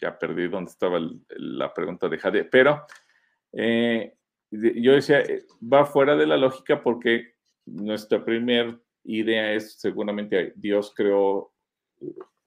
ya 0.00 0.18
perdí 0.18 0.48
dónde 0.48 0.70
estaba 0.70 0.98
el- 0.98 1.20
la 1.28 1.72
pregunta 1.72 2.08
de 2.08 2.18
Jade, 2.18 2.44
pero 2.44 2.84
eh, 3.52 4.14
yo 4.50 4.92
decía, 4.92 5.20
eh, 5.20 5.44
va 5.62 5.84
fuera 5.86 6.16
de 6.16 6.26
la 6.26 6.36
lógica 6.36 6.82
porque 6.82 7.34
nuestra 7.66 8.24
primera 8.24 8.78
idea 9.04 9.52
es 9.52 9.74
seguramente 9.74 10.52
Dios 10.56 10.92
creó 10.94 11.52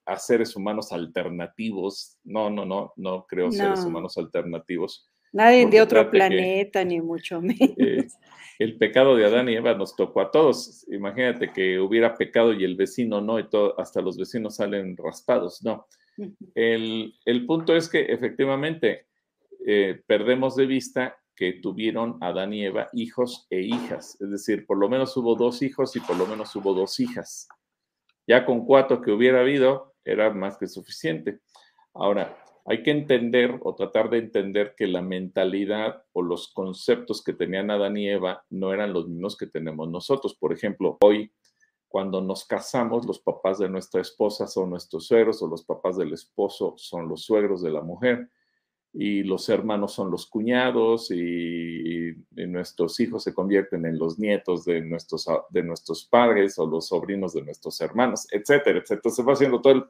a 0.04 0.18
seres 0.18 0.54
humanos 0.54 0.92
alternativos. 0.92 2.18
No, 2.22 2.48
no, 2.50 2.64
no, 2.64 2.92
no 2.96 3.26
creo 3.26 3.50
seres 3.50 3.80
No. 3.84 3.88
humanos 3.90 4.16
alternativos. 4.18 5.08
Nadie 5.36 5.62
porque 5.62 5.76
de 5.76 5.82
otro 5.82 6.04
que- 6.04 6.10
planeta, 6.10 6.84
ni 6.84 7.00
mucho 7.00 7.40
menos. 7.40 7.58
Eh, 7.78 8.06
el 8.58 8.76
pecado 8.78 9.14
de 9.16 9.26
Adán 9.26 9.48
y 9.48 9.54
Eva 9.56 9.74
nos 9.74 9.94
tocó 9.94 10.20
a 10.22 10.30
todos. 10.30 10.86
Imagínate 10.88 11.52
que 11.52 11.78
hubiera 11.78 12.14
pecado 12.16 12.52
y 12.54 12.64
el 12.64 12.74
vecino 12.76 13.20
no, 13.20 13.38
y 13.38 13.48
todo, 13.48 13.78
hasta 13.78 14.00
los 14.00 14.16
vecinos 14.16 14.56
salen 14.56 14.96
raspados. 14.96 15.62
No. 15.62 15.86
El, 16.54 17.14
el 17.26 17.44
punto 17.46 17.76
es 17.76 17.88
que 17.90 18.00
efectivamente 18.00 19.06
eh, 19.66 20.00
perdemos 20.06 20.56
de 20.56 20.64
vista 20.66 21.18
que 21.34 21.52
tuvieron 21.52 22.16
Adán 22.22 22.54
y 22.54 22.64
Eva 22.64 22.88
hijos 22.94 23.46
e 23.50 23.60
hijas. 23.60 24.18
Es 24.22 24.30
decir, 24.30 24.64
por 24.64 24.78
lo 24.78 24.88
menos 24.88 25.14
hubo 25.18 25.34
dos 25.34 25.60
hijos 25.60 25.94
y 25.96 26.00
por 26.00 26.16
lo 26.16 26.26
menos 26.26 26.56
hubo 26.56 26.72
dos 26.72 26.98
hijas. 26.98 27.48
Ya 28.26 28.46
con 28.46 28.64
cuatro 28.64 29.02
que 29.02 29.10
hubiera 29.12 29.40
habido 29.40 29.94
era 30.02 30.32
más 30.32 30.56
que 30.56 30.66
suficiente. 30.66 31.40
Ahora, 31.92 32.38
hay 32.68 32.82
que 32.82 32.90
entender 32.90 33.58
o 33.62 33.74
tratar 33.76 34.10
de 34.10 34.18
entender 34.18 34.74
que 34.76 34.88
la 34.88 35.00
mentalidad 35.00 36.02
o 36.12 36.22
los 36.22 36.52
conceptos 36.52 37.22
que 37.22 37.32
tenían 37.32 37.70
Adán 37.70 37.96
y 37.96 38.08
Eva 38.08 38.44
no 38.50 38.72
eran 38.72 38.92
los 38.92 39.08
mismos 39.08 39.36
que 39.36 39.46
tenemos 39.46 39.88
nosotros. 39.88 40.34
Por 40.34 40.52
ejemplo, 40.52 40.98
hoy 41.00 41.32
cuando 41.86 42.20
nos 42.20 42.44
casamos, 42.44 43.06
los 43.06 43.20
papás 43.20 43.58
de 43.58 43.68
nuestra 43.68 44.00
esposa 44.00 44.48
son 44.48 44.70
nuestros 44.70 45.06
suegros 45.06 45.40
o 45.42 45.46
los 45.46 45.64
papás 45.64 45.96
del 45.96 46.12
esposo 46.12 46.74
son 46.76 47.08
los 47.08 47.22
suegros 47.22 47.62
de 47.62 47.70
la 47.70 47.82
mujer 47.82 48.28
y 48.92 49.22
los 49.22 49.48
hermanos 49.48 49.92
son 49.92 50.10
los 50.10 50.26
cuñados 50.26 51.10
y, 51.10 52.14
nuestros 52.48 52.98
hijos 53.00 53.22
se 53.22 53.34
convierten 53.34 53.84
en 53.86 53.98
los 53.98 54.18
nietos 54.18 54.64
de 54.64 54.80
nuestros, 54.80 55.26
de 55.50 55.62
nuestros 55.62 56.06
padres 56.06 56.58
o 56.58 56.66
los 56.66 56.88
sobrinos 56.88 57.34
de 57.34 57.42
nuestros 57.42 57.80
hermanos, 57.80 58.26
etcétera, 58.30 58.78
etcétera. 58.78 59.14
Se 59.14 59.22
va 59.22 59.34
haciendo 59.34 59.60
todo 59.60 59.72
el, 59.74 59.84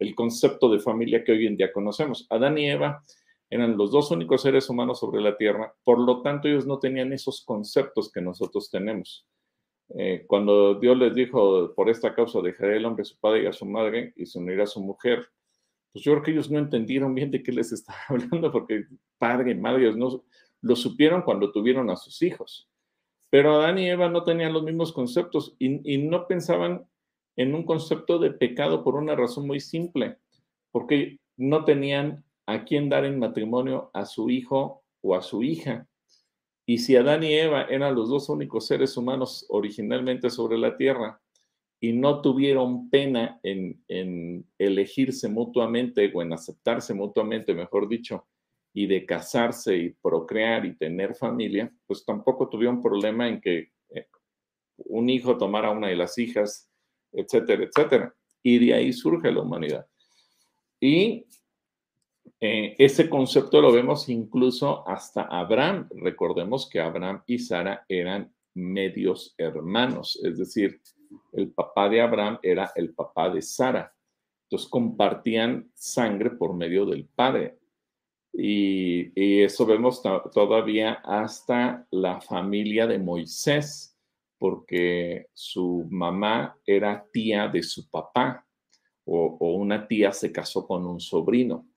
el 0.00 0.14
concepto 0.14 0.70
de 0.70 0.80
familia 0.80 1.22
que 1.22 1.32
hoy 1.32 1.46
en 1.46 1.56
día 1.56 1.72
conocemos. 1.72 2.26
Adán 2.30 2.58
y 2.58 2.68
Eva 2.68 3.04
eran 3.50 3.76
los 3.76 3.92
dos 3.92 4.10
únicos 4.10 4.42
seres 4.42 4.68
humanos 4.70 4.98
sobre 4.98 5.20
la 5.20 5.36
tierra, 5.36 5.74
por 5.84 5.98
lo 5.98 6.22
tanto 6.22 6.48
ellos 6.48 6.66
no 6.66 6.78
tenían 6.78 7.12
esos 7.12 7.44
conceptos 7.44 8.10
que 8.10 8.20
nosotros 8.20 8.70
tenemos. 8.70 9.26
Eh, 9.90 10.24
cuando 10.26 10.74
Dios 10.76 10.96
les 10.96 11.14
dijo, 11.14 11.74
por 11.74 11.90
esta 11.90 12.14
causa 12.14 12.40
dejaré 12.40 12.78
el 12.78 12.86
hombre 12.86 13.02
a 13.02 13.04
su 13.04 13.18
padre 13.18 13.42
y 13.42 13.46
a 13.46 13.52
su 13.52 13.66
madre 13.66 14.12
y 14.16 14.24
se 14.24 14.38
unirá 14.38 14.64
a 14.64 14.68
su 14.68 14.80
mujer, 14.80 15.28
pues 15.92 16.04
yo 16.04 16.12
creo 16.12 16.22
que 16.22 16.30
ellos 16.30 16.50
no 16.50 16.58
entendieron 16.58 17.14
bien 17.14 17.30
de 17.30 17.42
qué 17.42 17.52
les 17.52 17.72
estaba 17.72 17.98
hablando, 18.08 18.50
porque 18.50 18.84
padre 19.18 19.54
madre, 19.54 19.92
no 19.94 20.24
lo 20.62 20.76
supieron 20.76 21.22
cuando 21.22 21.52
tuvieron 21.52 21.90
a 21.90 21.96
sus 21.96 22.22
hijos. 22.22 22.68
Pero 23.28 23.56
Adán 23.56 23.78
y 23.78 23.88
Eva 23.88 24.08
no 24.08 24.24
tenían 24.24 24.52
los 24.52 24.62
mismos 24.62 24.92
conceptos 24.92 25.54
y 25.58 25.98
no 25.98 26.26
pensaban 26.26 26.89
en 27.40 27.54
un 27.54 27.64
concepto 27.64 28.18
de 28.18 28.32
pecado 28.32 28.84
por 28.84 28.96
una 28.96 29.16
razón 29.16 29.46
muy 29.46 29.60
simple, 29.60 30.18
porque 30.70 31.20
no 31.38 31.64
tenían 31.64 32.22
a 32.44 32.66
quién 32.66 32.90
dar 32.90 33.06
en 33.06 33.18
matrimonio 33.18 33.90
a 33.94 34.04
su 34.04 34.28
hijo 34.28 34.82
o 35.00 35.14
a 35.14 35.22
su 35.22 35.42
hija. 35.42 35.88
Y 36.66 36.78
si 36.78 36.96
Adán 36.96 37.24
y 37.24 37.32
Eva 37.32 37.62
eran 37.62 37.94
los 37.94 38.10
dos 38.10 38.28
únicos 38.28 38.66
seres 38.66 38.94
humanos 38.94 39.46
originalmente 39.48 40.28
sobre 40.28 40.58
la 40.58 40.76
tierra 40.76 41.18
y 41.80 41.94
no 41.94 42.20
tuvieron 42.20 42.90
pena 42.90 43.40
en, 43.42 44.44
elegirse 44.58 45.30
mutuamente 45.30 46.12
o 46.14 46.20
en 46.20 46.34
aceptarse 46.34 46.92
mutuamente, 46.92 47.54
mejor 47.54 47.88
dicho, 47.88 48.26
y 48.74 48.86
de 48.86 49.06
casarse 49.06 49.78
y 49.78 49.90
procrear 50.02 50.66
y 50.66 50.76
tener 50.76 51.14
familia, 51.14 51.72
pues 51.86 52.04
tampoco 52.04 52.50
tuvieron 52.50 52.82
problema 52.82 53.26
en 53.28 53.40
que 53.40 53.70
eh, 53.88 54.08
un 54.76 55.08
hijo 55.08 55.38
tomara 55.38 55.70
una 55.70 55.88
de 55.88 55.96
las 55.96 56.18
hijas, 56.18 56.69
etcétera, 57.12 57.64
etcétera. 57.64 58.14
Y 58.42 58.58
de 58.58 58.74
ahí 58.74 58.92
surge 58.92 59.30
la 59.30 59.42
humanidad. 59.42 59.86
Y 60.80 61.26
eh, 62.40 62.74
ese 62.78 63.10
concepto 63.10 63.60
lo 63.60 63.70
vemos 63.70 64.08
incluso 64.08 64.86
hasta 64.88 65.22
Abraham. 65.22 65.88
Recordemos 65.90 66.68
que 66.68 66.80
Abraham 66.80 67.22
y 67.26 67.38
Sara 67.38 67.84
eran 67.88 68.32
medios 68.54 69.34
hermanos, 69.38 70.18
es 70.24 70.38
decir, 70.38 70.80
el 71.32 71.52
papá 71.52 71.88
de 71.88 72.00
Abraham 72.00 72.38
era 72.42 72.72
el 72.74 72.94
papá 72.94 73.30
de 73.30 73.42
Sara. 73.42 73.94
Entonces 74.44 74.68
compartían 74.68 75.70
sangre 75.74 76.30
por 76.30 76.54
medio 76.54 76.86
del 76.86 77.04
padre. 77.04 77.58
Y, 78.32 79.12
y 79.20 79.42
eso 79.42 79.66
vemos 79.66 80.02
todavía 80.32 80.94
hasta 81.04 81.86
la 81.90 82.20
familia 82.20 82.86
de 82.86 82.98
Moisés, 82.98 83.89
porque 84.40 85.26
su 85.34 85.86
mamá 85.90 86.56
era 86.64 87.06
tía 87.12 87.46
de 87.46 87.62
su 87.62 87.90
papá 87.90 88.46
o, 89.04 89.36
una 89.54 89.86
tía 89.86 90.12
se 90.12 90.32
casó 90.32 90.66
con 90.66 90.86
un 90.86 90.98
sobrino. 90.98 91.68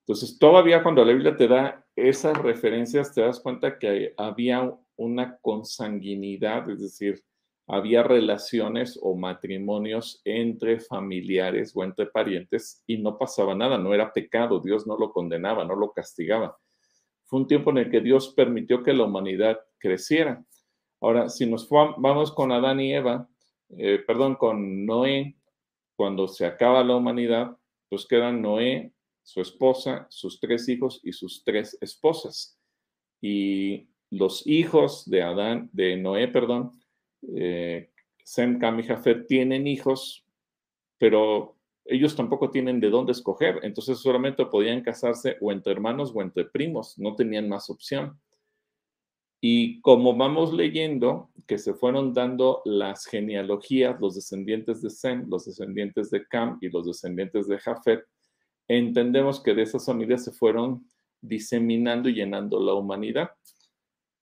Entonces, 0.00 0.36
todavía 0.36 0.82
cuando 0.82 1.04
la 1.04 1.12
Biblia 1.12 1.36
te 1.36 1.46
da 1.46 1.86
esas 1.94 2.36
referencias, 2.36 3.14
te 3.14 3.20
das 3.20 3.38
cuenta 3.38 3.78
que 3.78 4.12
había 4.16 4.76
una 4.96 5.38
consanguinidad, 5.40 6.68
es 6.68 6.80
decir, 6.80 7.22
había 7.68 8.02
relaciones 8.02 8.98
o 9.00 9.14
matrimonios 9.14 10.20
entre 10.24 10.80
familiares 10.80 11.70
o 11.76 11.84
entre 11.84 12.06
parientes 12.06 12.82
y 12.88 12.98
no 12.98 13.18
pasaba 13.18 13.54
nada, 13.54 13.78
no 13.78 13.94
era 13.94 14.12
pecado, 14.12 14.58
Dios 14.58 14.84
no 14.84 14.98
lo 14.98 15.12
condenaba, 15.12 15.64
no 15.64 15.76
lo 15.76 15.92
castigaba. 15.92 16.58
Fue 17.26 17.38
un 17.38 17.46
tiempo 17.46 17.70
en 17.70 17.78
el 17.78 17.88
que 17.88 18.00
Dios 18.00 18.34
permitió 18.34 18.82
que 18.82 18.94
la 18.94 19.04
humanidad 19.04 19.60
creciera. 19.78 20.44
Ahora, 21.00 21.28
si 21.28 21.46
nos 21.46 21.68
vamos 21.68 22.32
con 22.32 22.52
Adán 22.52 22.80
y 22.80 22.92
Eva, 22.92 23.28
eh, 23.70 24.02
perdón, 24.06 24.34
con 24.34 24.84
Noé, 24.84 25.36
cuando 25.96 26.28
se 26.28 26.46
acaba 26.46 26.84
la 26.84 26.96
humanidad, 26.96 27.56
pues 27.88 28.06
quedan 28.06 28.42
Noé, 28.42 28.92
su 29.22 29.40
esposa, 29.40 30.06
sus 30.10 30.40
tres 30.40 30.68
hijos 30.68 31.00
y 31.04 31.12
sus 31.12 31.44
tres 31.44 31.78
esposas. 31.80 32.58
Y 33.20 33.88
los 34.10 34.46
hijos 34.46 35.08
de 35.08 35.22
Adán, 35.22 35.70
de 35.72 35.96
Noé, 35.96 36.28
perdón, 36.28 36.72
eh, 37.34 37.90
Sem, 38.24 38.58
Cam 38.58 38.80
y 38.80 38.84
Jafet 38.84 39.26
tienen 39.26 39.66
hijos, 39.66 40.24
pero 40.98 41.56
ellos 41.84 42.14
tampoco 42.14 42.50
tienen 42.50 42.80
de 42.80 42.90
dónde 42.90 43.12
escoger, 43.12 43.60
entonces 43.62 43.98
solamente 43.98 44.46
podían 44.46 44.82
casarse 44.82 45.36
o 45.40 45.50
entre 45.50 45.72
hermanos 45.72 46.12
o 46.14 46.22
entre 46.22 46.44
primos, 46.44 46.98
no 46.98 47.14
tenían 47.14 47.48
más 47.48 47.70
opción. 47.70 48.20
Y 49.40 49.80
como 49.80 50.14
vamos 50.16 50.52
leyendo 50.52 51.30
que 51.46 51.56
se 51.58 51.72
fueron 51.74 52.12
dando 52.12 52.60
las 52.64 53.06
genealogías, 53.06 53.98
los 54.00 54.14
descendientes 54.14 54.82
de 54.82 54.90
Sem, 54.90 55.26
los 55.28 55.46
descendientes 55.46 56.10
de 56.10 56.26
Cam 56.26 56.58
y 56.60 56.68
los 56.68 56.86
descendientes 56.86 57.48
de 57.48 57.58
Jafet, 57.58 58.04
entendemos 58.68 59.42
que 59.42 59.54
de 59.54 59.62
esas 59.62 59.84
familias 59.84 60.24
se 60.24 60.32
fueron 60.32 60.86
diseminando 61.20 62.08
y 62.08 62.14
llenando 62.14 62.60
la 62.60 62.74
humanidad. 62.74 63.30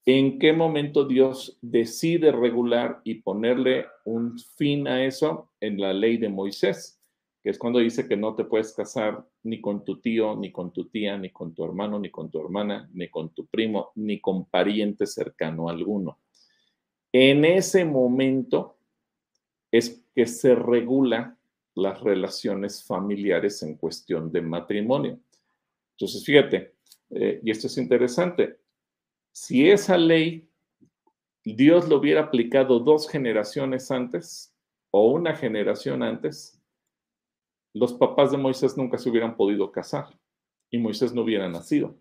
¿En 0.07 0.39
qué 0.39 0.55
momento 0.55 1.05
Dios 1.05 1.59
decide 1.61 2.33
regular 2.33 3.03
y 3.05 3.17
ponerle 3.17 3.87
un 4.05 4.39
fin 4.57 4.89
a 4.89 5.05
eso? 5.05 5.51
En 5.61 5.79
la 5.79 5.93
ley 5.93 6.17
de 6.17 6.31
Moisés, 6.31 6.99
que 7.43 7.51
es 7.51 7.59
cuando 7.59 7.79
dice 7.81 8.09
que 8.09 8.17
no 8.17 8.35
te 8.35 8.45
puedes 8.45 8.73
casar 8.73 9.27
ni 9.49 9.61
con 9.61 9.85
tu 9.85 10.01
tío, 10.01 10.37
ni 10.37 10.53
con 10.53 10.73
tu 10.73 10.89
tía, 10.89 11.17
ni 11.17 11.31
con 11.31 11.55
tu 11.55 11.65
hermano, 11.65 11.99
ni 11.99 12.11
con 12.11 12.31
tu 12.31 12.41
hermana, 12.41 12.89
ni 12.93 13.09
con 13.09 13.31
tu 13.31 13.47
primo, 13.47 13.93
ni 13.97 14.21
con 14.21 14.47
pariente 14.47 15.07
cercano 15.07 15.69
alguno. 15.69 16.19
En 17.13 17.45
ese 17.45 17.85
momento 17.85 18.79
es 19.71 20.05
que 20.15 20.27
se 20.27 20.55
regula 20.55 21.37
las 21.75 22.01
relaciones 22.01 22.85
familiares 22.85 23.63
en 23.63 23.77
cuestión 23.77 24.31
de 24.31 24.43
matrimonio. 24.43 25.19
Entonces, 25.93 26.25
fíjate, 26.25 26.75
eh, 27.11 27.41
y 27.43 27.51
esto 27.51 27.69
es 27.69 27.79
interesante, 27.79 28.59
si 29.33 29.71
esa 29.71 29.97
ley 29.97 30.49
Dios 31.45 31.89
lo 31.89 31.97
hubiera 31.97 32.23
aplicado 32.23 32.81
dos 32.81 33.09
generaciones 33.09 33.91
antes 33.91 34.55
o 34.91 35.13
una 35.13 35.35
generación 35.35 36.03
antes, 36.03 36.58
los 37.75 37.93
papás 37.95 38.31
de 38.31 38.39
Moisés 38.39 38.77
nunca 38.77 38.99
se 38.99 39.09
hubieran 39.11 39.37
podido 39.37 39.71
casar 39.71 40.07
y 40.71 40.79
Moisés 40.79 41.15
no 41.15 41.23
hubiera 41.23 41.49
nacido. 41.49 41.97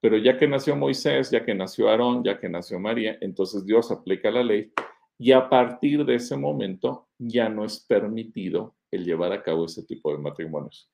Pero 0.00 0.18
ya 0.18 0.38
que 0.38 0.46
nació 0.46 0.76
Moisés, 0.76 1.30
ya 1.30 1.44
que 1.44 1.54
nació 1.54 1.88
Aarón, 1.88 2.22
ya 2.22 2.38
que 2.38 2.48
nació 2.48 2.78
María, 2.78 3.18
entonces 3.20 3.64
Dios 3.64 3.90
aplica 3.90 4.30
la 4.30 4.42
ley 4.42 4.72
y 5.18 5.32
a 5.32 5.48
partir 5.48 6.04
de 6.04 6.16
ese 6.16 6.36
momento 6.36 7.08
ya 7.18 7.48
no 7.48 7.64
es 7.64 7.80
permitido 7.80 8.76
el 8.90 9.04
llevar 9.04 9.32
a 9.32 9.42
cabo 9.42 9.64
ese 9.64 9.84
tipo 9.84 10.12
de 10.12 10.18
matrimonios. 10.18 10.90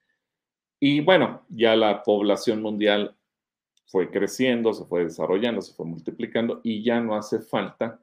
Y 0.81 1.01
bueno, 1.01 1.45
ya 1.49 1.77
la 1.77 2.03
población 2.03 2.63
mundial 2.63 3.17
fue 3.87 4.11
creciendo, 4.11 4.73
se 4.73 4.85
fue 4.85 5.05
desarrollando, 5.05 5.61
se 5.61 5.75
fue 5.75 5.87
multiplicando 5.87 6.61
y 6.65 6.83
ya 6.83 7.01
no 7.01 7.15
hace 7.15 7.41
falta 7.41 8.01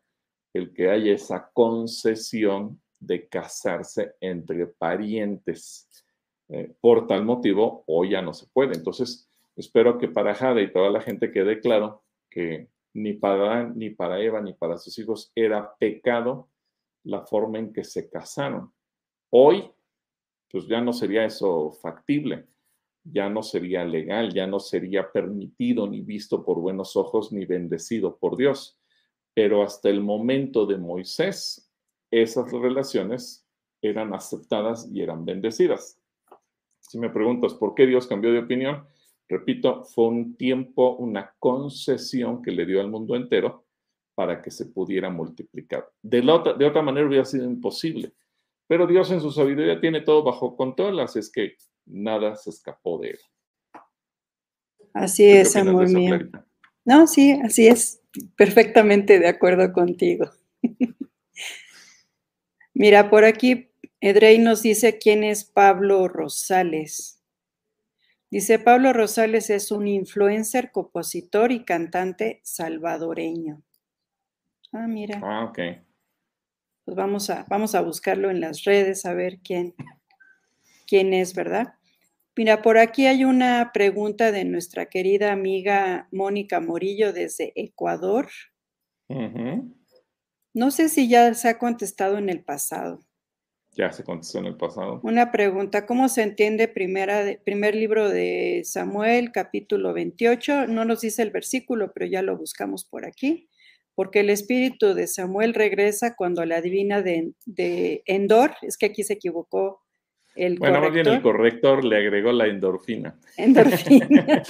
el 0.53 0.73
que 0.73 0.89
haya 0.89 1.13
esa 1.13 1.49
concesión 1.53 2.81
de 2.99 3.27
casarse 3.27 4.15
entre 4.19 4.67
parientes. 4.67 6.05
Eh, 6.49 6.73
por 6.81 7.07
tal 7.07 7.23
motivo, 7.25 7.83
hoy 7.87 8.11
ya 8.11 8.21
no 8.21 8.33
se 8.33 8.47
puede. 8.47 8.75
Entonces, 8.75 9.29
espero 9.55 9.97
que 9.97 10.07
para 10.07 10.35
Jade 10.35 10.63
y 10.63 10.73
toda 10.73 10.89
la 10.89 11.01
gente 11.01 11.31
quede 11.31 11.59
claro 11.59 12.03
que 12.29 12.69
ni 12.93 13.13
para 13.13 13.69
ni 13.69 13.91
para 13.91 14.21
Eva, 14.21 14.41
ni 14.41 14.53
para 14.53 14.77
sus 14.77 14.97
hijos 14.97 15.31
era 15.35 15.75
pecado 15.77 16.49
la 17.03 17.21
forma 17.21 17.59
en 17.59 17.71
que 17.71 17.83
se 17.83 18.09
casaron. 18.09 18.73
Hoy 19.29 19.71
pues 20.51 20.67
ya 20.67 20.81
no 20.81 20.93
sería 20.93 21.25
eso 21.25 21.71
factible, 21.71 22.47
ya 23.03 23.29
no 23.29 23.43
sería 23.43 23.85
legal, 23.85 24.33
ya 24.33 24.47
no 24.47 24.59
sería 24.59 25.11
permitido 25.11 25.87
ni 25.87 26.01
visto 26.01 26.43
por 26.43 26.59
buenos 26.59 26.95
ojos 26.95 27.31
ni 27.31 27.45
bendecido 27.45 28.17
por 28.17 28.35
Dios. 28.35 28.79
Pero 29.33 29.61
hasta 29.61 29.89
el 29.89 30.01
momento 30.01 30.65
de 30.65 30.77
Moisés, 30.77 31.68
esas 32.11 32.51
relaciones 32.51 33.45
eran 33.81 34.13
aceptadas 34.13 34.89
y 34.91 35.01
eran 35.01 35.25
bendecidas. 35.25 35.99
Si 36.79 36.97
me 36.97 37.09
preguntas 37.09 37.53
por 37.53 37.75
qué 37.75 37.85
Dios 37.85 38.07
cambió 38.07 38.31
de 38.31 38.39
opinión, 38.39 38.85
repito, 39.27 39.83
fue 39.83 40.07
un 40.07 40.35
tiempo, 40.35 40.95
una 40.95 41.33
concesión 41.39 42.41
que 42.41 42.51
le 42.51 42.65
dio 42.65 42.81
al 42.81 42.89
mundo 42.89 43.15
entero 43.15 43.65
para 44.15 44.41
que 44.41 44.51
se 44.51 44.65
pudiera 44.65 45.09
multiplicar. 45.09 45.89
De, 46.01 46.21
de 46.21 46.65
otra 46.65 46.81
manera 46.81 47.07
hubiera 47.07 47.25
sido 47.25 47.45
imposible. 47.45 48.13
Pero 48.67 48.85
Dios 48.85 49.09
en 49.11 49.21
su 49.21 49.31
sabiduría 49.31 49.79
tiene 49.79 50.01
todo 50.01 50.23
bajo 50.23 50.55
control, 50.55 50.99
así 50.99 51.19
es 51.19 51.31
que 51.31 51.55
nada 51.85 52.35
se 52.35 52.49
escapó 52.49 52.99
de 52.99 53.11
él. 53.11 53.19
Así 54.93 55.25
es, 55.25 55.55
amor 55.55 55.89
mío. 55.89 56.19
No, 56.85 57.07
sí, 57.07 57.31
así 57.43 57.67
es. 57.67 58.01
Perfectamente 58.35 59.19
de 59.19 59.27
acuerdo 59.27 59.71
contigo. 59.71 60.29
Mira, 62.79 63.09
por 63.09 63.25
aquí 63.25 63.73
Edrey 63.99 64.37
nos 64.37 64.61
dice 64.61 64.99
quién 64.99 65.25
es 65.25 65.43
Pablo 65.43 66.07
Rosales. 66.07 67.21
Dice, 68.31 68.57
Pablo 68.57 68.93
Rosales 68.93 69.49
es 69.49 69.69
un 69.73 69.85
influencer, 69.85 70.71
compositor 70.71 71.51
y 71.51 71.65
cantante 71.65 72.39
salvadoreño. 72.45 73.61
Ah, 74.71 74.87
mira. 74.87 75.19
Ah, 75.21 75.43
ok. 75.43 75.59
Pues 76.85 76.95
vamos 76.95 77.29
a, 77.29 77.45
vamos 77.49 77.75
a 77.75 77.81
buscarlo 77.81 78.31
en 78.31 78.39
las 78.39 78.63
redes 78.63 79.05
a 79.05 79.13
ver 79.13 79.39
quién, 79.43 79.75
quién 80.87 81.13
es, 81.13 81.35
¿verdad? 81.35 81.73
Mira, 82.37 82.61
por 82.61 82.77
aquí 82.77 83.07
hay 83.07 83.25
una 83.25 83.71
pregunta 83.73 84.31
de 84.31 84.45
nuestra 84.45 84.85
querida 84.85 85.33
amiga 85.33 86.07
Mónica 86.13 86.61
Morillo 86.61 87.11
desde 87.11 87.51
Ecuador. 87.55 88.29
No 90.53 90.71
sé 90.71 90.89
si 90.89 91.07
ya 91.07 91.33
se 91.33 91.49
ha 91.49 91.57
contestado 91.57 92.17
en 92.17 92.29
el 92.29 92.43
pasado. 92.43 92.99
Ya 93.73 93.91
se 93.91 94.03
contestó 94.03 94.39
en 94.39 94.47
el 94.47 94.57
pasado. 94.57 94.99
Una 95.03 95.31
pregunta, 95.31 95.85
¿cómo 95.85 96.09
se 96.09 96.23
entiende 96.23 96.67
primera 96.67 97.23
primer 97.45 97.75
libro 97.75 98.09
de 98.09 98.61
Samuel, 98.65 99.31
capítulo 99.31 99.93
28? 99.93 100.67
No 100.67 100.85
nos 100.85 101.01
dice 101.01 101.21
el 101.21 101.31
versículo, 101.31 101.91
pero 101.93 102.05
ya 102.07 102.21
lo 102.21 102.35
buscamos 102.37 102.83
por 102.83 103.05
aquí. 103.05 103.47
Porque 103.95 104.21
el 104.21 104.29
espíritu 104.29 104.93
de 104.93 105.07
Samuel 105.07 105.53
regresa 105.53 106.15
cuando 106.15 106.45
la 106.45 106.61
divina 106.61 107.01
de, 107.01 107.33
de 107.45 108.01
Endor, 108.05 108.53
es 108.61 108.77
que 108.77 108.87
aquí 108.87 109.03
se 109.03 109.13
equivocó 109.13 109.81
el 110.35 110.57
bueno, 110.57 110.79
más 110.79 110.93
bien 110.93 111.07
el 111.07 111.21
corrector 111.21 111.83
le 111.83 111.97
agregó 111.97 112.31
la 112.31 112.47
endorfina. 112.47 113.19
Endorfina. 113.35 114.07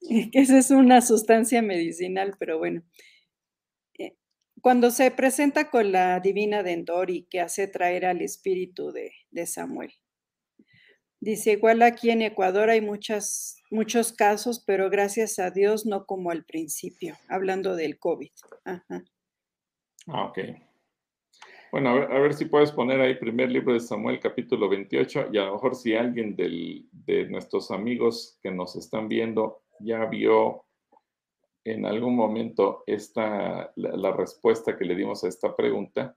Esa 0.32 0.58
es 0.58 0.70
una 0.70 1.00
sustancia 1.00 1.60
medicinal, 1.62 2.34
pero 2.38 2.58
bueno. 2.58 2.82
Cuando 4.66 4.90
se 4.90 5.12
presenta 5.12 5.70
con 5.70 5.92
la 5.92 6.18
divina 6.18 6.64
de 6.64 6.72
Endor 6.72 7.08
y 7.08 7.22
que 7.30 7.40
hace 7.40 7.68
traer 7.68 8.04
al 8.04 8.20
espíritu 8.20 8.90
de, 8.90 9.46
Samuel. 9.46 9.92
Dice, 11.20 11.52
igual 11.52 11.82
aquí 11.82 12.10
en 12.10 12.22
Ecuador 12.22 12.68
hay 12.70 12.80
muchas, 12.80 13.62
muchos 13.70 14.12
casos, 14.12 14.64
pero 14.66 14.90
gracias 14.90 15.38
a 15.38 15.52
Dios 15.52 15.86
no 15.86 16.04
como 16.04 16.32
al 16.32 16.44
principio, 16.44 17.14
hablando 17.28 17.76
del 17.76 18.00
COVID. 18.00 18.32
Ajá. 18.64 19.04
Ah, 20.08 20.24
ok. 20.24 20.38
Bueno, 21.70 21.90
a 21.90 22.18
ver, 22.18 22.34
si 22.34 22.46
puedes 22.46 22.72
poner 22.72 23.00
ahí 23.00 23.14
primer 23.14 23.52
libro 23.52 23.72
de 23.72 23.78
Samuel 23.78 24.18
capítulo 24.18 24.68
28 24.68 25.28
y 25.32 25.38
a 25.38 25.44
lo 25.44 25.52
mejor 25.52 25.76
si 25.76 25.94
alguien 25.94 26.34
de 26.34 27.28
nuestros 27.28 27.70
amigos 27.70 28.36
que 28.42 28.50
nos 28.50 28.74
están 28.74 29.06
viendo 29.06 29.62
ya 29.78 30.06
vio 30.06 30.65
en 31.66 31.84
algún 31.84 32.14
momento 32.14 32.84
esta, 32.86 33.72
la, 33.74 34.12
respuesta 34.12 34.78
que 34.78 34.84
le 34.84 34.94
dimos 34.94 35.24
a 35.24 35.28
esta 35.28 35.54
pregunta, 35.56 36.16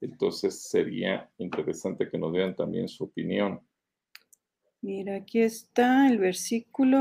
entonces 0.00 0.68
sería 0.68 1.30
interesante 1.38 2.10
que 2.10 2.18
nos 2.18 2.32
dieran 2.32 2.54
también 2.54 2.88
su 2.88 3.04
opinión. 3.04 3.60
Mira, 4.82 5.16
aquí 5.16 5.40
está 5.40 6.08
el 6.08 6.18
versículo 6.18 6.98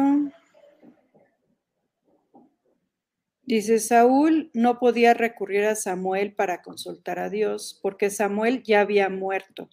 Dice, 3.44 3.80
Saúl 3.80 4.50
no 4.54 4.80
podía 4.80 5.14
recurrir 5.14 5.66
a 5.66 5.76
Samuel 5.76 6.34
para 6.34 6.62
consultar 6.62 7.20
a 7.20 7.30
Dios 7.30 7.78
porque 7.82 8.10
Samuel 8.10 8.64
ya 8.64 8.80
había 8.80 9.10
muerto. 9.10 9.70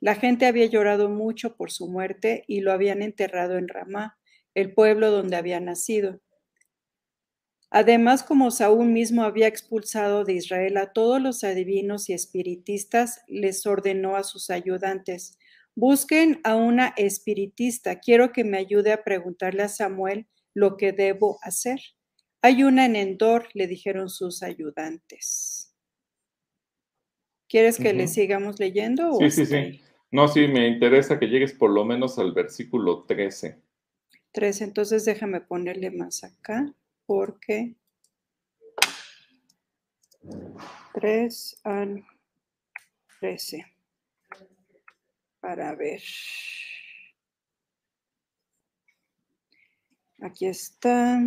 La 0.00 0.16
gente 0.16 0.44
había 0.44 0.66
llorado 0.66 1.08
mucho 1.08 1.56
por 1.56 1.70
su 1.70 1.88
muerte 1.88 2.44
y 2.46 2.60
lo 2.60 2.72
habían 2.72 3.00
enterrado 3.00 3.56
en 3.56 3.68
Ramá, 3.68 4.18
el 4.54 4.74
pueblo 4.74 5.10
donde 5.10 5.36
había 5.36 5.60
nacido. 5.60 6.20
Además, 7.78 8.22
como 8.22 8.50
Saúl 8.50 8.86
mismo 8.86 9.22
había 9.22 9.48
expulsado 9.48 10.24
de 10.24 10.32
Israel 10.32 10.78
a 10.78 10.94
todos 10.94 11.20
los 11.20 11.44
adivinos 11.44 12.08
y 12.08 12.14
espiritistas, 12.14 13.20
les 13.28 13.66
ordenó 13.66 14.16
a 14.16 14.22
sus 14.22 14.48
ayudantes, 14.48 15.38
busquen 15.74 16.40
a 16.42 16.54
una 16.56 16.94
espiritista, 16.96 18.00
quiero 18.00 18.32
que 18.32 18.44
me 18.44 18.56
ayude 18.56 18.92
a 18.92 19.04
preguntarle 19.04 19.62
a 19.62 19.68
Samuel 19.68 20.26
lo 20.54 20.78
que 20.78 20.92
debo 20.92 21.36
hacer. 21.42 21.78
Hay 22.40 22.62
una 22.62 22.86
en 22.86 22.96
Endor, 22.96 23.48
le 23.52 23.66
dijeron 23.66 24.08
sus 24.08 24.42
ayudantes. 24.42 25.76
¿Quieres 27.46 27.76
que 27.76 27.92
le 27.92 28.08
sigamos 28.08 28.58
leyendo? 28.58 29.18
sí, 29.18 29.30
sí, 29.30 29.44
sí. 29.44 29.82
No, 30.10 30.28
sí, 30.28 30.48
me 30.48 30.66
interesa 30.66 31.18
que 31.18 31.26
llegues 31.26 31.52
por 31.52 31.70
lo 31.70 31.84
menos 31.84 32.18
al 32.18 32.32
versículo 32.32 33.04
13. 33.04 33.60
13, 34.32 34.64
entonces 34.64 35.04
déjame 35.04 35.42
ponerle 35.42 35.90
más 35.90 36.24
acá, 36.24 36.74
porque 37.06 37.76
3 40.94 41.60
al 41.64 42.04
13. 43.20 43.64
Para 45.40 45.74
ver. 45.74 46.02
Aquí 50.20 50.46
está. 50.46 51.20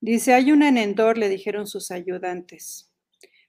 Dice, 0.00 0.34
hay 0.34 0.52
una 0.52 0.68
en 0.68 0.78
Endor, 0.78 1.18
le 1.18 1.28
dijeron 1.28 1.66
sus 1.66 1.90
ayudantes. 1.90 2.92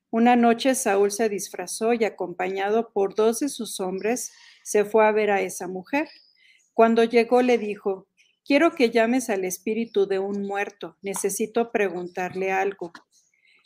Una 0.10 0.36
noche 0.36 0.76
Saúl 0.76 1.12
se 1.12 1.28
disfrazó 1.28 1.94
y 1.94 2.06
acompañado 2.06 2.92
por 2.94 3.16
dos 3.16 3.40
de 3.40 3.50
sus 3.50 3.80
hombres 3.80 4.32
se 4.64 4.86
fue 4.86 5.06
a 5.08 5.12
ver 5.12 5.32
a 5.32 5.42
esa 5.42 5.68
mujer. 5.68 6.08
Cuando 6.74 7.04
llegó 7.04 7.42
le 7.42 7.58
dijo, 7.58 8.08
quiero 8.46 8.76
que 8.76 8.90
llames 8.90 9.30
al 9.30 9.46
espíritu 9.46 10.06
de 10.08 10.20
un 10.20 10.44
muerto, 10.44 10.98
necesito 11.02 11.72
preguntarle 11.72 12.52
algo. 12.52 12.92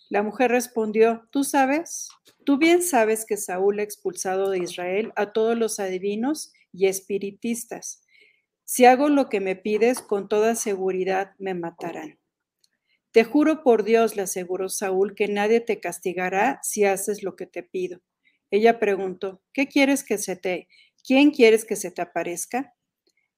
La 0.10 0.24
mujer 0.24 0.52
respondió, 0.52 1.28
¿tú 1.32 1.44
sabes? 1.44 2.10
Tú 2.46 2.58
bien 2.58 2.82
sabes 2.82 3.26
que 3.26 3.36
Saúl 3.36 3.80
ha 3.80 3.84
expulsado 3.84 4.50
de 4.50 4.60
Israel 4.60 5.12
a 5.16 5.34
todos 5.34 5.58
los 5.58 5.80
adivinos 5.80 6.54
y 6.72 6.88
espiritistas. 6.88 8.04
Si 8.64 8.86
hago 8.86 9.10
lo 9.10 9.28
que 9.28 9.40
me 9.40 9.56
pides, 9.56 10.02
con 10.02 10.30
toda 10.30 10.56
seguridad 10.56 11.36
me 11.40 11.54
matarán. 11.54 12.20
Te 13.12 13.24
juro 13.24 13.64
por 13.64 13.84
Dios, 13.84 14.16
le 14.16 14.22
aseguró 14.22 14.70
Saúl, 14.70 15.16
que 15.16 15.28
nadie 15.28 15.60
te 15.60 15.80
castigará 15.80 16.60
si 16.64 16.86
haces 16.86 17.24
lo 17.24 17.36
que 17.36 17.48
te 17.48 17.64
pido. 17.64 18.02
Ella 18.52 18.80
preguntó, 18.80 19.42
¿qué 19.52 19.68
quieres 19.68 20.04
que 20.04 20.18
se 20.18 20.36
te, 20.36 20.68
quién 21.06 21.32
quieres 21.32 21.66
que 21.66 21.76
se 21.76 21.92
te 21.92 22.02
aparezca? 22.02 22.77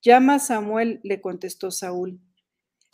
Llama 0.01 0.35
a 0.35 0.39
Samuel, 0.39 0.99
le 1.03 1.21
contestó 1.21 1.71
Saúl. 1.71 2.19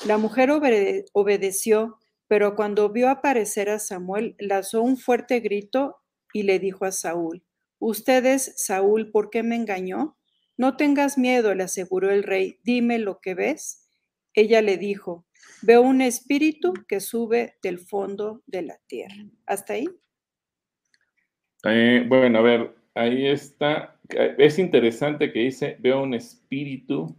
La 0.06 0.18
mujer 0.18 0.50
obedeció, 0.52 2.00
pero 2.28 2.56
cuando 2.56 2.90
vio 2.90 3.10
aparecer 3.10 3.70
a 3.70 3.80
Samuel, 3.80 4.36
lanzó 4.40 4.82
un 4.82 4.98
fuerte 4.98 5.40
grito 5.40 5.98
y 6.34 6.44
le 6.44 6.60
dijo 6.60 6.86
a 6.86 6.92
Saúl, 6.92 7.44
Usted 7.80 8.26
es 8.26 8.54
Saúl, 8.58 9.12
¿por 9.12 9.30
qué 9.30 9.44
me 9.44 9.56
engañó? 9.56 10.18
No 10.58 10.78
tengas 10.78 11.18
miedo, 11.18 11.54
le 11.54 11.64
aseguró 11.64 12.12
el 12.12 12.24
rey, 12.24 12.60
dime 12.64 12.98
lo 12.98 13.20
que 13.20 13.36
ves. 13.36 13.88
Ella 14.34 14.62
le 14.62 14.78
dijo, 14.78 15.26
Veo 15.62 15.82
un 15.82 16.02
espíritu 16.02 16.74
que 16.88 17.00
sube 17.00 17.58
del 17.62 17.80
fondo 17.80 18.42
de 18.46 18.64
la 18.64 18.80
tierra. 18.88 19.26
¿Hasta 19.46 19.74
ahí? 19.74 19.88
Eh, 21.64 22.04
bueno, 22.08 22.40
a 22.40 22.42
ver, 22.42 22.76
ahí 22.96 23.28
está. 23.28 24.00
Es 24.38 24.58
interesante 24.58 25.32
que 25.32 25.40
dice, 25.40 25.78
veo 25.80 26.02
un 26.02 26.14
espíritu 26.14 27.16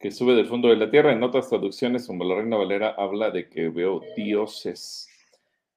que 0.00 0.10
sube 0.10 0.34
del 0.34 0.46
fondo 0.46 0.68
de 0.68 0.76
la 0.76 0.90
tierra. 0.90 1.12
En 1.12 1.22
otras 1.22 1.48
traducciones, 1.48 2.06
como 2.06 2.24
la 2.24 2.36
Reina 2.36 2.56
Valera, 2.56 2.94
habla 2.96 3.30
de 3.30 3.48
que 3.48 3.68
veo 3.68 4.00
dioses. 4.16 5.08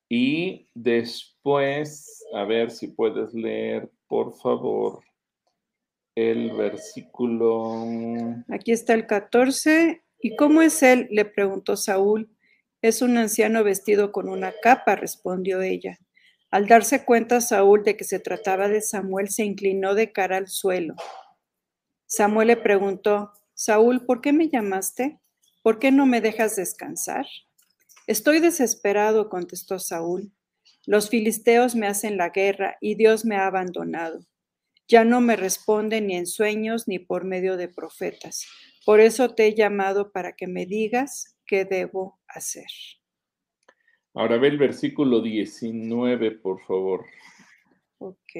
Y 0.09 0.67
después, 0.73 2.25
a 2.33 2.43
ver 2.45 2.71
si 2.71 2.87
puedes 2.87 3.33
leer, 3.33 3.91
por 4.07 4.33
favor, 4.33 5.03
el 6.15 6.51
versículo. 6.51 7.85
Aquí 8.49 8.71
está 8.71 8.93
el 8.93 9.05
14 9.05 10.03
¿Y 10.23 10.37
cómo 10.37 10.61
es 10.61 10.81
él? 10.81 11.09
le 11.11 11.25
preguntó 11.25 11.75
Saúl. 11.75 12.29
Es 12.81 13.01
un 13.01 13.17
anciano 13.17 13.61
vestido 13.61 14.13
con 14.13 14.29
una 14.29 14.53
capa, 14.61 14.95
respondió 14.95 15.61
ella. 15.61 15.99
Al 16.53 16.67
darse 16.67 17.03
cuenta 17.03 17.41
Saúl 17.41 17.83
de 17.83 17.97
que 17.97 18.03
se 18.03 18.19
trataba 18.19 18.67
de 18.67 18.79
Samuel, 18.79 19.29
se 19.31 19.43
inclinó 19.43 19.95
de 19.95 20.11
cara 20.11 20.37
al 20.37 20.49
suelo. 20.49 20.93
Samuel 22.05 22.49
le 22.49 22.57
preguntó, 22.57 23.31
Saúl, 23.55 24.05
¿por 24.05 24.21
qué 24.21 24.33
me 24.33 24.49
llamaste? 24.49 25.19
¿Por 25.63 25.79
qué 25.79 25.91
no 25.91 26.05
me 26.05 26.21
dejas 26.21 26.55
descansar? 26.55 27.25
Estoy 28.05 28.39
desesperado, 28.39 29.29
contestó 29.29 29.79
Saúl. 29.79 30.31
Los 30.85 31.09
filisteos 31.09 31.73
me 31.73 31.87
hacen 31.87 32.17
la 32.17 32.29
guerra 32.29 32.77
y 32.79 32.93
Dios 32.93 33.25
me 33.25 33.35
ha 33.35 33.47
abandonado. 33.47 34.19
Ya 34.87 35.03
no 35.03 35.21
me 35.21 35.35
responde 35.35 36.01
ni 36.01 36.15
en 36.15 36.27
sueños 36.27 36.87
ni 36.87 36.99
por 36.99 37.25
medio 37.25 37.57
de 37.57 37.67
profetas. 37.67 38.45
Por 38.85 38.99
eso 38.99 39.33
te 39.33 39.47
he 39.47 39.55
llamado 39.55 40.11
para 40.11 40.33
que 40.33 40.45
me 40.45 40.67
digas 40.67 41.35
qué 41.47 41.65
debo 41.65 42.19
hacer. 42.27 42.67
Ahora 44.13 44.37
ve 44.37 44.47
el 44.49 44.57
versículo 44.57 45.21
19, 45.21 46.31
por 46.31 46.61
favor. 46.65 47.05
Ok. 47.97 48.33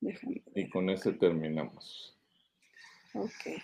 Déjame 0.00 0.42
y 0.54 0.68
con 0.68 0.90
eso 0.90 1.14
terminamos. 1.14 2.18
Ok. 3.14 3.62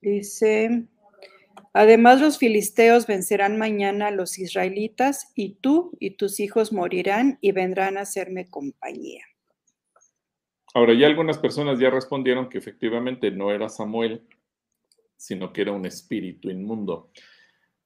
Dice, 0.00 0.86
además 1.72 2.20
los 2.20 2.38
filisteos 2.38 3.06
vencerán 3.06 3.58
mañana 3.58 4.06
a 4.06 4.10
los 4.12 4.38
israelitas 4.38 5.32
y 5.34 5.56
tú 5.56 5.96
y 5.98 6.12
tus 6.12 6.40
hijos 6.40 6.72
morirán 6.72 7.38
y 7.40 7.52
vendrán 7.52 7.98
a 7.98 8.02
hacerme 8.02 8.48
compañía. 8.48 9.24
Ahora, 10.76 10.92
ya 10.92 11.06
algunas 11.06 11.38
personas 11.38 11.78
ya 11.78 11.88
respondieron 11.88 12.50
que 12.50 12.58
efectivamente 12.58 13.30
no 13.30 13.50
era 13.50 13.70
Samuel, 13.70 14.20
sino 15.16 15.50
que 15.50 15.62
era 15.62 15.72
un 15.72 15.86
espíritu 15.86 16.50
inmundo. 16.50 17.08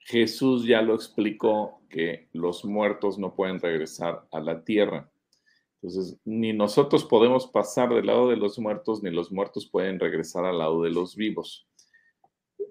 Jesús 0.01 0.66
ya 0.66 0.82
lo 0.82 0.97
explicó 0.97 1.82
que 1.88 2.28
los 2.32 2.64
muertos 2.64 3.16
no 3.16 3.36
pueden 3.36 3.61
regresar 3.61 4.26
a 4.32 4.41
la 4.41 4.64
tierra. 4.64 5.09
Entonces, 5.80 6.18
ni 6.24 6.53
nosotros 6.53 7.05
podemos 7.05 7.47
pasar 7.47 7.95
del 7.95 8.07
lado 8.07 8.28
de 8.28 8.36
los 8.36 8.59
muertos, 8.59 9.05
ni 9.05 9.11
los 9.11 9.30
muertos 9.30 9.70
pueden 9.70 10.01
regresar 10.01 10.45
al 10.45 10.59
lado 10.59 10.82
de 10.82 10.91
los 10.91 11.14
vivos. 11.14 11.68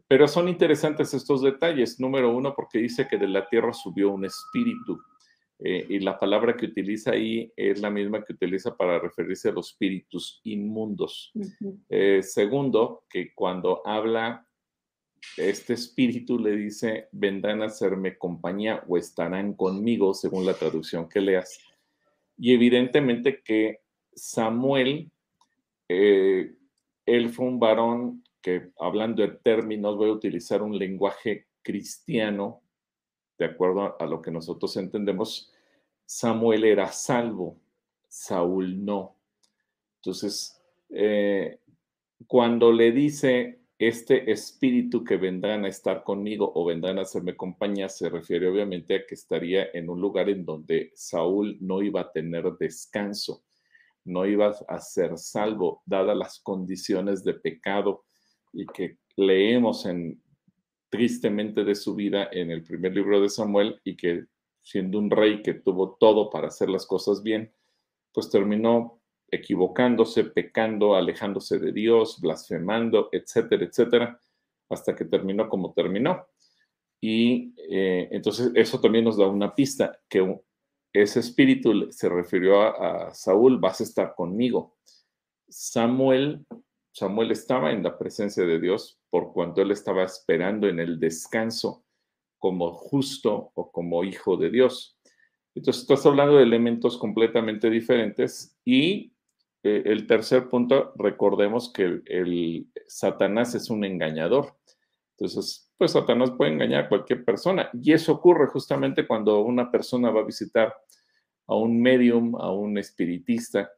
Pero 0.10 0.28
son 0.28 0.50
interesantes 0.50 1.14
estos 1.14 1.42
detalles. 1.42 1.98
Número 1.98 2.36
uno, 2.36 2.54
porque 2.54 2.80
dice 2.80 3.08
que 3.08 3.18
de 3.18 3.30
la 3.30 3.48
tierra 3.48 3.72
subió 3.72 4.10
un 4.10 4.26
espíritu. 4.26 5.00
Eh, 5.62 5.86
y 5.90 6.00
la 6.00 6.18
palabra 6.18 6.56
que 6.56 6.68
utiliza 6.68 7.12
ahí 7.12 7.52
es 7.56 7.82
la 7.82 7.90
misma 7.90 8.24
que 8.24 8.34
utiliza 8.34 8.76
para 8.78 8.98
referirse 8.98 9.50
a 9.50 9.52
los 9.52 9.72
espíritus 9.72 10.40
inmundos. 10.44 11.34
Eh, 11.90 12.22
segundo, 12.24 13.04
que 13.10 13.34
cuando 13.34 13.86
habla 13.86 14.46
este 15.36 15.74
espíritu 15.74 16.40
le 16.40 16.56
dice, 16.56 17.10
vendrán 17.12 17.62
a 17.62 17.66
hacerme 17.66 18.18
compañía 18.18 18.84
o 18.88 18.98
estarán 18.98 19.54
conmigo, 19.54 20.14
según 20.14 20.46
la 20.46 20.54
traducción 20.54 21.10
que 21.10 21.20
leas. 21.20 21.60
Y 22.38 22.54
evidentemente 22.54 23.42
que 23.44 23.82
Samuel, 24.14 25.12
eh, 25.90 26.56
él 27.06 27.30
fue 27.30 27.46
un 27.46 27.60
varón 27.60 28.24
que, 28.42 28.72
hablando 28.80 29.22
de 29.22 29.30
términos, 29.30 29.98
voy 29.98 30.10
a 30.10 30.14
utilizar 30.14 30.62
un 30.62 30.78
lenguaje 30.78 31.48
cristiano, 31.62 32.62
de 33.40 33.46
acuerdo 33.46 33.96
a, 33.98 34.06
lo 34.06 34.22
que 34.22 34.32
nosotros 34.32 34.76
entendemos, 34.76 35.52
Samuel 36.06 36.66
era 36.66 36.92
salvo, 36.92 37.58
Saúl 38.10 38.84
no. 38.84 39.16
Entonces, 39.96 40.62
eh, 40.90 41.60
cuando 42.28 42.74
le 42.74 42.92
dice 42.92 43.62
este 43.78 44.30
espíritu 44.30 45.06
que 45.06 45.16
vendrán 45.16 45.64
a 45.64 45.70
estar 45.70 46.04
conmigo 46.04 46.52
o 46.54 46.66
vendrán 46.66 47.00
a 47.00 47.04
hacerme 47.04 47.38
compañía, 47.38 47.88
se 47.88 48.10
refiere 48.10 48.50
obviamente 48.50 48.96
a 48.96 49.06
que 49.08 49.16
estaría 49.16 49.68
en 49.74 49.90
un 49.90 50.02
lugar 50.02 50.30
en 50.30 50.44
donde 50.44 50.92
Saúl 50.96 51.58
no 51.62 51.82
iba 51.82 52.02
a 52.02 52.12
tener 52.12 52.44
descanso, 52.60 53.46
no 54.04 54.26
iba 54.26 54.54
a 54.68 54.80
ser 54.82 55.18
salvo, 55.18 55.82
dadas 55.86 56.18
las 56.18 56.40
condiciones 56.42 57.24
de 57.24 57.36
pecado 57.36 58.04
y 58.52 58.66
que 58.66 58.98
leemos 59.16 59.86
en 59.86 60.22
tristemente 60.90 61.64
de 61.64 61.76
su 61.76 61.96
vida 61.96 62.30
en 62.32 62.52
el 62.52 62.64
primer 62.64 62.94
libro 62.94 63.22
de 63.22 63.30
Samuel 63.30 63.80
y 63.84 63.96
que 63.96 64.26
siendo 64.62 65.00
un 65.00 65.10
rey 65.10 65.42
que 65.42 65.54
tuvo 65.54 65.98
todo 66.00 66.30
para 66.30 66.48
hacer 66.48 66.70
las 66.70 66.86
cosas 66.86 67.24
bien, 67.24 67.54
pues 68.14 68.30
terminó 68.30 69.02
equivocándose, 69.32 70.26
pecando, 70.26 70.96
alejándose 70.96 71.60
de 71.60 71.72
Dios, 71.72 72.20
blasfemando, 72.20 73.10
etcétera, 73.12 73.66
etcétera, 73.66 74.22
hasta 74.70 74.96
que 74.96 75.06
terminó 75.06 75.48
como 75.48 75.74
terminó. 75.74 76.28
Y 77.02 77.54
eh, 77.70 78.10
entonces 78.12 78.52
eso 78.56 78.82
también 78.82 79.06
nos 79.06 79.18
da 79.18 79.28
una 79.28 79.56
pista, 79.56 80.00
que 80.10 80.40
ese 80.92 81.20
espíritu 81.20 81.92
se 81.92 82.10
refirió 82.10 82.62
a, 82.62 83.08
a 83.08 83.14
Saúl, 83.14 83.60
vas 83.60 83.80
a 83.80 83.84
estar 83.84 84.16
conmigo. 84.16 84.76
Samuel 85.48 86.46
Samuel 86.92 87.32
estaba 87.32 87.72
en 87.72 87.84
la 87.84 87.98
presencia 87.98 88.46
de 88.46 88.60
Dios 88.60 89.00
por 89.10 89.32
cuanto 89.34 89.62
él 89.62 89.72
estaba 89.72 90.04
esperando 90.04 90.68
en 90.68 90.80
el 90.80 91.00
descanso 91.00 91.86
como 92.38 92.72
justo 92.74 93.52
o 93.54 93.72
como 93.72 94.04
hijo 94.04 94.38
de 94.38 94.50
Dios. 94.50 94.98
Entonces, 95.56 95.82
estás 95.82 96.06
hablando 96.06 96.38
de 96.38 96.44
elementos 96.44 96.98
completamente 96.98 97.70
diferentes 97.70 98.58
y 98.64 99.14
eh, 99.64 99.84
el 99.86 100.08
tercer 100.08 100.48
punto, 100.50 100.94
recordemos 100.96 101.72
que 101.74 102.02
el, 102.06 102.68
Satanás 102.88 103.56
es 103.56 103.70
un 103.70 103.84
engañador. 103.84 104.56
Entonces, 105.18 105.70
pues 105.78 105.92
Satanás 105.92 106.32
puede 106.32 106.54
engañar 106.54 106.86
a 106.86 106.90
cualquier 106.90 107.26
persona 107.26 107.70
y 107.74 107.92
eso 107.92 108.14
ocurre 108.14 108.48
justamente 108.48 109.06
cuando 109.06 109.42
una 109.42 109.70
persona 109.70 110.12
va 110.12 110.22
a 110.22 110.26
visitar 110.26 110.74
a 111.48 111.56
un 111.56 111.82
medium, 111.82 112.36
a 112.36 112.52
un 112.52 112.78
espiritista 112.78 113.70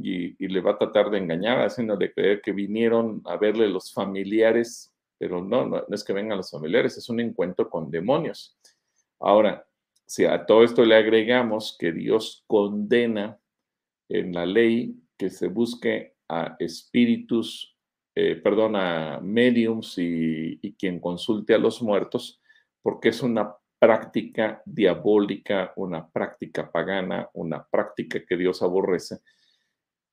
y, 0.00 0.48
le 0.48 0.60
va 0.60 0.72
a 0.72 0.78
tratar 0.78 1.10
de 1.10 1.18
engañar, 1.18 1.60
haciéndole 1.60 2.12
creer 2.12 2.40
que 2.40 2.52
vinieron 2.52 3.22
a 3.24 3.36
verle 3.36 3.68
los 3.68 3.92
familiares, 3.92 4.94
pero 5.18 5.42
no, 5.42 5.66
no, 5.66 5.84
es 5.90 6.04
que 6.04 6.12
vengan 6.12 6.38
los 6.38 6.50
familiares, 6.50 6.96
es 6.96 7.08
un 7.08 7.20
encuentro 7.20 7.68
con 7.68 7.90
demonios. 7.90 8.56
Ahora, 9.20 9.66
si 10.06 10.24
a 10.24 10.46
todo 10.46 10.62
esto 10.64 10.84
le 10.84 10.96
agregamos 10.96 11.76
que 11.78 11.92
Dios 11.92 12.44
condena 12.46 13.38
en 14.08 14.32
la 14.32 14.46
ley 14.46 14.94
que 15.16 15.30
se 15.30 15.48
busque 15.48 16.14
a 16.28 16.56
espíritus, 16.58 17.76
eh, 18.14 18.36
perdón, 18.36 18.76
a 18.76 19.20
mediums 19.20 19.98
y, 19.98 20.58
y 20.62 20.72
quien 20.74 21.00
consulte 21.00 21.54
a 21.54 21.58
los 21.58 21.82
muertos, 21.82 22.40
porque 22.82 23.10
es 23.10 23.22
una 23.22 23.54
práctica 23.78 24.62
diabólica, 24.64 25.72
una 25.76 26.08
práctica 26.08 26.70
pagana, 26.70 27.28
una 27.34 27.64
práctica 27.64 28.24
que 28.24 28.36
Dios 28.36 28.62
aborrece 28.62 29.20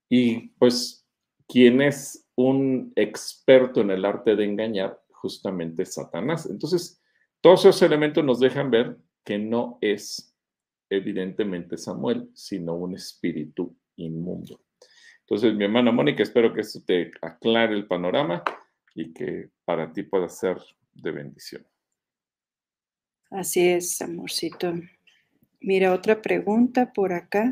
y 0.09 0.49
pues, 0.59 1.07
¿quién 1.47 1.81
es 1.81 2.27
un 2.35 2.91
experto 2.95 3.81
en 3.81 3.91
el 3.91 4.05
arte 4.05 4.35
de 4.35 4.45
engañar? 4.45 5.01
Justamente 5.09 5.85
Satanás. 5.85 6.47
Entonces, 6.49 7.01
todos 7.41 7.61
esos 7.61 7.81
elementos 7.81 8.23
nos 8.23 8.39
dejan 8.39 8.69
ver 8.69 8.97
que 9.23 9.37
no 9.37 9.77
es 9.81 10.35
evidentemente 10.89 11.77
Samuel, 11.77 12.29
sino 12.33 12.75
un 12.75 12.95
espíritu 12.95 13.75
inmundo. 13.95 14.61
Entonces, 15.21 15.55
mi 15.55 15.63
hermana 15.63 15.91
Mónica, 15.91 16.21
espero 16.21 16.53
que 16.53 16.61
esto 16.61 16.81
te 16.85 17.11
aclare 17.21 17.73
el 17.73 17.87
panorama 17.87 18.43
y 18.93 19.11
que 19.11 19.49
para 19.65 19.91
ti 19.91 20.03
pueda 20.03 20.29
ser 20.29 20.57
de 20.93 21.11
bendición. 21.11 21.65
Así 23.31 23.67
es, 23.67 24.01
amorcito. 24.01 24.73
Mira, 25.59 25.93
otra 25.93 26.21
pregunta 26.21 26.93
por 26.93 27.11
acá 27.11 27.51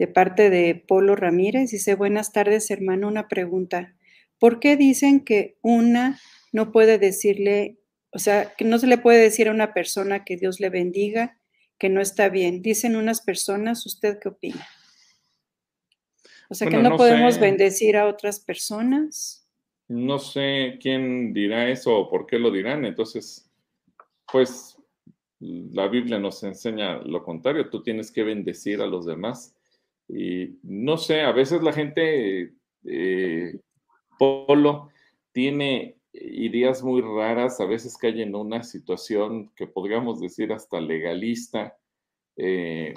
de 0.00 0.08
parte 0.08 0.48
de 0.48 0.74
Polo 0.74 1.14
Ramírez. 1.14 1.72
Dice, 1.72 1.94
buenas 1.94 2.32
tardes, 2.32 2.70
hermano, 2.70 3.06
una 3.06 3.28
pregunta. 3.28 3.94
¿Por 4.38 4.58
qué 4.58 4.78
dicen 4.78 5.22
que 5.22 5.58
una 5.60 6.18
no 6.52 6.72
puede 6.72 6.96
decirle, 6.96 7.76
o 8.10 8.18
sea, 8.18 8.54
que 8.54 8.64
no 8.64 8.78
se 8.78 8.86
le 8.86 8.96
puede 8.96 9.20
decir 9.20 9.48
a 9.48 9.52
una 9.52 9.74
persona 9.74 10.24
que 10.24 10.38
Dios 10.38 10.58
le 10.58 10.70
bendiga, 10.70 11.36
que 11.76 11.90
no 11.90 12.00
está 12.00 12.30
bien? 12.30 12.62
Dicen 12.62 12.96
unas 12.96 13.20
personas, 13.20 13.84
¿usted 13.84 14.18
qué 14.18 14.30
opina? 14.30 14.66
O 16.48 16.54
sea, 16.54 16.66
que 16.66 16.78
no, 16.78 16.96
podemos 16.96 17.38
bendecir 17.38 17.98
a 17.98 18.06
otras 18.06 18.40
personas. 18.40 19.46
No 19.86 20.18
sé 20.18 20.78
quién 20.80 21.34
dirá 21.34 21.68
eso 21.68 21.94
o 21.94 22.08
por 22.08 22.26
qué 22.26 22.38
lo 22.38 22.50
dirán. 22.50 22.86
Entonces, 22.86 23.50
pues 24.32 24.78
la 25.40 25.88
Biblia 25.88 26.18
nos 26.18 26.42
enseña 26.42 26.96
lo 27.02 27.22
contrario. 27.22 27.68
Tú 27.68 27.82
tienes 27.82 28.10
que 28.10 28.22
bendecir 28.24 28.80
a 28.80 28.86
los 28.86 29.04
demás 29.04 29.54
y 30.12 30.58
no 30.62 30.96
sé, 30.96 31.22
a 31.22 31.32
veces 31.32 31.62
la 31.62 31.72
gente, 31.72 32.52
eh, 32.84 33.60
Polo, 34.18 34.90
tiene 35.32 35.96
ideas 36.12 36.82
muy 36.82 37.00
raras, 37.00 37.60
a 37.60 37.66
veces 37.66 37.96
cae 37.96 38.20
en 38.22 38.34
una 38.34 38.62
situación 38.62 39.50
que 39.54 39.66
podríamos 39.66 40.20
decir 40.20 40.52
hasta 40.52 40.80
legalista 40.80 41.76
eh, 42.36 42.94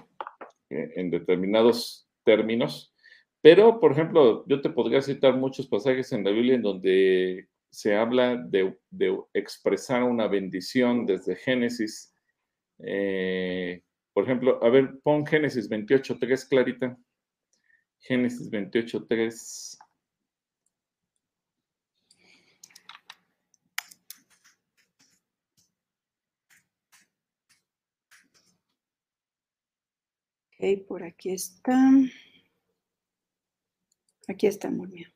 en 0.69 1.11
determinados 1.11 2.07
términos. 2.23 2.93
Pero, 3.41 3.79
por 3.79 3.91
ejemplo, 3.91 4.45
yo 4.47 4.61
te 4.61 4.69
podría 4.69 5.01
citar 5.01 5.35
muchos 5.35 5.67
pasajes 5.67 6.11
en 6.13 6.23
la 6.23 6.31
Biblia 6.31 6.55
en 6.55 6.61
donde 6.61 7.47
se 7.69 7.95
habla 7.95 8.37
de, 8.37 8.73
expresar 9.33 10.03
una 10.03 10.27
bendición 10.27 11.05
desde 11.05 11.35
Génesis. 11.35 12.15
Eh, 12.79 13.81
por 14.13 14.25
ejemplo, 14.25 14.63
a 14.63 14.69
ver, 14.69 14.99
pon 15.01 15.25
Génesis 15.25 15.67
28, 15.67 16.17
3, 16.19 16.45
Clarita. 16.45 16.97
Génesis 17.99 18.49
28, 18.49 19.05
3. 19.07 19.79
Ok, 30.59 30.87
por 30.87 31.03
aquí 31.03 31.31
está. 31.31 31.77
Aquí 34.27 34.47
está, 34.47 34.69
muy 34.69 34.87
bien. 34.87 35.12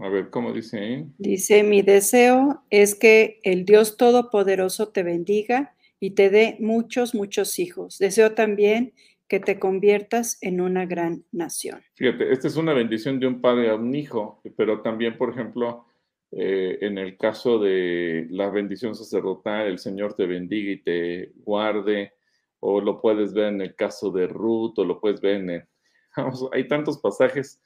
A 0.00 0.08
ver, 0.08 0.30
¿cómo 0.30 0.52
dice 0.52 0.78
ahí? 0.78 1.06
Dice, 1.18 1.62
mi 1.62 1.82
deseo 1.82 2.62
es 2.70 2.94
que 2.94 3.40
el 3.42 3.64
Dios 3.64 3.96
Todopoderoso 3.96 4.88
te 4.88 5.02
bendiga 5.02 5.74
y 6.00 6.10
te 6.10 6.30
dé 6.30 6.56
muchos, 6.60 7.14
muchos 7.14 7.58
hijos. 7.58 7.98
Deseo 7.98 8.32
también 8.32 8.94
que 9.28 9.40
te 9.40 9.58
conviertas 9.58 10.38
en 10.42 10.60
una 10.60 10.86
gran 10.86 11.24
nación. 11.32 11.82
Fíjate, 11.94 12.32
esta 12.32 12.48
es 12.48 12.56
una 12.56 12.74
bendición 12.74 13.18
de 13.20 13.26
un 13.26 13.40
padre 13.40 13.70
a 13.70 13.74
un 13.74 13.94
hijo, 13.94 14.42
pero 14.56 14.82
también, 14.82 15.16
por 15.16 15.30
ejemplo, 15.30 15.86
eh, 16.30 16.78
en 16.80 16.98
el 16.98 17.16
caso 17.16 17.58
de 17.58 18.26
la 18.30 18.50
bendición 18.50 18.94
sacerdotal, 18.94 19.66
el 19.66 19.78
Señor 19.78 20.14
te 20.14 20.26
bendiga 20.26 20.72
y 20.72 20.82
te 20.82 21.32
guarde, 21.44 22.12
o 22.60 22.80
lo 22.80 23.00
puedes 23.00 23.32
ver 23.32 23.54
en 23.54 23.60
el 23.60 23.74
caso 23.74 24.10
de 24.10 24.26
Ruth, 24.26 24.78
o 24.78 24.84
lo 24.84 25.00
puedes 25.00 25.20
ver 25.20 25.36
en 25.36 25.50
el, 25.50 25.64
vamos, 26.16 26.48
hay 26.52 26.66
tantos 26.68 26.98
pasajes 26.98 27.60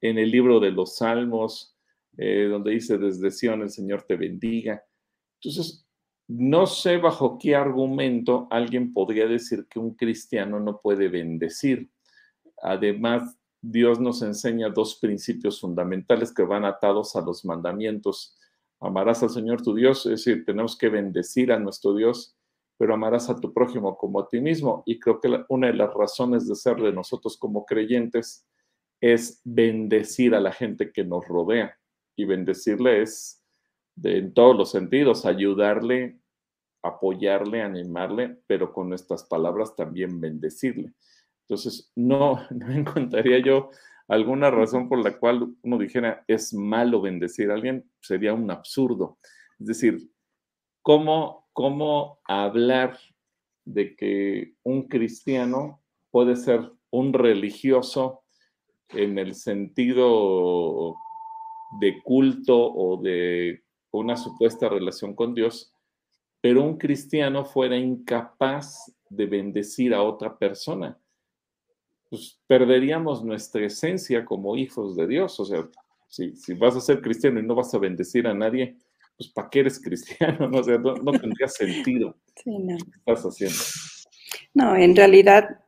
en 0.00 0.18
el 0.18 0.30
libro 0.30 0.60
de 0.60 0.70
los 0.70 0.96
Salmos, 0.96 1.76
eh, 2.16 2.48
donde 2.50 2.72
dice, 2.72 2.98
desde 2.98 3.30
Sion 3.30 3.62
el 3.62 3.70
Señor 3.70 4.02
te 4.02 4.16
bendiga. 4.16 4.82
Entonces, 5.40 5.86
no 6.28 6.66
sé 6.66 6.96
bajo 6.96 7.38
qué 7.38 7.54
argumento 7.54 8.48
alguien 8.50 8.92
podría 8.92 9.26
decir 9.26 9.66
que 9.68 9.78
un 9.78 9.94
cristiano 9.94 10.58
no 10.58 10.80
puede 10.80 11.08
bendecir. 11.08 11.90
Además, 12.62 13.36
Dios 13.60 14.00
nos 14.00 14.22
enseña 14.22 14.70
dos 14.70 14.96
principios 14.96 15.60
fundamentales 15.60 16.32
que 16.32 16.42
van 16.42 16.64
atados 16.64 17.16
a 17.16 17.20
los 17.20 17.44
mandamientos. 17.44 18.36
Amarás 18.80 19.22
al 19.22 19.30
Señor 19.30 19.62
tu 19.62 19.74
Dios, 19.74 20.06
es 20.06 20.24
decir, 20.24 20.44
tenemos 20.44 20.76
que 20.76 20.88
bendecir 20.88 21.52
a 21.52 21.58
nuestro 21.58 21.94
Dios, 21.94 22.36
pero 22.76 22.94
amarás 22.94 23.30
a 23.30 23.36
tu 23.36 23.52
prójimo 23.52 23.96
como 23.96 24.20
a 24.20 24.28
ti 24.28 24.40
mismo. 24.40 24.82
Y 24.86 24.98
creo 24.98 25.20
que 25.20 25.44
una 25.48 25.68
de 25.68 25.74
las 25.74 25.92
razones 25.94 26.46
de 26.46 26.54
ser 26.54 26.76
de 26.76 26.92
nosotros 26.92 27.36
como 27.36 27.64
creyentes 27.64 28.46
es 29.00 29.40
bendecir 29.44 30.34
a 30.34 30.40
la 30.40 30.52
gente 30.52 30.92
que 30.92 31.04
nos 31.04 31.26
rodea. 31.26 31.78
Y 32.16 32.24
bendecirle 32.24 33.02
es 33.02 33.42
en 34.02 34.34
todos 34.34 34.56
los 34.56 34.70
sentidos, 34.70 35.26
ayudarle, 35.26 36.18
apoyarle, 36.82 37.62
animarle, 37.62 38.38
pero 38.46 38.72
con 38.72 38.88
nuestras 38.88 39.24
palabras 39.24 39.74
también 39.74 40.20
bendecirle. 40.20 40.92
Entonces, 41.42 41.92
no, 41.94 42.40
no 42.50 42.70
encontraría 42.70 43.38
yo 43.38 43.70
alguna 44.08 44.50
razón 44.50 44.88
por 44.88 45.02
la 45.02 45.18
cual 45.18 45.54
uno 45.62 45.78
dijera 45.78 46.24
es 46.28 46.54
malo 46.54 47.00
bendecir 47.00 47.50
a 47.50 47.54
alguien, 47.54 47.90
sería 48.00 48.34
un 48.34 48.50
absurdo. 48.50 49.18
Es 49.58 49.66
decir, 49.66 50.10
¿cómo, 50.82 51.48
cómo 51.52 52.20
hablar 52.24 52.98
de 53.64 53.96
que 53.96 54.54
un 54.62 54.86
cristiano 54.86 55.82
puede 56.10 56.36
ser 56.36 56.72
un 56.90 57.12
religioso 57.12 58.22
en 58.90 59.18
el 59.18 59.34
sentido 59.34 60.96
de 61.80 62.02
culto 62.02 62.56
o 62.56 63.00
de 63.02 63.62
una 63.90 64.16
supuesta 64.16 64.68
relación 64.68 65.14
con 65.14 65.34
Dios, 65.34 65.72
pero 66.40 66.62
un 66.62 66.76
cristiano 66.76 67.44
fuera 67.44 67.76
incapaz 67.76 68.92
de 69.08 69.26
bendecir 69.26 69.94
a 69.94 70.02
otra 70.02 70.36
persona, 70.36 70.98
pues 72.08 72.40
perderíamos 72.46 73.24
nuestra 73.24 73.64
esencia 73.64 74.24
como 74.24 74.56
hijos 74.56 74.96
de 74.96 75.06
Dios. 75.06 75.38
O 75.40 75.44
sea, 75.44 75.68
si, 76.08 76.32
vas 76.54 76.76
a 76.76 76.80
ser 76.80 77.00
cristiano 77.00 77.40
y 77.40 77.42
no 77.42 77.54
vas 77.54 77.74
a 77.74 77.78
bendecir 77.78 78.26
a 78.26 78.34
nadie, 78.34 78.76
pues 79.16 79.30
¿para 79.30 79.50
qué 79.50 79.60
eres 79.60 79.80
cristiano? 79.84 80.48
No, 80.48 80.60
no, 81.02 81.12
tendría 81.12 81.48
sentido. 81.48 82.16
Sí, 82.36 82.58
no. 82.58 82.76
¿Qué 82.76 82.90
estás 82.98 83.24
haciendo? 83.24 83.56
No, 84.54 84.76
en 84.76 84.94
realidad 84.94 85.60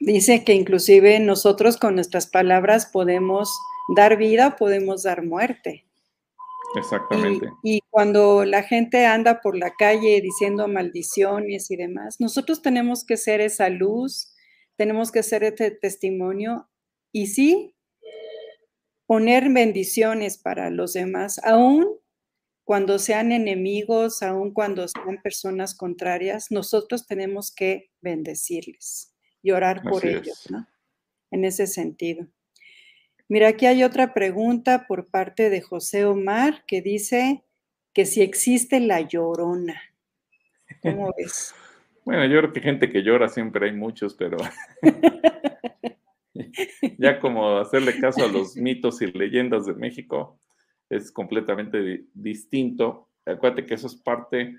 dice 0.00 0.44
que 0.44 0.54
inclusive 0.54 1.20
nosotros 1.20 1.76
con 1.76 1.94
nuestras 1.94 2.26
palabras 2.26 2.86
podemos 2.86 3.50
dar 3.94 4.16
vida, 4.16 4.56
podemos 4.56 5.02
dar 5.02 5.24
muerte. 5.24 5.86
Exactamente. 6.76 7.48
Y, 7.62 7.80
cuando 7.90 8.44
la 8.44 8.62
gente 8.62 9.06
anda 9.06 9.40
por 9.40 9.56
la 9.56 9.72
calle 9.76 10.20
diciendo 10.20 10.68
maldiciones 10.68 11.70
y 11.70 11.76
demás, 11.76 12.20
nosotros 12.20 12.62
tenemos 12.62 13.04
que 13.04 13.16
ser 13.16 13.40
esa 13.40 13.70
luz, 13.70 14.34
tenemos 14.76 15.10
que 15.10 15.22
ser 15.22 15.44
este 15.44 15.70
testimonio 15.70 16.68
y 17.10 17.28
sí 17.28 17.74
poner 19.06 19.48
bendiciones 19.50 20.36
para 20.36 20.68
los 20.68 20.92
demás, 20.92 21.40
aún 21.42 21.88
cuando 22.64 22.98
sean 22.98 23.32
enemigos, 23.32 24.22
aún 24.22 24.52
cuando 24.52 24.86
sean 24.86 25.22
personas 25.22 25.74
contrarias, 25.74 26.50
nosotros 26.50 27.06
tenemos 27.06 27.50
que 27.50 27.90
bendecirles 28.02 29.14
y 29.48 29.50
orar 29.50 29.82
por 29.82 30.04
ellos, 30.04 30.46
¿no? 30.50 30.66
En 31.30 31.44
ese 31.44 31.66
sentido. 31.66 32.26
Mira, 33.28 33.48
aquí 33.48 33.64
hay 33.64 33.82
otra 33.82 34.12
pregunta 34.12 34.86
por 34.86 35.08
parte 35.08 35.48
de 35.48 35.62
José 35.62 36.04
Omar 36.04 36.64
que 36.66 36.82
dice 36.82 37.44
que 37.94 38.04
si 38.04 38.20
existe 38.20 38.78
la 38.80 39.00
llorona. 39.00 39.80
¿Cómo 40.82 41.12
ves? 41.16 41.54
Bueno, 42.04 42.26
yo 42.26 42.40
creo 42.40 42.52
que 42.52 42.60
gente 42.60 42.90
que 42.90 43.02
llora 43.02 43.28
siempre 43.28 43.66
hay 43.66 43.72
muchos, 43.74 44.14
pero 44.14 44.36
ya 46.98 47.20
como 47.20 47.58
hacerle 47.58 47.98
caso 47.98 48.24
a 48.24 48.28
los 48.28 48.54
mitos 48.56 49.00
y 49.00 49.06
leyendas 49.06 49.64
de 49.64 49.74
México 49.74 50.38
es 50.90 51.10
completamente 51.10 52.04
distinto. 52.12 53.08
Acuérdate 53.24 53.64
que 53.64 53.74
eso 53.74 53.86
es 53.86 53.96
parte 53.96 54.58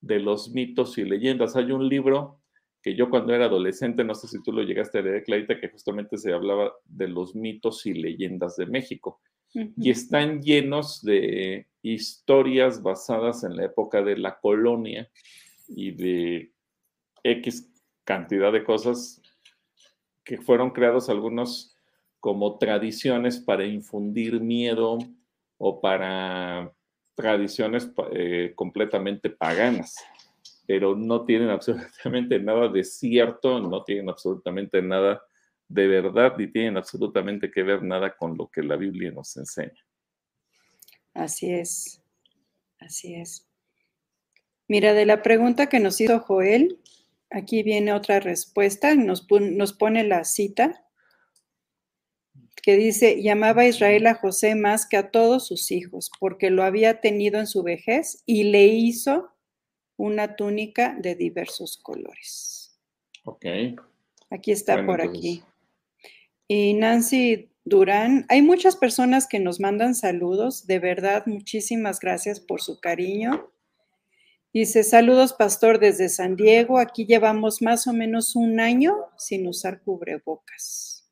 de 0.00 0.20
los 0.20 0.50
mitos 0.50 0.96
y 0.98 1.04
leyendas. 1.04 1.56
Hay 1.56 1.72
un 1.72 1.88
libro 1.88 2.37
que 2.82 2.94
yo 2.94 3.10
cuando 3.10 3.34
era 3.34 3.46
adolescente, 3.46 4.04
no 4.04 4.14
sé 4.14 4.28
si 4.28 4.42
tú 4.42 4.52
lo 4.52 4.62
llegaste 4.62 4.98
a 4.98 5.02
leer, 5.02 5.24
Clarita, 5.24 5.58
que 5.58 5.68
justamente 5.68 6.16
se 6.16 6.32
hablaba 6.32 6.72
de 6.84 7.08
los 7.08 7.34
mitos 7.34 7.84
y 7.86 7.94
leyendas 7.94 8.56
de 8.56 8.66
México. 8.66 9.20
Y 9.54 9.90
están 9.90 10.42
llenos 10.42 11.02
de 11.02 11.66
historias 11.82 12.82
basadas 12.82 13.44
en 13.44 13.56
la 13.56 13.64
época 13.64 14.02
de 14.02 14.16
la 14.16 14.38
colonia 14.38 15.10
y 15.68 15.92
de 15.92 16.52
X 17.24 17.70
cantidad 18.04 18.52
de 18.52 18.62
cosas 18.62 19.22
que 20.22 20.38
fueron 20.38 20.70
creados 20.70 21.08
algunos 21.08 21.74
como 22.20 22.58
tradiciones 22.58 23.38
para 23.38 23.64
infundir 23.64 24.40
miedo 24.40 24.98
o 25.56 25.80
para 25.80 26.72
tradiciones 27.14 27.90
eh, 28.12 28.52
completamente 28.54 29.30
paganas 29.30 29.96
pero 30.68 30.94
no 30.94 31.24
tienen 31.24 31.48
absolutamente 31.50 32.38
nada 32.38 32.68
de 32.68 32.84
cierto, 32.84 33.58
no 33.58 33.82
tienen 33.84 34.10
absolutamente 34.10 34.82
nada 34.82 35.22
de 35.66 35.86
verdad, 35.86 36.34
ni 36.38 36.46
tienen 36.46 36.76
absolutamente 36.76 37.50
que 37.50 37.62
ver 37.62 37.82
nada 37.82 38.14
con 38.16 38.36
lo 38.36 38.48
que 38.48 38.62
la 38.62 38.76
Biblia 38.76 39.10
nos 39.10 39.36
enseña. 39.36 39.84
Así 41.14 41.50
es, 41.50 42.02
así 42.78 43.14
es. 43.14 43.46
Mira, 44.66 44.92
de 44.92 45.06
la 45.06 45.22
pregunta 45.22 45.68
que 45.68 45.80
nos 45.80 46.00
hizo 46.00 46.20
Joel, 46.20 46.78
aquí 47.30 47.62
viene 47.62 47.92
otra 47.92 48.20
respuesta, 48.20 48.94
nos, 48.94 49.26
nos 49.30 49.72
pone 49.72 50.04
la 50.04 50.24
cita 50.24 50.84
que 52.62 52.76
dice, 52.76 53.22
llamaba 53.22 53.62
a 53.62 53.68
Israel 53.68 54.06
a 54.06 54.14
José 54.14 54.54
más 54.54 54.86
que 54.86 54.98
a 54.98 55.10
todos 55.10 55.46
sus 55.46 55.70
hijos, 55.70 56.10
porque 56.20 56.50
lo 56.50 56.62
había 56.62 57.00
tenido 57.00 57.38
en 57.40 57.46
su 57.46 57.62
vejez 57.62 58.22
y 58.26 58.44
le 58.44 58.66
hizo 58.66 59.30
una 59.98 60.36
túnica 60.36 60.96
de 60.98 61.14
diversos 61.14 61.76
colores. 61.76 62.80
Ok. 63.24 63.44
Aquí 64.30 64.52
está 64.52 64.86
por 64.86 65.02
aquí. 65.02 65.42
Y 66.46 66.72
Nancy 66.74 67.50
Durán, 67.64 68.24
hay 68.30 68.40
muchas 68.40 68.76
personas 68.76 69.26
que 69.26 69.40
nos 69.40 69.60
mandan 69.60 69.94
saludos, 69.94 70.66
de 70.66 70.78
verdad, 70.78 71.24
muchísimas 71.26 72.00
gracias 72.00 72.40
por 72.40 72.62
su 72.62 72.80
cariño. 72.80 73.50
Dice, 74.54 74.82
saludos 74.82 75.34
pastor 75.34 75.78
desde 75.78 76.08
San 76.08 76.36
Diego, 76.36 76.78
aquí 76.78 77.04
llevamos 77.04 77.60
más 77.60 77.86
o 77.86 77.92
menos 77.92 78.34
un 78.34 78.60
año 78.60 78.94
sin 79.18 79.46
usar 79.46 79.82
cubrebocas. 79.82 81.06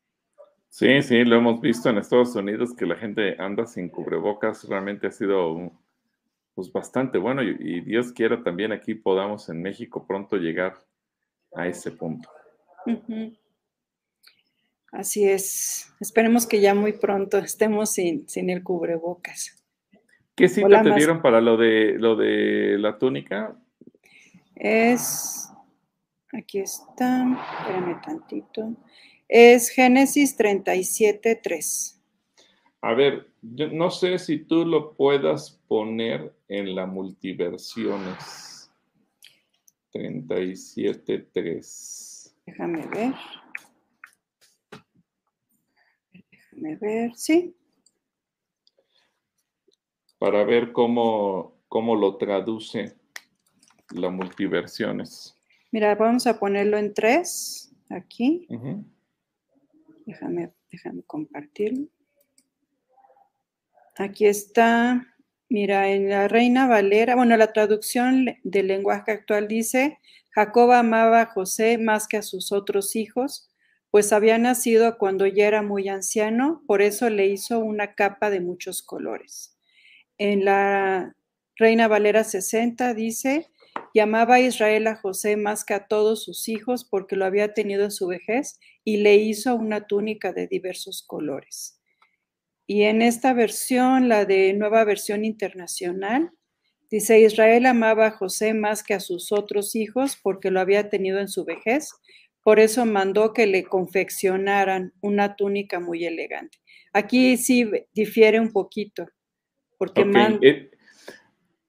Sí, 0.70 1.03
sí, 1.03 1.24
lo 1.24 1.37
hemos 1.37 1.61
visto 1.61 1.91
en 1.91 1.99
Estados 1.99 2.34
Unidos 2.34 2.74
que 2.74 2.87
la 2.87 2.97
gente 2.97 3.37
anda 3.39 3.66
sin 3.66 3.89
cubrebocas, 3.89 4.64
realmente 4.64 5.09
ha 5.09 5.12
sido 5.12 5.53
un, 5.53 5.72
pues 6.57 6.72
bastante 6.72 7.18
bueno 7.18 7.42
y, 7.42 7.82
Dios 7.82 8.12
quiera 8.12 8.42
también 8.42 8.72
aquí 8.72 8.94
podamos 8.94 9.50
en 9.50 9.61
México 9.61 10.07
pronto 10.07 10.38
llegar 10.38 10.74
a 11.54 11.68
ese 11.68 11.92
punto. 11.92 12.30
Así 14.90 15.28
es. 15.28 15.92
Esperemos 16.00 16.46
que 16.46 16.62
ya 16.62 16.74
muy 16.74 16.94
pronto 16.94 17.36
estemos 17.36 17.92
sin, 17.92 18.26
sin 18.26 18.48
el 18.48 18.62
cubrebocas. 18.62 19.62
¿Qué 20.34 20.48
cita 20.48 20.82
te 20.82 20.94
dieron 20.94 21.20
para 21.20 21.42
lo 21.42 21.59
de 21.59 21.96
lo 21.98 22.16
de 22.16 22.78
la 22.78 22.98
túnica? 22.98 23.54
Es 24.54 25.50
aquí 26.32 26.61
está, 26.61 27.26
espérame 27.61 28.00
tantito. 28.00 28.76
Es 29.28 29.68
Génesis 29.68 30.36
37, 30.36 31.38
3. 31.42 31.95
A 32.83 32.95
ver, 32.95 33.29
yo 33.43 33.68
no 33.68 33.91
sé 33.91 34.18
si 34.18 34.39
tú 34.39 34.64
lo 34.64 34.95
puedas 34.95 35.61
poner 35.66 36.35
en 36.49 36.74
la 36.74 36.87
multiversiones. 36.87 38.70
37.3. 39.93 42.33
Déjame 42.47 42.87
ver. 42.87 43.14
Déjame 46.31 46.77
ver, 46.77 47.14
sí. 47.14 47.55
Para 50.18 50.45
ver 50.45 50.72
cómo, 50.72 51.59
cómo 51.68 51.95
lo 51.97 52.16
traduce 52.16 52.97
la 53.95 54.11
multiversiones. 54.11 55.39
Mira, 55.72 55.95
vamos 55.95 56.27
a 56.27 56.39
ponerlo 56.39 56.77
en 56.79 56.95
3. 56.95 57.74
aquí. 57.91 58.47
déjame, 60.07 60.53
déjame 60.70 61.03
compartirlo. 61.03 61.89
Aquí 63.99 64.26
está, 64.26 65.07
mira, 65.49 65.88
en 65.88 66.11
la 66.11 66.28
Reina 66.28 66.66
Valera, 66.66 67.16
bueno, 67.16 67.34
la 67.38 67.55
traducción 67.55 68.26
del 68.44 68.66
lenguaje 68.66 69.11
actual 69.11 69.49
dice, 69.49 69.99
Jacob 70.32 70.70
amaba 70.72 71.22
a 71.22 71.26
José 71.26 71.78
más 71.78 72.07
que 72.07 72.18
a 72.18 72.22
sus 72.22 72.53
otros 72.53 72.94
hijos, 72.94 73.49
pues 73.90 74.12
había 74.12 74.36
nacido 74.36 74.99
cuando 74.99 75.26
ya 75.26 75.47
era 75.47 75.62
muy 75.62 75.88
anciano, 75.88 76.62
por 76.66 76.82
eso 76.82 77.09
le 77.09 77.26
hizo 77.28 77.59
una 77.61 77.94
capa 77.94 78.28
de 78.28 78.40
muchos 78.40 78.82
colores. 78.82 79.57
En 80.18 80.44
la 80.44 81.16
Reina 81.57 81.88
Valera 81.88 82.22
60 82.22 82.92
dice, 82.92 83.49
llamaba 83.94 84.34
a 84.34 84.40
Israel 84.40 84.88
a 84.88 84.97
José 84.97 85.38
más 85.38 85.64
que 85.64 85.72
a 85.72 85.86
todos 85.86 86.22
sus 86.22 86.49
hijos 86.51 86.84
porque 86.84 87.16
lo 87.16 87.24
había 87.24 87.55
tenido 87.55 87.84
en 87.84 87.90
su 87.90 88.09
vejez 88.09 88.61
y 88.84 88.99
le 88.99 89.16
hizo 89.16 89.55
una 89.55 89.86
túnica 89.86 90.34
de 90.34 90.49
diversos 90.49 91.03
colores. 91.07 91.76
Y 92.66 92.82
en 92.82 93.02
esta 93.02 93.32
versión, 93.32 94.08
la 94.08 94.24
de 94.24 94.52
nueva 94.54 94.84
versión 94.84 95.24
internacional, 95.24 96.30
dice, 96.90 97.20
Israel 97.20 97.66
amaba 97.66 98.06
a 98.06 98.10
José 98.10 98.54
más 98.54 98.82
que 98.82 98.94
a 98.94 99.00
sus 99.00 99.32
otros 99.32 99.74
hijos 99.74 100.18
porque 100.22 100.50
lo 100.50 100.60
había 100.60 100.88
tenido 100.88 101.20
en 101.20 101.28
su 101.28 101.44
vejez 101.44 101.90
por 102.46 102.60
eso 102.60 102.86
mandó 102.86 103.32
que 103.32 103.44
le 103.48 103.64
confeccionaran 103.64 104.92
una 105.00 105.34
túnica 105.34 105.80
muy 105.80 106.04
elegante. 106.04 106.58
Aquí 106.92 107.36
sí 107.38 107.68
difiere 107.92 108.38
un 108.38 108.52
poquito, 108.52 109.04
porque 109.76 110.02
eh, 110.42 110.70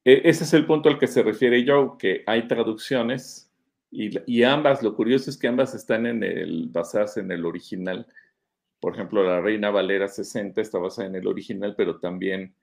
eh, 0.06 0.22
ese 0.24 0.44
es 0.44 0.54
el 0.54 0.68
punto 0.68 0.88
al 0.88 1.00
que 1.00 1.08
se 1.08 1.24
refiere 1.24 1.64
yo, 1.64 1.98
que 1.98 2.22
hay 2.28 2.48
traducciones 2.48 3.52
y, 3.90 4.44
ambas, 4.44 4.84
lo 4.84 4.96
curioso 4.96 5.32
es 5.32 5.38
que 5.40 5.48
ambas 5.48 5.74
están 5.74 6.06
en 6.06 6.22
el, 6.22 6.68
basadas 6.70 7.18
en 7.18 7.32
el 7.32 7.48
original. 7.48 8.06
Por 8.88 8.94
ejemplo, 8.94 9.22
la 9.22 9.42
Reina 9.42 9.70
Valera 9.70 10.08
60 10.08 10.62
está 10.62 10.80
basada 10.80 11.10
en 11.10 11.16
el 11.16 11.28
original, 11.28 11.76
pero 11.76 12.00
también 12.00 12.56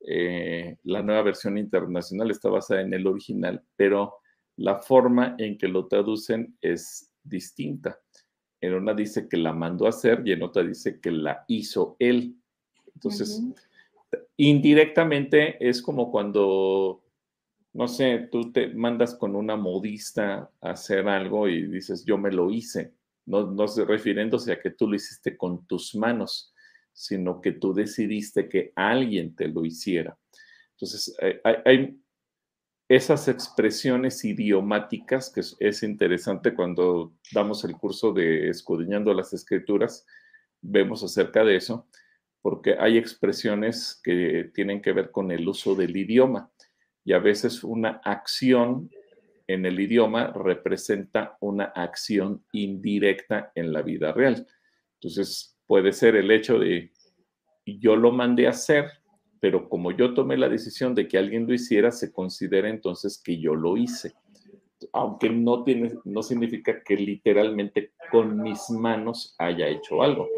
eh, 0.00 0.76
la 0.82 1.04
nueva 1.04 1.22
versión 1.22 1.56
internacional 1.56 2.32
está 2.32 2.48
basada 2.48 2.80
en 2.80 2.94
el 2.94 3.06
original, 3.06 3.62
pero 3.76 4.16
la 4.56 4.80
forma 4.80 5.36
en 5.38 5.56
que 5.56 5.68
lo 5.68 5.86
traducen 5.86 6.56
es 6.60 7.12
distinta. 7.22 8.00
En 8.60 8.74
una 8.74 8.92
dice 8.92 9.28
que 9.28 9.36
la 9.36 9.52
mandó 9.52 9.86
a 9.86 9.90
hacer 9.90 10.22
y 10.24 10.32
en 10.32 10.42
otra 10.42 10.64
dice 10.64 10.98
que 10.98 11.12
la 11.12 11.44
hizo 11.46 11.94
él. 12.00 12.34
Entonces, 12.96 13.40
indirectamente 14.36 15.64
es 15.64 15.80
como 15.80 16.10
cuando, 16.10 17.04
no 17.72 17.86
sé, 17.86 18.28
tú 18.32 18.50
te 18.50 18.66
mandas 18.74 19.14
con 19.14 19.36
una 19.36 19.54
modista 19.54 20.50
a 20.60 20.70
hacer 20.70 21.08
algo 21.08 21.48
y 21.48 21.68
dices, 21.68 22.04
yo 22.04 22.18
me 22.18 22.32
lo 22.32 22.50
hice. 22.50 22.97
No, 23.28 23.50
no 23.50 23.66
refiriéndose 23.86 24.52
a 24.52 24.60
que 24.60 24.70
tú 24.70 24.88
lo 24.88 24.96
hiciste 24.96 25.36
con 25.36 25.66
tus 25.66 25.94
manos, 25.94 26.54
sino 26.92 27.40
que 27.40 27.52
tú 27.52 27.74
decidiste 27.74 28.48
que 28.48 28.72
alguien 28.74 29.36
te 29.36 29.48
lo 29.48 29.64
hiciera. 29.64 30.18
Entonces, 30.72 31.16
hay, 31.44 31.56
hay 31.64 31.98
esas 32.88 33.28
expresiones 33.28 34.24
idiomáticas, 34.24 35.30
que 35.30 35.40
es, 35.40 35.82
interesante 35.82 36.54
cuando 36.54 37.12
damos 37.32 37.62
el 37.64 37.76
curso 37.76 38.12
de 38.12 38.48
escudriñando 38.48 39.12
las 39.12 39.34
escrituras, 39.34 40.06
vemos 40.62 41.04
acerca 41.04 41.44
de 41.44 41.56
eso, 41.56 41.86
porque 42.40 42.76
hay 42.78 42.96
expresiones 42.96 44.00
que 44.02 44.50
tienen 44.54 44.80
que 44.80 44.92
ver 44.92 45.10
con 45.10 45.30
el 45.30 45.46
uso 45.46 45.74
del 45.74 45.94
idioma 45.94 46.50
y 47.04 47.12
a 47.12 47.18
veces 47.18 47.62
una 47.62 48.00
acción 48.04 48.90
en 49.48 49.66
el 49.66 49.80
idioma 49.80 50.32
representa 50.32 51.36
una 51.40 51.64
acción 51.64 52.44
indirecta 52.52 53.50
en 53.54 53.72
la 53.72 53.82
vida 53.82 54.12
real. 54.12 54.46
Entonces, 54.94 55.58
puede 55.66 55.92
ser 55.92 56.16
el 56.16 56.30
hecho 56.30 56.58
de 56.58 56.92
yo 57.66 57.96
lo 57.96 58.12
mandé 58.12 58.46
a 58.46 58.50
hacer, 58.50 58.90
pero 59.40 59.68
como 59.68 59.90
yo 59.92 60.14
tomé 60.14 60.36
la 60.36 60.48
decisión 60.48 60.94
de 60.94 61.08
que 61.08 61.18
alguien 61.18 61.46
lo 61.46 61.54
hiciera, 61.54 61.90
se 61.90 62.12
considera 62.12 62.68
entonces 62.68 63.20
que 63.22 63.38
yo 63.40 63.54
lo 63.54 63.76
hice. 63.76 64.14
Aunque 64.92 65.28
no, 65.30 65.64
tiene, 65.64 65.94
no 66.04 66.22
significa 66.22 66.82
que 66.82 66.96
literalmente 66.96 67.92
con 68.10 68.40
mis 68.40 68.70
manos 68.70 69.34
haya 69.38 69.68
hecho 69.68 70.02
algo. 70.02 70.28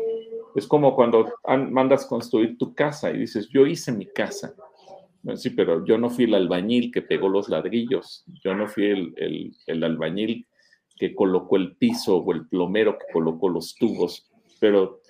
Es 0.54 0.66
como 0.66 0.94
cuando 0.96 1.32
mandas 1.70 2.06
construir 2.06 2.58
tu 2.58 2.74
casa 2.74 3.10
y 3.10 3.18
dices, 3.18 3.48
yo 3.48 3.66
hice 3.66 3.92
mi 3.92 4.06
casa. 4.06 4.54
Sí, 5.36 5.50
pero 5.50 5.84
yo 5.84 5.98
no 5.98 6.10
fui 6.10 6.24
el 6.24 6.34
albañil 6.34 6.90
que 6.90 7.02
pegó 7.02 7.28
los 7.28 7.48
ladrillos, 7.48 8.24
yo 8.42 8.54
no 8.54 8.66
fui 8.68 8.86
el, 8.86 9.54
el 9.66 9.84
albañil 9.84 10.46
que 10.96 11.14
colocó 11.14 11.56
el 11.56 11.76
piso 11.76 12.18
o 12.18 12.32
el 12.32 12.46
plomero 12.46 12.98
que 12.98 13.12
colocó 13.12 13.48
los 13.48 13.74
tubos, 13.74 14.30
pero 14.60 15.00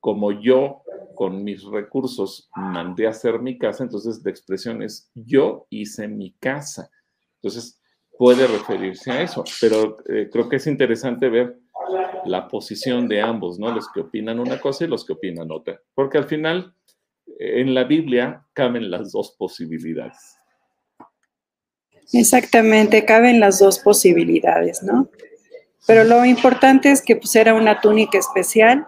como 0.00 0.32
yo 0.32 0.82
con 1.14 1.44
mis 1.44 1.62
recursos 1.64 2.48
mandé 2.56 3.06
a 3.06 3.10
hacer 3.10 3.40
mi 3.40 3.58
casa, 3.58 3.84
entonces 3.84 4.22
la 4.24 4.30
expresión 4.30 4.82
es 4.82 5.10
yo 5.14 5.66
hice 5.68 6.08
mi 6.08 6.32
casa. 6.32 6.90
Entonces 7.36 7.80
puede 8.18 8.46
referirse 8.46 9.10
a 9.10 9.22
eso, 9.22 9.44
pero 9.60 9.98
eh, 10.08 10.28
creo 10.32 10.48
que 10.48 10.56
es 10.56 10.66
interesante 10.66 11.28
ver 11.28 11.58
la 12.24 12.48
posición 12.48 13.06
de 13.08 13.20
ambos, 13.20 13.58
¿no? 13.58 13.70
Los 13.70 13.88
que 13.92 14.00
opinan 14.00 14.40
una 14.40 14.60
cosa 14.60 14.84
y 14.84 14.88
los 14.88 15.04
que 15.04 15.12
opinan 15.12 15.50
otra, 15.50 15.80
porque 15.94 16.18
al 16.18 16.24
final 16.24 16.74
en 17.38 17.74
la 17.74 17.84
Biblia 17.84 18.44
caben 18.52 18.90
las 18.90 19.12
dos 19.12 19.34
posibilidades. 19.38 20.36
Exactamente, 22.12 23.04
caben 23.04 23.40
las 23.40 23.58
dos 23.60 23.78
posibilidades, 23.78 24.82
¿no? 24.82 25.10
Pero 25.86 26.04
lo 26.04 26.24
importante 26.24 26.90
es 26.90 27.02
que 27.02 27.16
pues 27.16 27.34
era 27.36 27.54
una 27.54 27.80
túnica 27.80 28.18
especial, 28.18 28.86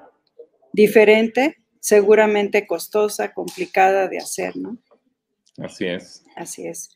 diferente, 0.72 1.56
seguramente 1.80 2.66
costosa, 2.66 3.32
complicada 3.32 4.08
de 4.08 4.18
hacer, 4.18 4.56
¿no? 4.56 4.78
Así 5.58 5.86
es. 5.86 6.24
Así 6.36 6.66
es. 6.66 6.90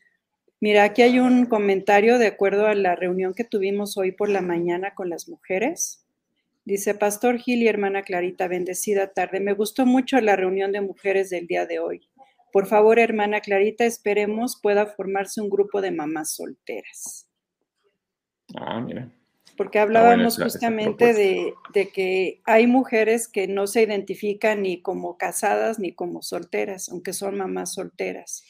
Mira, 0.59 0.83
aquí 0.83 1.03
hay 1.03 1.19
un 1.19 1.45
comentario 1.45 2.17
de 2.17 2.27
acuerdo 2.27 2.67
a 2.67 2.73
la 2.73 2.95
reunión 2.95 3.33
que 3.33 3.43
tuvimos 3.43 3.97
hoy 3.97 4.11
por 4.11 4.29
la 4.29 4.41
mañana 4.41 4.95
con 4.95 5.09
las 5.09 5.29
mujeres. 5.29 6.06
Dice 6.67 6.95
Pastor 6.95 7.37
Gil 7.37 7.63
y 7.63 7.69
hermana 7.69 8.01
Clarita, 8.01 8.49
bendecida 8.49 9.13
tarde. 9.13 9.39
Me 9.39 9.53
gustó 9.53 9.85
mucho 9.85 10.19
la 10.19 10.35
reunión 10.35 10.73
de 10.73 10.81
mujeres 10.81 11.29
del 11.29 11.47
día 11.47 11.65
de 11.65 11.79
hoy. 11.79 12.09
Por 12.51 12.67
favor, 12.67 12.99
hermana 12.99 13.39
Clarita, 13.39 13.85
esperemos 13.85 14.59
pueda 14.61 14.85
formarse 14.85 15.39
un 15.39 15.49
grupo 15.49 15.79
de 15.79 15.91
mamás 15.91 16.35
solteras. 16.35 17.29
Ah, 18.53 18.81
mira 18.81 19.09
porque 19.55 19.79
hablábamos 19.79 20.37
justamente 20.37 21.13
de, 21.13 21.53
que 21.89 22.41
hay 22.45 22.67
mujeres 22.67 23.27
que 23.27 23.47
no 23.47 23.65
se 23.65 23.81
identifican 23.81 24.61
ni 24.61 24.81
como 24.81 25.17
casadas 25.17 25.79
ni 25.79 25.93
como 25.93 26.21
solteras, 26.21 26.89
aunque 26.89 27.11
son 27.11 27.37
mamás 27.37 27.73
solteras. 27.73 28.43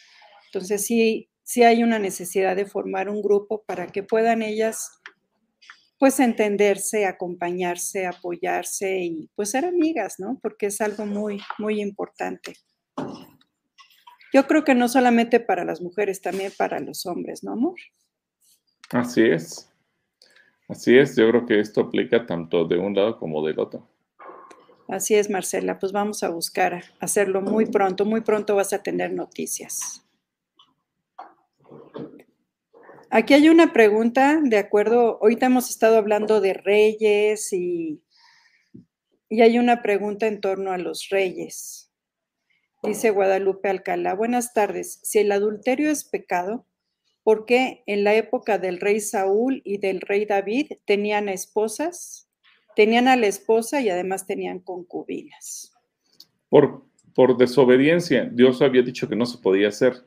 Entonces 0.48 0.86
sí, 0.86 1.30
sí 1.44 1.64
hay 1.64 1.82
una 1.84 1.98
necesidad 1.98 2.56
de 2.56 2.66
formar 2.66 3.10
un 3.10 3.22
grupo 3.22 3.64
para 3.64 3.88
que 3.88 4.04
puedan 4.04 4.42
ellas 4.42 5.00
pues 6.00 6.20
entenderse, 6.20 7.06
acompañarse, 7.06 8.06
apoyarse 8.06 9.00
y 9.00 9.30
pues 9.36 9.52
ser 9.52 9.66
amigas, 9.66 10.16
¿no? 10.20 10.40
Porque 10.42 10.68
es 10.68 10.80
algo 10.82 11.06
muy, 11.06 11.40
muy 11.58 11.82
importante. 11.82 12.56
Yo 14.34 14.46
creo 14.46 14.64
que 14.64 14.76
no 14.76 14.88
solamente 14.88 15.40
para 15.40 15.66
las 15.66 15.82
mujeres, 15.82 16.22
también 16.22 16.52
para 16.58 16.80
los 16.80 17.06
hombres, 17.06 17.44
¿no, 17.44 17.54
amor? 17.54 17.76
Así 18.92 19.22
es. 19.24 19.72
Así 20.70 20.98
es, 20.98 21.16
yo 21.16 21.30
creo 21.30 21.46
que 21.46 21.60
esto 21.60 21.82
aplica 21.82 22.26
tanto 22.26 22.68
de 22.68 22.78
un 22.78 22.94
lado 22.94 23.18
como 23.18 23.46
del 23.46 23.60
otro. 23.60 23.88
Así 24.90 25.16
es, 25.16 25.30
Marcela, 25.30 25.80
pues 25.80 25.92
vamos 25.92 26.24
a 26.24 26.30
buscar 26.30 26.84
hacerlo 27.00 27.42
muy 27.42 27.66
pronto, 27.66 28.06
muy 28.06 28.22
pronto 28.22 28.56
vas 28.56 28.74
a 28.74 28.84
tener 28.84 29.14
noticias. 29.14 30.07
Aquí 33.10 33.34
hay 33.34 33.48
una 33.50 33.72
pregunta, 33.72 34.40
de 34.44 34.58
acuerdo, 34.58 35.20
ahorita 35.22 35.46
hemos 35.46 35.70
estado 35.70 35.98
hablando 35.98 36.42
de 36.42 36.54
reyes 36.54 37.54
y, 37.54 38.02
y 39.30 39.42
hay 39.42 39.60
una 39.60 39.82
pregunta 39.82 40.28
en 40.28 40.42
torno 40.42 40.72
a 40.72 40.78
los 40.78 41.08
reyes. 41.10 41.90
Dice 42.84 43.10
Guadalupe 43.10 43.70
Alcalá, 43.70 44.14
buenas 44.14 44.54
tardes, 44.54 45.00
si 45.04 45.20
el 45.20 45.32
adulterio 45.32 45.90
es 45.90 46.04
pecado, 46.04 46.66
porque 47.24 47.84
en 47.88 48.04
la 48.04 48.14
época 48.16 48.58
del 48.58 48.80
rey 48.80 49.00
Saúl 49.00 49.62
y 49.66 49.78
del 49.78 50.02
rey 50.02 50.26
David 50.26 50.74
tenían 50.86 51.28
esposas, 51.28 52.30
tenían 52.76 53.08
a 53.08 53.16
la 53.16 53.28
esposa 53.28 53.82
y 53.82 53.90
además 53.90 54.26
tenían 54.26 54.60
concubinas. 54.60 55.74
Por, 56.50 56.86
por 57.16 57.38
desobediencia, 57.38 58.30
Dios 58.32 58.62
había 58.62 58.82
dicho 58.82 59.10
que 59.10 59.16
no 59.16 59.26
se 59.26 59.40
podía 59.40 59.70
hacer. 59.70 60.06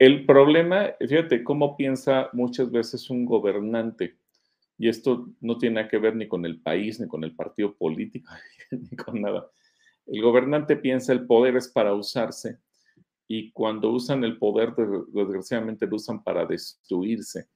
El 0.00 0.24
problema, 0.24 0.94
fíjate 0.98 1.44
cómo 1.44 1.76
piensa 1.76 2.30
muchas 2.32 2.70
veces 2.70 3.10
un 3.10 3.26
gobernante, 3.26 4.16
y 4.78 4.88
esto 4.88 5.28
no 5.42 5.58
tiene 5.58 5.86
que 5.88 5.98
ver 5.98 6.16
ni 6.16 6.26
con 6.26 6.46
el 6.46 6.58
país, 6.62 6.98
ni 6.98 7.06
con 7.06 7.22
el 7.22 7.36
partido 7.36 7.76
político, 7.76 8.32
ni 8.70 8.96
con 8.96 9.20
nada. 9.20 9.50
El 10.06 10.22
gobernante 10.22 10.76
piensa 10.76 11.12
el 11.12 11.26
poder 11.26 11.56
es 11.56 11.68
para 11.68 11.92
usarse 11.92 12.58
y 13.28 13.52
cuando 13.52 13.90
usan 13.90 14.24
el 14.24 14.38
poder, 14.38 14.74
desgraciadamente 15.12 15.86
lo 15.86 15.96
usan 15.96 16.24
para 16.24 16.46
destruirse. 16.46 17.50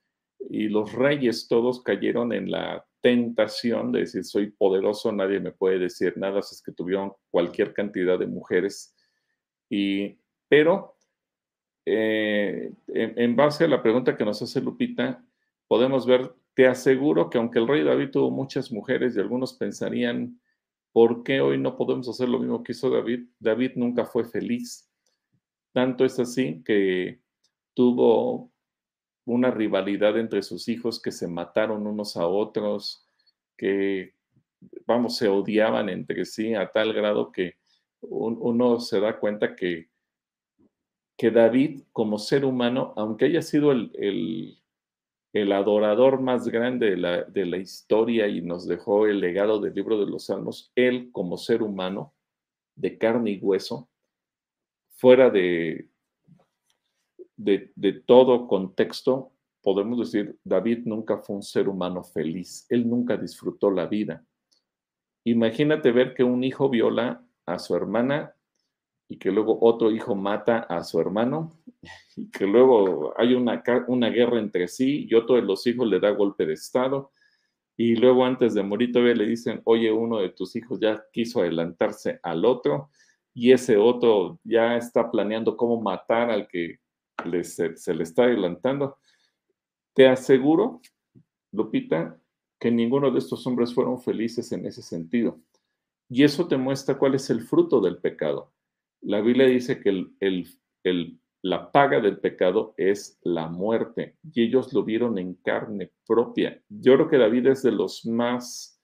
Y 0.50 0.68
los 0.68 0.92
reyes 0.92 1.48
todos 1.48 1.82
cayeron 1.82 2.34
en 2.34 2.50
la 2.50 2.84
tentación 3.00 3.90
de 3.90 4.00
decir 4.00 4.22
soy 4.22 4.50
poderoso, 4.50 5.10
nadie 5.12 5.40
me 5.40 5.52
puede 5.52 5.78
decir 5.78 6.12
nada, 6.18 6.40
es 6.40 6.62
que 6.62 6.72
tuvieron 6.72 7.14
cualquier 7.30 7.72
cantidad 7.72 8.18
de 8.18 8.26
mujeres. 8.26 8.94
Y, 9.70 10.18
pero 10.46 10.93
eh, 11.86 12.72
en, 12.88 13.36
base 13.36 13.64
a 13.64 13.68
la 13.68 13.82
pregunta 13.82 14.16
que 14.16 14.24
nos 14.24 14.40
hace 14.40 14.60
Lupita, 14.60 15.24
podemos 15.68 16.06
ver, 16.06 16.34
te 16.54 16.66
aseguro 16.66 17.28
que 17.28 17.38
aunque 17.38 17.58
el 17.58 17.68
rey 17.68 17.82
David 17.82 18.10
tuvo 18.10 18.30
muchas 18.30 18.72
mujeres 18.72 19.16
y 19.16 19.20
algunos 19.20 19.54
pensarían, 19.54 20.40
¿por 20.92 21.22
qué 21.22 21.40
hoy 21.40 21.58
no 21.58 21.76
podemos 21.76 22.08
hacer 22.08 22.28
lo 22.28 22.38
mismo 22.38 22.62
que 22.62 22.72
hizo 22.72 22.90
David? 22.90 23.26
David 23.38 23.72
nunca 23.76 24.04
fue 24.04 24.24
feliz. 24.24 24.90
Tanto 25.72 26.04
es 26.04 26.18
así 26.18 26.62
que 26.64 27.20
tuvo 27.74 28.52
una 29.26 29.50
rivalidad 29.50 30.18
entre 30.18 30.42
sus 30.42 30.68
hijos 30.68 31.00
que 31.00 31.10
se 31.10 31.26
mataron 31.26 31.86
unos 31.86 32.16
a 32.16 32.26
otros, 32.26 33.08
que, 33.56 34.14
vamos, 34.86 35.16
se 35.16 35.28
odiaban 35.28 35.88
entre 35.88 36.24
sí 36.24 36.54
a 36.54 36.70
tal 36.70 36.92
grado 36.92 37.32
que 37.32 37.56
uno 38.00 38.80
se 38.80 39.00
da 39.00 39.18
cuenta 39.18 39.56
que, 39.56 39.88
que 41.16 41.30
David 41.30 41.82
como 41.92 42.18
ser 42.18 42.44
humano, 42.44 42.92
aunque 42.96 43.26
haya 43.26 43.42
sido 43.42 43.72
el, 43.72 44.58
el, 45.32 45.52
adorador 45.52 46.20
más 46.20 46.48
grande 46.48 46.90
de 46.90 46.96
la, 46.96 47.22
de 47.24 47.46
la 47.46 47.58
historia 47.58 48.28
y 48.28 48.40
nos 48.40 48.66
dejó 48.66 49.06
el 49.06 49.20
legado 49.20 49.60
del 49.60 49.74
libro 49.74 49.98
de 49.98 50.10
los 50.10 50.26
Salmos, 50.26 50.72
él 50.74 51.10
como 51.12 51.36
ser 51.36 51.62
humano, 51.62 52.14
de 52.76 52.98
carne 52.98 53.30
y 53.32 53.38
hueso, 53.38 53.88
fuera 54.96 55.30
de, 55.30 55.88
de, 57.36 57.92
todo 58.06 58.46
contexto, 58.46 59.32
podemos 59.62 59.98
decir, 59.98 60.38
David 60.44 60.80
nunca 60.84 61.18
fue 61.18 61.36
un 61.36 61.42
ser 61.42 61.68
humano 61.68 62.02
feliz, 62.02 62.66
él 62.68 62.88
nunca 62.88 63.16
disfrutó 63.16 63.70
la 63.70 63.86
vida. 63.86 64.24
Imagínate 65.24 65.90
ver 65.90 66.14
que 66.14 66.24
un 66.24 66.44
hijo 66.44 66.68
viola 66.68 67.24
a 67.46 67.58
su 67.58 67.74
hermana 67.74 68.34
y 69.08 69.18
que 69.18 69.30
luego 69.30 69.58
otro 69.60 69.90
hijo 69.90 70.14
mata 70.14 70.60
a 70.60 70.82
su 70.82 71.00
hermano 71.00 71.52
y 72.16 72.30
que 72.30 72.46
luego 72.46 73.14
hay 73.16 73.34
una, 73.34 73.62
guerra 74.10 74.38
entre 74.38 74.68
sí 74.68 75.06
y 75.08 75.14
otro 75.14 75.36
de 75.36 75.42
los 75.42 75.66
hijos 75.66 75.86
le 75.86 76.00
da 76.00 76.10
golpe 76.10 76.46
de 76.46 76.54
estado 76.54 77.12
y 77.76 77.96
luego 77.96 78.24
antes 78.24 78.54
de 78.54 78.62
morir 78.62 78.92
todavía 78.92 79.16
le 79.16 79.26
dicen, 79.26 79.60
oye, 79.64 79.90
uno 79.90 80.18
de 80.18 80.28
tus 80.30 80.54
hijos 80.56 80.78
ya 80.80 81.04
quiso 81.12 81.40
adelantarse 81.40 82.20
al 82.22 82.44
otro 82.44 82.90
y 83.34 83.50
ese 83.50 83.76
otro 83.76 84.38
ya 84.44 84.76
está 84.76 85.10
planeando 85.10 85.56
cómo 85.56 85.80
matar 85.80 86.30
al 86.30 86.46
que 86.46 86.78
se, 87.42 87.94
le 87.94 88.02
está 88.04 88.24
adelantando. 88.24 88.98
Te 89.92 90.06
aseguro, 90.06 90.80
Lupita, 91.52 92.16
que 92.60 92.70
ninguno 92.70 93.10
de 93.10 93.18
estos 93.18 93.44
hombres 93.46 93.74
fueron 93.74 94.00
felices 94.00 94.52
en 94.52 94.66
ese 94.66 94.82
sentido. 94.82 95.40
Y 96.08 96.22
eso 96.22 96.46
te 96.46 96.56
muestra 96.56 96.96
cuál 96.96 97.16
es 97.16 97.28
el 97.30 97.42
fruto 97.42 97.80
del 97.80 97.98
pecado. 97.98 98.53
La 99.04 99.20
Biblia 99.20 99.46
dice 99.46 99.80
que 99.80 101.18
la 101.42 101.70
paga 101.70 102.00
del 102.00 102.20
pecado 102.20 102.72
es 102.78 103.18
la 103.22 103.48
muerte 103.48 104.16
y 104.32 104.44
ellos 104.44 104.72
lo 104.72 104.82
vieron 104.82 105.18
en 105.18 105.34
carne 105.34 105.92
propia. 106.06 106.62
Yo 106.70 106.94
creo 106.94 107.08
que 107.10 107.18
David 107.18 107.48
es 107.48 107.62
de 107.62 107.72
los 107.72 108.06
más, 108.06 108.82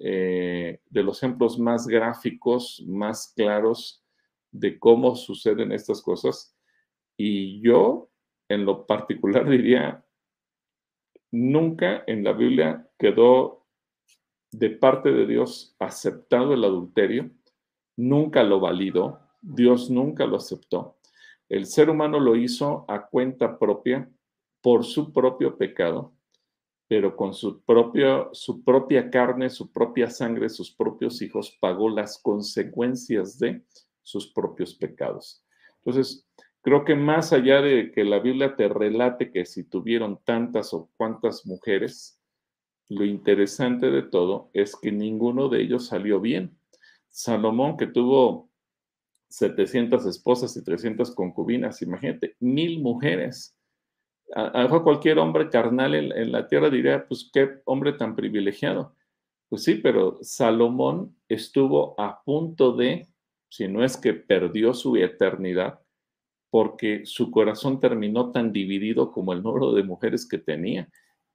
eh, 0.00 0.80
de 0.86 1.02
los 1.04 1.22
ejemplos 1.22 1.56
más 1.56 1.86
gráficos, 1.86 2.82
más 2.88 3.32
claros 3.36 4.04
de 4.50 4.76
cómo 4.76 5.14
suceden 5.14 5.70
estas 5.70 6.02
cosas. 6.02 6.56
Y 7.16 7.60
yo, 7.60 8.10
en 8.48 8.64
lo 8.64 8.86
particular, 8.86 9.48
diría, 9.48 10.04
nunca 11.30 12.02
en 12.08 12.24
la 12.24 12.32
Biblia 12.32 12.90
quedó 12.98 13.68
de 14.50 14.70
parte 14.70 15.12
de 15.12 15.26
Dios 15.26 15.76
aceptado 15.78 16.54
el 16.54 16.64
adulterio, 16.64 17.30
nunca 17.96 18.42
lo 18.42 18.58
validó, 18.58 19.29
Dios 19.40 19.90
nunca 19.90 20.26
lo 20.26 20.36
aceptó. 20.36 20.98
El 21.48 21.66
ser 21.66 21.90
humano 21.90 22.20
lo 22.20 22.36
hizo 22.36 22.84
a 22.88 23.06
cuenta 23.06 23.58
propia, 23.58 24.08
por 24.62 24.84
su 24.84 25.12
propio 25.12 25.56
pecado, 25.56 26.12
pero 26.86 27.16
con 27.16 27.32
su, 27.32 27.62
su 28.32 28.62
propia 28.62 29.10
carne, 29.10 29.48
su 29.48 29.72
propia 29.72 30.10
sangre, 30.10 30.48
sus 30.48 30.70
propios 30.74 31.22
hijos, 31.22 31.56
pagó 31.60 31.88
las 31.88 32.18
consecuencias 32.18 33.38
de 33.38 33.64
sus 34.02 34.30
propios 34.32 34.74
pecados. 34.74 35.42
Entonces, 35.78 36.26
Creo 36.62 36.84
que 36.84 36.94
más 36.94 37.32
allá 37.32 37.62
de 37.62 37.90
que 37.90 38.04
la 38.04 38.18
Biblia 38.18 38.54
te 38.54 38.68
relate 38.68 39.32
que 39.32 39.46
si 39.46 39.64
tuvieron 39.64 40.20
tantas 40.24 40.74
o 40.74 40.90
cuantas 40.96 41.46
mujeres, 41.46 42.20
lo 42.90 43.04
interesante 43.04 43.90
de 43.90 44.02
todo 44.02 44.50
es 44.52 44.76
que 44.76 44.92
ninguno 44.92 45.48
de 45.48 45.62
ellos 45.62 45.86
salió 45.86 46.20
bien. 46.20 46.58
Salomón, 47.08 47.78
que 47.78 47.86
tuvo 47.86 48.49
700 49.30 50.04
esposas 50.06 50.56
y 50.56 50.64
300 50.64 51.14
concubinas, 51.14 51.80
imagínate, 51.82 52.36
mil 52.40 52.80
mujeres. 52.80 53.56
A, 54.34 54.68
cualquier 54.82 55.18
hombre 55.18 55.48
carnal 55.48 55.94
en, 55.94 56.12
en 56.12 56.32
la 56.32 56.46
tierra 56.46 56.70
diría, 56.70 57.06
pues 57.08 57.30
qué 57.32 57.60
hombre 57.64 57.94
tan 57.94 58.14
privilegiado. 58.14 58.94
Pues 59.48 59.64
sí, 59.64 59.76
pero 59.76 60.18
Salomón 60.22 61.16
estuvo 61.28 61.98
a 61.98 62.22
punto 62.22 62.72
de, 62.72 63.08
si 63.48 63.66
no 63.66 63.84
es 63.84 63.96
que 63.96 64.14
perdió 64.14 64.74
su 64.74 64.96
eternidad, 64.96 65.80
porque 66.50 67.06
su 67.06 67.30
corazón 67.30 67.80
terminó 67.80 68.32
tan 68.32 68.52
dividido 68.52 69.12
como 69.12 69.32
el 69.32 69.42
número 69.42 69.72
de 69.72 69.84
mujeres 69.84 70.28
que 70.28 70.38
tenía 70.38 70.88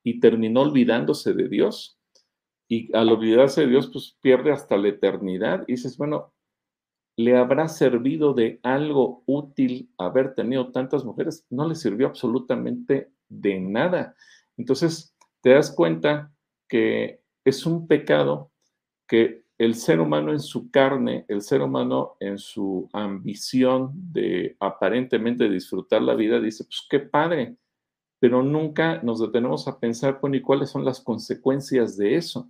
y 0.04 0.20
terminó 0.20 0.62
olvidándose 0.62 1.34
de 1.34 1.48
Dios. 1.48 2.00
Y 2.68 2.96
al 2.96 3.10
olvidarse 3.10 3.62
de 3.62 3.68
Dios, 3.68 3.90
pues 3.92 4.18
pierde 4.22 4.52
hasta 4.52 4.78
la 4.78 4.90
eternidad. 4.90 5.64
Y 5.68 5.74
dices, 5.74 5.98
bueno, 5.98 6.35
¿le 7.18 7.38
habrá 7.38 7.68
servido 7.68 8.34
de 8.34 8.60
algo 8.64 9.24
útil 9.26 9.92
haber 9.98 10.34
tenido 10.36 10.72
tantas 10.72 11.06
mujeres? 11.06 11.46
No 11.50 11.68
le 11.68 11.76
sirvió 11.76 12.08
absolutamente 12.08 13.12
de 13.30 13.60
nada. 13.60 14.16
Entonces, 14.58 15.16
te 15.42 15.52
das 15.52 15.72
cuenta 15.72 16.34
que 16.68 17.22
es 17.44 17.66
un 17.66 17.88
pecado 17.88 18.52
que 19.08 19.46
el 19.58 19.76
ser 19.76 20.02
humano 20.02 20.32
en 20.32 20.40
su 20.40 20.70
carne, 20.70 21.26
el 21.28 21.42
ser 21.42 21.62
humano 21.62 22.18
en 22.20 22.38
su 22.38 22.90
ambición 22.92 23.92
de 24.12 24.58
aparentemente 24.60 25.50
disfrutar 25.50 26.02
la 26.02 26.16
vida, 26.16 26.42
dice, 26.42 26.66
pues 26.66 26.86
qué 26.90 27.00
padre, 27.00 27.56
pero 28.20 28.44
nunca 28.44 29.02
nos 29.04 29.22
detenemos 29.22 29.68
a 29.68 29.80
pensar, 29.80 30.20
¿y 30.34 30.42
cuáles 30.42 30.70
son 30.70 30.84
las 30.84 31.00
consecuencias 31.00 31.96
de 31.96 32.16
eso? 32.16 32.50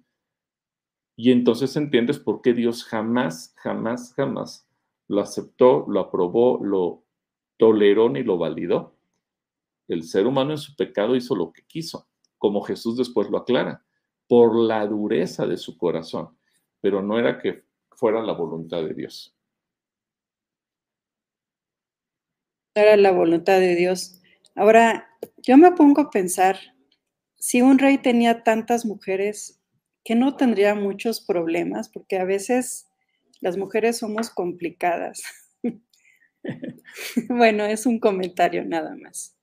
Y 1.16 1.32
entonces 1.32 1.76
entiendes 1.76 2.20
por 2.20 2.42
qué 2.42 2.54
Dios 2.54 2.84
jamás, 2.84 3.54
jamás, 3.58 4.14
jamás 4.14 4.68
lo 5.08 5.22
aceptó, 5.22 5.86
lo 5.88 6.00
aprobó, 6.00 6.60
lo 6.64 7.04
toleró 7.58 8.10
ni 8.10 8.24
lo 8.24 8.38
validó. 8.38 8.98
El 9.88 10.04
ser 10.04 10.28
humano 10.28 10.52
en 10.52 10.58
su 10.58 10.76
pecado 10.76 11.16
hizo 11.16 11.36
lo 11.36 11.54
que 11.54 11.64
quiso, 11.64 12.08
como 12.38 12.62
Jesús 12.62 12.98
después 12.98 13.30
lo 13.30 13.38
aclara, 13.38 13.86
por 14.28 14.56
la 14.56 14.86
dureza 14.88 15.46
de 15.46 15.58
su 15.58 15.78
corazón 15.78 16.36
pero 16.86 17.02
no 17.02 17.18
era 17.18 17.40
que 17.40 17.64
fuera 17.90 18.22
la 18.22 18.34
voluntad 18.34 18.84
de 18.84 18.94
Dios. 18.94 19.36
Era 22.76 22.96
la 22.96 23.12
voluntad 23.12 23.60
de 23.60 23.74
Dios. 23.74 24.22
Ahora, 24.54 25.10
yo 25.38 25.58
me 25.58 25.72
pongo 25.72 26.02
a 26.02 26.12
pensar, 26.12 26.60
si 27.38 27.64
un 27.64 27.80
rey 27.80 27.98
tenía 27.98 28.44
tantas 28.44 28.86
mujeres, 28.86 29.60
que 30.06 30.16
no 30.16 30.38
tendría 30.38 30.76
muchos 30.76 31.20
problemas, 31.20 31.90
porque 31.90 32.18
a 32.18 32.26
veces 32.26 32.88
las 33.42 33.58
mujeres 33.58 33.98
somos 33.98 34.30
complicadas. 34.30 35.24
bueno, 37.30 37.66
es 37.66 37.88
un 37.88 38.00
comentario 38.00 38.64
nada 38.64 38.96
más. 38.96 39.36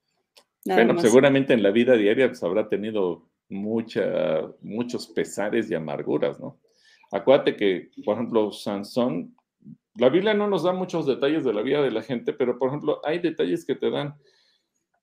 bueno, 0.65 0.99
seguramente 1.01 1.53
en 1.53 1.65
la 1.65 1.73
vida 1.73 1.97
diaria 1.97 2.29
pues, 2.29 2.43
habrá 2.45 2.69
tenido 2.69 3.29
mucha, 3.49 4.43
muchos 4.61 5.09
pesares 5.09 5.69
y 5.69 5.75
amarguras, 5.75 6.39
¿no? 6.39 6.61
Acuérdate 7.11 7.57
que, 7.57 7.91
por 8.05 8.15
ejemplo, 8.15 8.53
Sansón, 8.53 9.37
la 9.97 10.09
Biblia 10.09 10.33
no 10.33 10.49
nos 10.49 10.63
da 10.63 10.73
muchos 10.73 11.07
detalles 11.07 11.45
de 11.45 11.53
la 11.53 11.63
vida 11.63 11.83
de 11.83 11.91
la 11.91 12.03
gente, 12.03 12.33
pero 12.33 12.59
por 12.59 12.69
ejemplo, 12.69 13.01
hay 13.05 13.19
detalles 13.19 13.67
que 13.67 13.75
te 13.75 13.91
dan. 13.91 14.15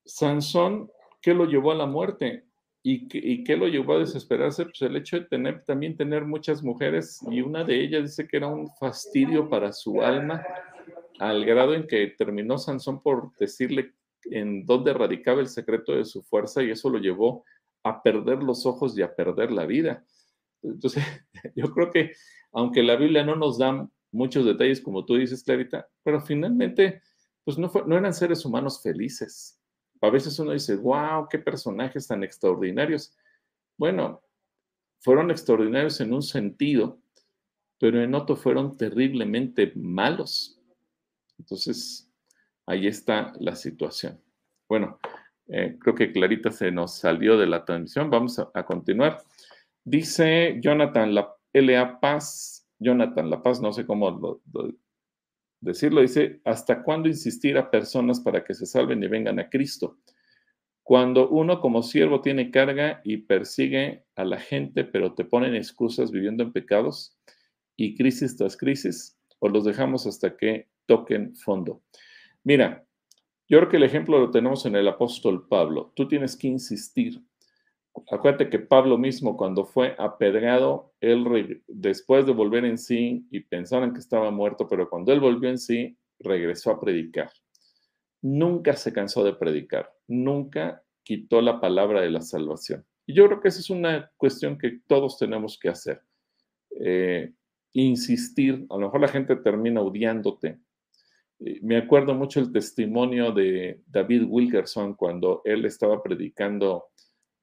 Sansón, 0.05 0.89
¿qué 1.21 1.33
lo 1.33 1.45
llevó 1.45 1.71
a 1.71 1.75
la 1.75 1.85
muerte? 1.85 2.48
¿Y 2.81 3.07
qué, 3.43 3.57
lo 3.57 3.67
llevó 3.67 3.95
a 3.95 3.99
desesperarse? 3.99 4.63
Pues 4.63 4.81
el 4.81 4.95
hecho 4.95 5.19
de 5.19 5.25
tener, 5.25 5.63
también 5.65 5.97
tener 5.97 6.23
muchas 6.23 6.63
mujeres 6.63 7.19
y 7.29 7.41
una 7.41 7.65
de 7.65 7.81
ellas 7.81 8.03
dice 8.03 8.27
que 8.27 8.37
era 8.37 8.47
un 8.47 8.69
fastidio 8.79 9.49
para 9.49 9.73
su 9.73 10.01
alma, 10.01 10.45
al 11.19 11.43
grado 11.43 11.73
en 11.73 11.87
que 11.87 12.07
terminó 12.17 12.57
Sansón 12.57 13.01
por 13.01 13.35
decirle 13.37 13.93
en 14.23 14.65
dónde 14.65 14.93
radicaba 14.93 15.41
el 15.41 15.49
secreto 15.49 15.93
de 15.93 16.05
su 16.05 16.23
fuerza 16.23 16.63
y 16.63 16.71
eso 16.71 16.89
lo 16.89 16.99
llevó 16.99 17.43
a 17.83 18.01
perder 18.01 18.43
los 18.43 18.65
ojos 18.65 18.97
y 18.97 19.01
a 19.01 19.13
perder 19.13 19.51
la 19.51 19.65
vida. 19.65 20.05
Entonces, 20.61 21.03
yo 21.55 21.73
creo 21.73 21.91
que 21.91 22.13
aunque 22.53 22.81
la 22.81 22.95
Biblia 22.95 23.25
no 23.25 23.35
nos 23.35 23.57
da 23.57 23.89
muchos 24.11 24.45
detalles, 24.45 24.79
como 24.79 25.05
tú 25.05 25.15
dices, 25.15 25.43
Clarita, 25.43 25.87
pero 26.01 26.21
finalmente, 26.21 27.01
pues 27.43 27.57
no 27.57 27.97
eran 27.97 28.13
seres 28.13 28.45
humanos 28.45 28.81
felices. 28.81 29.58
A 30.01 30.09
veces 30.09 30.37
uno 30.39 30.51
dice, 30.51 30.75
wow, 30.75 31.27
qué 31.29 31.39
personajes 31.39 32.07
tan 32.07 32.23
extraordinarios. 32.23 33.13
Bueno, 33.77 34.21
fueron 35.01 35.31
extraordinarios 35.31 35.99
en 36.01 36.13
un 36.13 36.21
sentido, 36.21 36.99
pero 37.79 38.01
en 38.01 38.13
otro 38.15 38.35
fueron 38.35 38.77
terriblemente 38.77 39.71
malos. 39.75 40.59
Entonces, 41.37 42.11
ahí 42.65 42.87
está 42.87 43.33
la 43.39 43.55
situación. 43.55 44.21
Bueno, 44.67 44.99
eh, 45.47 45.77
creo 45.79 45.95
que 45.95 46.11
Clarita 46.11 46.51
se 46.51 46.71
nos 46.71 46.95
salió 46.97 47.37
de 47.37 47.47
la 47.47 47.65
transmisión. 47.65 48.09
Vamos 48.09 48.39
a, 48.39 48.65
continuar. 48.65 49.23
Dice 49.83 50.59
Jonathan 50.61 51.15
La, 51.15 51.33
L.A. 51.53 51.99
Paz, 51.99 52.67
Jonathan 52.77 53.29
La 53.29 53.41
Paz, 53.41 53.61
no 53.61 53.73
sé 53.73 53.85
cómo 53.85 54.41
decirlo, 55.61 56.01
dice, 56.01 56.41
¿hasta 56.45 56.83
cuándo 56.83 57.09
insistir 57.09 57.57
a 57.57 57.69
personas 57.69 58.19
para 58.19 58.43
que 58.43 58.53
se 58.53 58.65
salven 58.65 59.03
y 59.03 59.07
vengan 59.07 59.39
a 59.39 59.49
Cristo? 59.49 59.99
Cuando 60.83 61.29
uno 61.29 61.61
como 61.61 61.83
siervo 61.83 62.21
tiene 62.21 62.49
carga 62.49 63.01
y 63.03 63.17
persigue 63.17 64.05
a 64.15 64.23
la 64.23 64.39
gente, 64.39 64.83
pero 64.83 65.13
te 65.13 65.23
ponen 65.23 65.55
excusas 65.55 66.11
viviendo 66.11 66.43
en 66.43 66.51
pecados 66.51 67.15
y 67.75 67.95
crisis 67.95 68.35
tras 68.35 68.57
crisis, 68.57 69.17
o 69.39 69.49
los 69.49 69.65
dejamos 69.65 70.07
hasta 70.07 70.35
que 70.35 70.67
toquen 70.85 71.35
fondo. 71.35 71.83
Mira, 72.43 72.85
yo 73.47 73.57
creo 73.59 73.69
que 73.69 73.77
el 73.77 73.83
ejemplo 73.83 74.19
lo 74.19 74.31
tenemos 74.31 74.65
en 74.65 74.75
el 74.75 74.87
apóstol 74.87 75.47
Pablo. 75.47 75.91
Tú 75.95 76.07
tienes 76.07 76.35
que 76.35 76.47
insistir. 76.47 77.21
Acuérdate 78.11 78.49
que 78.49 78.59
Pablo 78.59 78.97
mismo 78.97 79.35
cuando 79.35 79.65
fue 79.65 79.95
apedreado, 79.97 80.93
él 81.01 81.63
después 81.67 82.25
de 82.25 82.33
volver 82.33 82.65
en 82.65 82.77
sí 82.77 83.25
y 83.31 83.41
pensaron 83.41 83.93
que 83.93 83.99
estaba 83.99 84.31
muerto, 84.31 84.67
pero 84.67 84.89
cuando 84.89 85.11
él 85.11 85.19
volvió 85.19 85.49
en 85.49 85.57
sí, 85.57 85.97
regresó 86.19 86.71
a 86.71 86.79
predicar 86.79 87.29
nunca 88.21 88.75
se 88.75 88.93
cansó 88.93 89.23
de 89.23 89.33
predicar, 89.33 89.91
nunca 90.07 90.83
quitó 91.03 91.41
la 91.41 91.59
palabra 91.59 92.01
de 92.01 92.09
la 92.09 92.21
salvación. 92.21 92.85
Y 93.05 93.13
yo 93.13 93.25
creo 93.27 93.41
que 93.41 93.47
esa 93.47 93.59
es 93.59 93.69
una 93.69 94.11
cuestión 94.17 94.57
que 94.57 94.79
todos 94.87 95.17
tenemos 95.17 95.57
que 95.59 95.69
hacer. 95.69 96.01
Eh, 96.79 97.33
insistir, 97.73 98.65
a 98.69 98.75
lo 98.75 98.81
mejor 98.81 99.01
la 99.01 99.07
gente 99.07 99.35
termina 99.37 99.81
odiándote. 99.81 100.59
Eh, 101.39 101.59
me 101.61 101.77
acuerdo 101.77 102.13
mucho 102.13 102.39
el 102.39 102.51
testimonio 102.51 103.31
de 103.31 103.81
David 103.87 104.23
Wilkerson 104.27 104.93
cuando 104.93 105.41
él 105.45 105.65
estaba 105.65 106.03
predicando 106.03 106.89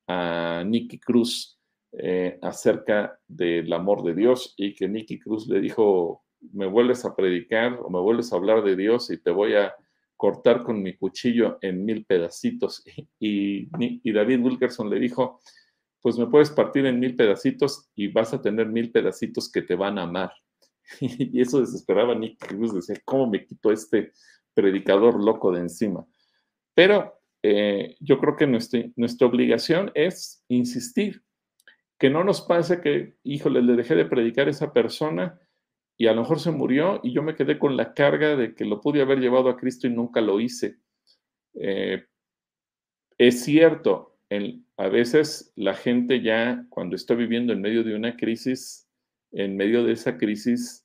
a 0.07 0.63
Nicky 0.67 0.99
Cruz 0.99 1.59
eh, 1.93 2.39
acerca 2.43 3.19
del 3.27 3.73
amor 3.73 4.03
de 4.03 4.15
Dios 4.15 4.55
y 4.57 4.75
que 4.75 4.89
Nicky 4.89 5.19
Cruz 5.19 5.47
le 5.49 5.61
dijo, 5.61 6.25
me 6.53 6.67
vuelves 6.67 7.05
a 7.05 7.15
predicar 7.15 7.79
o 7.83 7.91
me 7.91 8.01
vuelves 8.01 8.33
a 8.33 8.37
hablar 8.37 8.63
de 8.63 8.77
Dios 8.77 9.11
y 9.11 9.19
te 9.19 9.31
voy 9.31 9.55
a 9.55 9.75
cortar 10.17 10.63
con 10.63 10.83
mi 10.83 10.97
cuchillo 10.97 11.59
en 11.61 11.85
mil 11.85 12.05
pedacitos. 12.05 12.83
Y, 13.19 13.69
David 14.13 14.41
Wilkerson 14.41 14.91
le 14.91 14.99
dijo, 14.99 15.41
pues 16.01 16.19
me 16.19 16.27
puedes 16.27 16.51
partir 16.51 16.87
en 16.87 17.01
mil 17.01 17.17
pedacitos 17.17 17.91
y 17.95 18.09
vas 18.09 18.33
a 18.33 18.41
tener 18.41 18.67
mil 18.69 18.93
pedacitos 18.93 19.51
que 19.51 19.63
te 19.63 19.75
van 19.75 19.99
a 19.99 20.03
amar. 20.03 20.33
Y 21.01 21.41
eso 21.41 21.61
desesperaba 21.61 22.15
a 22.15 22.47
Cruz, 22.47 22.75
decía, 22.75 22.97
¿cómo 23.05 23.27
me 23.29 23.45
quito 23.45 23.73
este 23.73 24.13
predicador 24.55 25.23
loco 25.23 25.51
de 25.53 25.61
encima? 25.61 26.07
Pero 26.75 27.16
eh, 27.49 27.97
yo 28.01 28.19
creo 28.19 28.35
que 28.35 28.49
nuestra, 28.49 28.83
nuestra 28.97 29.29
obligación 29.29 29.93
es 29.95 30.45
insistir, 30.49 31.23
que 31.97 32.11
no 32.11 32.25
nos 32.25 32.41
pase 32.41 32.81
que, 32.81 33.15
híjole, 33.23 33.63
le 33.63 33.77
dejé 33.77 33.95
de 33.95 34.05
predicar 34.05 34.49
a 34.49 34.51
esa 34.51 34.73
persona 34.73 35.41
y 35.97 36.09
a 36.09 36.13
lo 36.13 36.23
mejor 36.23 36.41
se 36.41 36.51
murió 36.51 36.99
y 37.05 37.13
yo 37.13 37.23
me 37.23 37.37
quedé 37.37 37.61
con 37.61 37.77
la 37.77 37.95
carga 37.95 38.35
de 38.35 38.57
que 38.57 38.65
lo 38.65 38.81
pude 38.81 39.01
haber 39.01 39.21
llevado 39.21 39.49
a 39.49 39.57
Cristo 39.57 39.87
y 39.87 39.91
nunca 39.91 40.21
lo 40.21 40.41
hice. 40.41 40.79
Eh, 41.55 42.05
es 43.17 43.45
cierto, 43.45 44.19
a 44.77 44.89
veces 44.89 45.53
la 45.55 45.75
gente 45.75 46.23
ya 46.23 46.67
cuando 46.69 46.97
está 46.97 47.15
viviendo 47.15 47.53
en 47.53 47.61
medio 47.61 47.85
de 47.85 47.95
una 47.95 48.17
crisis, 48.17 48.89
en 49.31 49.57
medio 49.57 49.85
de 49.85 49.93
esa 49.93 50.19
crisis, 50.19 50.85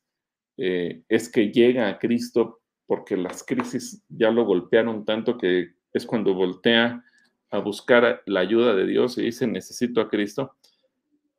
eh, 0.57 1.01
es 1.09 1.28
que 1.28 1.51
llega 1.51 1.89
a 1.89 1.97
Cristo 1.97 2.62
porque 2.86 3.18
las 3.18 3.43
crisis 3.43 4.03
ya 4.09 4.30
lo 4.30 4.45
golpearon 4.45 5.05
tanto 5.05 5.39
que 5.39 5.80
es 5.93 6.05
cuando 6.05 6.33
voltea 6.33 7.03
a 7.49 7.59
buscar 7.59 8.21
la 8.25 8.39
ayuda 8.39 8.73
de 8.75 8.85
Dios 8.85 9.17
y 9.17 9.23
dice 9.23 9.47
necesito 9.47 10.01
a 10.01 10.09
Cristo. 10.09 10.55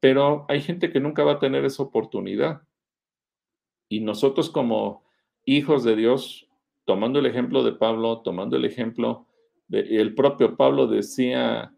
Pero 0.00 0.46
hay 0.48 0.60
gente 0.60 0.90
que 0.90 1.00
nunca 1.00 1.24
va 1.24 1.32
a 1.32 1.38
tener 1.38 1.64
esa 1.64 1.82
oportunidad 1.82 2.62
y 3.88 4.00
nosotros 4.00 4.50
como 4.50 5.04
hijos 5.44 5.84
de 5.84 5.96
Dios, 5.96 6.48
tomando 6.84 7.18
el 7.18 7.26
ejemplo 7.26 7.62
de 7.62 7.72
Pablo, 7.72 8.22
tomando 8.22 8.56
el 8.56 8.64
ejemplo 8.64 9.26
el 9.72 10.14
propio 10.14 10.56
Pablo 10.56 10.86
decía, 10.86 11.74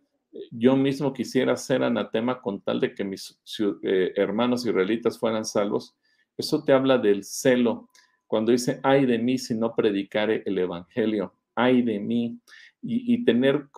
yo 0.51 0.77
mismo 0.77 1.13
quisiera 1.13 1.57
ser 1.57 1.83
anatema 1.85 2.41
con 2.41 2.61
tal 2.61 2.81
de 2.81 2.95
que 2.95 3.05
mis 3.05 3.41
eh, 3.83 4.13
hermanos 4.17 4.67
israelitas 4.67 5.19
fueran 5.19 5.45
salvos. 5.45 5.97
Eso 6.37 6.65
te 6.65 6.73
habla 6.73 6.99
del 6.99 7.23
celo. 7.23 7.89
Cuando 8.27 8.51
dice, 8.51 8.81
ay 8.83 9.07
de 9.07 9.19
mí 9.19 9.39
si 9.39 9.55
no 9.55 9.75
predicare 9.75 10.43
el 10.45 10.59
Evangelio, 10.59 11.35
ay 11.55 11.83
de 11.83 12.01
mí, 12.01 12.39
y, 12.83 13.25
tener 13.25 13.69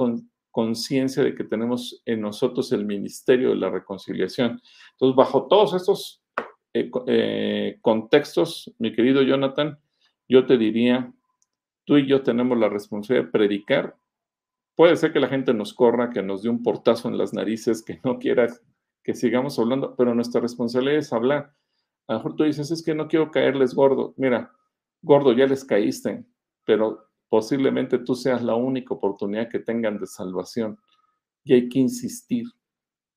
conciencia 0.51 1.23
de 1.23 1.35
que 1.35 1.45
tenemos 1.45 2.03
en 2.07 2.21
nosotros 2.21 2.73
el 2.73 2.85
ministerio 2.85 3.51
de 3.51 3.57
la 3.57 3.71
reconciliación. 3.71 4.61
Entonces, 4.93 5.17
bajo 5.17 5.47
todos 5.47 5.75
estos 5.75 6.23
eh, 6.75 6.91
eh, 7.07 7.79
contextos, 7.83 8.75
mi 8.79 8.93
querido 8.93 9.23
Jonathan, 9.23 9.79
yo 10.29 10.45
te 10.45 10.59
diría, 10.59 11.13
tú 11.85 11.99
y 11.99 12.07
yo 12.07 12.23
tenemos 12.23 12.59
la 12.59 12.69
responsabilidad 12.69 13.27
de 13.27 13.33
predicar. 13.33 13.97
Puede 14.75 14.97
ser 14.97 15.13
que 15.13 15.21
la 15.21 15.29
gente 15.29 15.55
nos 15.55 15.73
corra, 15.73 16.11
que 16.11 16.23
nos 16.23 16.43
dé 16.43 16.49
un 16.49 16.63
portazo 16.63 17.09
en 17.09 17.17
las 17.17 17.33
narices, 17.33 17.83
que 17.83 18.01
no 18.03 18.19
quiera 18.19 18.49
que 19.05 19.15
sigamos 19.15 19.57
hablando, 19.59 19.95
pero 19.95 20.15
nuestra 20.17 20.41
responsabilidad 20.41 20.99
es 20.99 21.13
hablar. 21.13 21.55
A 22.09 22.15
lo 22.15 22.19
mejor 22.19 22.37
tú 22.37 22.43
dices, 22.43 22.71
es 22.73 22.83
que 22.83 22.95
no 22.95 23.07
quiero 23.07 23.31
caerles 23.31 23.73
gordo. 23.73 24.15
Mira, 24.17 24.53
gordo, 25.01 25.33
ya 25.33 25.47
les 25.47 25.65
caíste, 25.65 26.25
pero 26.65 27.07
posiblemente 27.37 27.99
tú 27.99 28.15
seas 28.15 28.43
la 28.43 28.55
única 28.55 28.95
oportunidad 28.95 29.51
que 29.51 29.59
tengan 29.59 29.99
de 29.99 30.07
salvación. 30.07 30.79
Y 31.45 31.53
hay 31.53 31.69
que 31.69 31.81
insistir. 31.81 32.47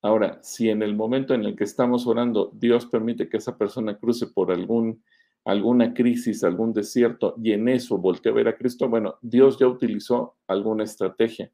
Ahora, 0.02 0.40
si 0.44 0.68
en 0.70 0.84
el 0.84 0.94
momento 0.94 1.34
en 1.34 1.46
el 1.46 1.56
que 1.56 1.64
estamos 1.64 2.06
orando, 2.06 2.52
Dios 2.54 2.86
permite 2.86 3.30
que 3.30 3.38
esa 3.38 3.58
persona 3.58 3.98
cruce 3.98 4.28
por 4.28 4.52
algún, 4.52 5.02
alguna 5.46 5.94
crisis, 5.94 6.44
algún 6.44 6.74
desierto, 6.74 7.36
y 7.42 7.54
en 7.54 7.70
eso 7.70 7.98
voltee 7.98 8.34
a 8.34 8.36
ver 8.36 8.50
a 8.50 8.58
Cristo, 8.58 8.90
bueno, 8.90 9.16
Dios 9.22 9.58
ya 9.58 9.70
utilizó 9.70 10.36
alguna 10.48 10.84
estrategia, 10.84 11.50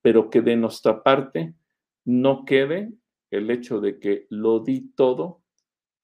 pero 0.00 0.30
que 0.30 0.40
de 0.40 0.56
nuestra 0.56 1.02
parte 1.02 1.52
no 2.06 2.46
quede 2.46 2.90
el 3.30 3.50
hecho 3.50 3.82
de 3.82 3.98
que 3.98 4.26
lo 4.30 4.60
di 4.60 4.94
todo 4.94 5.42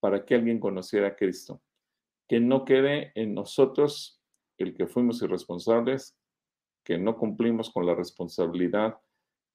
para 0.00 0.26
que 0.26 0.34
alguien 0.34 0.60
conociera 0.60 1.08
a 1.08 1.16
Cristo. 1.16 1.62
Que 2.28 2.40
no 2.40 2.66
quede 2.66 3.10
en 3.14 3.32
nosotros 3.32 4.20
el 4.58 4.74
que 4.74 4.86
fuimos 4.86 5.22
irresponsables, 5.22 6.16
que 6.84 6.98
no 6.98 7.16
cumplimos 7.16 7.70
con 7.70 7.86
la 7.86 7.94
responsabilidad 7.94 8.98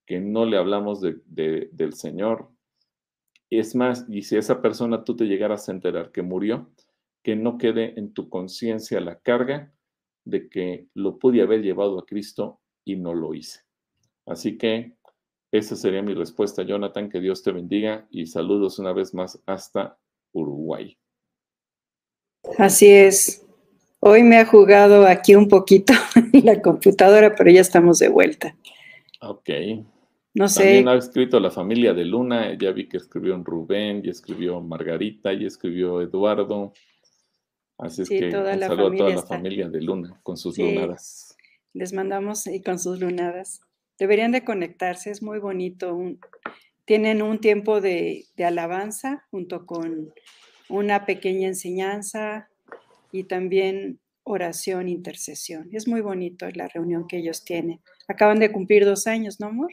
que 0.10 0.20
no 0.20 0.44
le 0.44 0.58
hablamos 0.58 1.02
del 1.02 1.94
Señor. 1.94 2.50
Es 3.52 3.76
más, 3.76 4.08
y 4.10 4.24
si 4.24 4.38
esa 4.38 4.60
persona 4.60 5.04
tú 5.04 5.16
te 5.16 5.26
llegaras 5.26 5.70
a 5.70 5.72
enterar 5.72 6.12
que 6.12 6.24
murió, 6.24 6.72
que 7.22 7.36
no 7.36 7.60
quede 7.60 7.94
en 8.00 8.12
tu 8.12 8.28
conciencia 8.28 9.00
la 9.02 9.20
carga 9.20 9.72
de 10.26 10.50
que 10.50 10.88
lo 10.96 11.20
pude 11.20 11.44
haber 11.44 11.62
llevado 11.62 12.00
a 12.00 12.08
Cristo 12.08 12.60
y 12.84 12.96
no 12.96 13.14
lo 13.14 13.36
hice. 13.36 13.60
Así 14.26 14.58
que 14.58 14.98
esa 15.52 15.76
sería 15.76 16.02
mi 16.02 16.16
respuesta, 16.16 16.64
Jonathan. 16.64 17.10
Que 17.10 17.20
Dios 17.20 17.44
te 17.44 17.52
bendiga 17.52 18.08
y 18.10 18.26
saludos 18.26 18.80
una 18.80 18.94
vez 18.94 19.14
más 19.14 19.40
hasta 19.46 20.00
Uruguay. 20.32 20.98
Así 22.58 22.88
es. 22.88 23.46
Hoy 24.02 24.24
me 24.24 24.38
ha 24.38 24.46
jugado 24.46 25.06
aquí 25.06 25.36
un 25.36 25.50
poquito 25.50 25.94
la 26.44 26.62
computadora, 26.62 27.36
pero 27.36 27.52
ya 27.52 27.62
estamos 27.62 28.00
de 28.00 28.08
vuelta. 28.08 28.56
Ok. 29.22 29.50
No 30.34 30.48
sé. 30.48 30.64
También 30.64 30.88
ha 30.88 30.96
escrito 30.96 31.40
la 31.40 31.52
familia 31.52 31.94
de 31.94 32.06
Luna, 32.06 32.58
ya 32.58 32.72
vi 32.72 32.88
que 32.88 32.98
escribió 32.98 33.36
un 33.36 33.44
Rubén, 33.44 34.02
y 34.06 34.10
escribió 34.10 34.62
Margarita, 34.62 35.34
y 35.34 35.46
escribió 35.46 36.02
Eduardo. 36.02 36.74
Así 37.78 38.04
es 38.04 38.10
que 38.10 38.26
un 38.26 38.32
saludo 38.32 38.88
a 38.88 38.96
toda 38.96 39.10
la 39.10 39.22
familia 39.24 39.68
de 39.68 39.82
Luna 39.82 40.20
con 40.24 40.38
sus 40.38 40.58
lunadas. 40.58 41.36
Les 41.74 41.92
mandamos 41.92 42.48
y 42.48 42.62
con 42.62 42.80
sus 42.80 43.00
lunadas. 43.00 43.62
Deberían 43.98 44.32
de 44.32 44.46
conectarse, 44.46 45.12
es 45.12 45.22
muy 45.22 45.40
bonito. 45.40 45.98
tienen 46.86 47.22
un 47.22 47.40
tiempo 47.40 47.82
de, 47.82 48.26
de 48.38 48.46
alabanza 48.46 49.26
junto 49.30 49.66
con 49.66 50.14
una 50.70 51.06
pequeña 51.06 51.48
enseñanza 51.48 52.50
y 53.12 53.24
también 53.24 54.00
oración, 54.24 54.88
intercesión. 54.88 55.70
Es 55.72 55.88
muy 55.88 56.02
bonito 56.02 56.48
la 56.54 56.68
reunión 56.68 57.08
que 57.08 57.18
ellos 57.18 57.44
tienen. 57.44 57.82
Acaban 58.08 58.40
de 58.40 58.52
cumplir 58.52 58.86
dos 58.86 59.08
años, 59.08 59.40
¿no, 59.40 59.48
amor? 59.48 59.72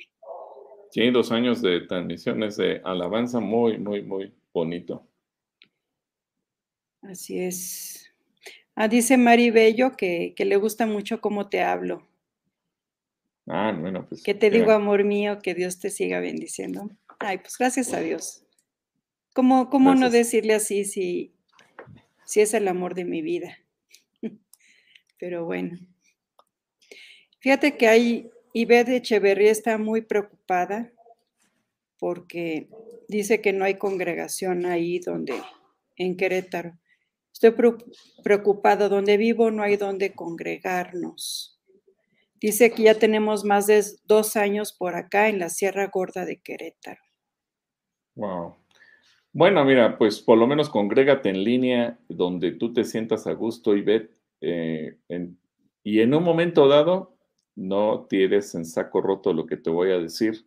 Sí, 0.90 1.10
dos 1.10 1.30
años 1.30 1.60
de 1.60 1.80
transmisiones 1.82 2.56
de 2.56 2.80
alabanza 2.84 3.40
muy, 3.40 3.78
muy, 3.78 4.02
muy 4.02 4.32
bonito. 4.52 5.06
Así 7.02 7.38
es. 7.38 8.12
Ah, 8.74 8.88
dice 8.88 9.16
Mari 9.16 9.50
Bello 9.50 9.96
que, 9.96 10.34
le 10.38 10.56
gusta 10.56 10.86
mucho 10.86 11.20
cómo 11.20 11.48
te 11.48 11.62
hablo. 11.62 12.06
Ah, 13.46 13.76
bueno, 13.78 14.06
pues. 14.08 14.22
Que 14.22 14.34
te 14.34 14.50
digo, 14.50 14.72
amor 14.72 15.04
mío, 15.04 15.38
que 15.42 15.54
Dios 15.54 15.78
te 15.78 15.90
siga 15.90 16.20
bendiciendo. 16.20 16.90
Ay, 17.18 17.38
pues 17.38 17.56
gracias 17.58 17.92
a 17.92 18.00
Dios. 18.00 18.44
¿Cómo, 19.34 19.68
cómo 19.70 19.94
no 19.94 20.10
decirle 20.10 20.54
así 20.54 20.84
si, 20.84 21.35
si 22.26 22.40
es 22.40 22.52
el 22.54 22.68
amor 22.68 22.94
de 22.94 23.04
mi 23.04 23.22
vida? 23.22 23.56
Pero 25.18 25.44
bueno. 25.44 25.78
Fíjate 27.40 27.76
que 27.76 27.88
hay, 27.88 28.30
de 28.52 28.96
Echeverría 28.96 29.50
está 29.50 29.78
muy 29.78 30.02
preocupada 30.02 30.92
porque 31.98 32.68
dice 33.08 33.40
que 33.40 33.52
no 33.52 33.64
hay 33.64 33.78
congregación 33.78 34.66
ahí 34.66 34.98
donde, 34.98 35.40
en 35.96 36.16
Querétaro. 36.16 36.78
Estoy 37.32 37.54
preocupada, 38.22 38.88
donde 38.88 39.16
vivo 39.16 39.50
no 39.50 39.62
hay 39.62 39.76
donde 39.76 40.14
congregarnos. 40.14 41.60
Dice 42.40 42.70
que 42.70 42.84
ya 42.84 42.94
tenemos 42.94 43.44
más 43.44 43.66
de 43.66 43.84
dos 44.04 44.36
años 44.36 44.72
por 44.72 44.94
acá 44.94 45.28
en 45.28 45.38
la 45.38 45.50
Sierra 45.50 45.86
Gorda 45.88 46.24
de 46.24 46.40
Querétaro. 46.40 47.00
Wow. 48.14 48.56
Bueno, 49.36 49.66
mira, 49.66 49.98
pues 49.98 50.22
por 50.22 50.38
lo 50.38 50.46
menos 50.46 50.70
congrégate 50.70 51.28
en 51.28 51.44
línea 51.44 51.98
donde 52.08 52.52
tú 52.52 52.72
te 52.72 52.84
sientas 52.84 53.26
a 53.26 53.34
gusto 53.34 53.76
y 53.76 53.82
ve, 53.82 54.10
eh, 54.40 54.96
y 55.84 56.00
en 56.00 56.14
un 56.14 56.22
momento 56.22 56.66
dado, 56.68 57.18
no 57.54 58.06
tienes 58.08 58.54
en 58.54 58.64
saco 58.64 59.02
roto 59.02 59.34
lo 59.34 59.44
que 59.44 59.58
te 59.58 59.68
voy 59.68 59.90
a 59.90 59.98
decir, 59.98 60.46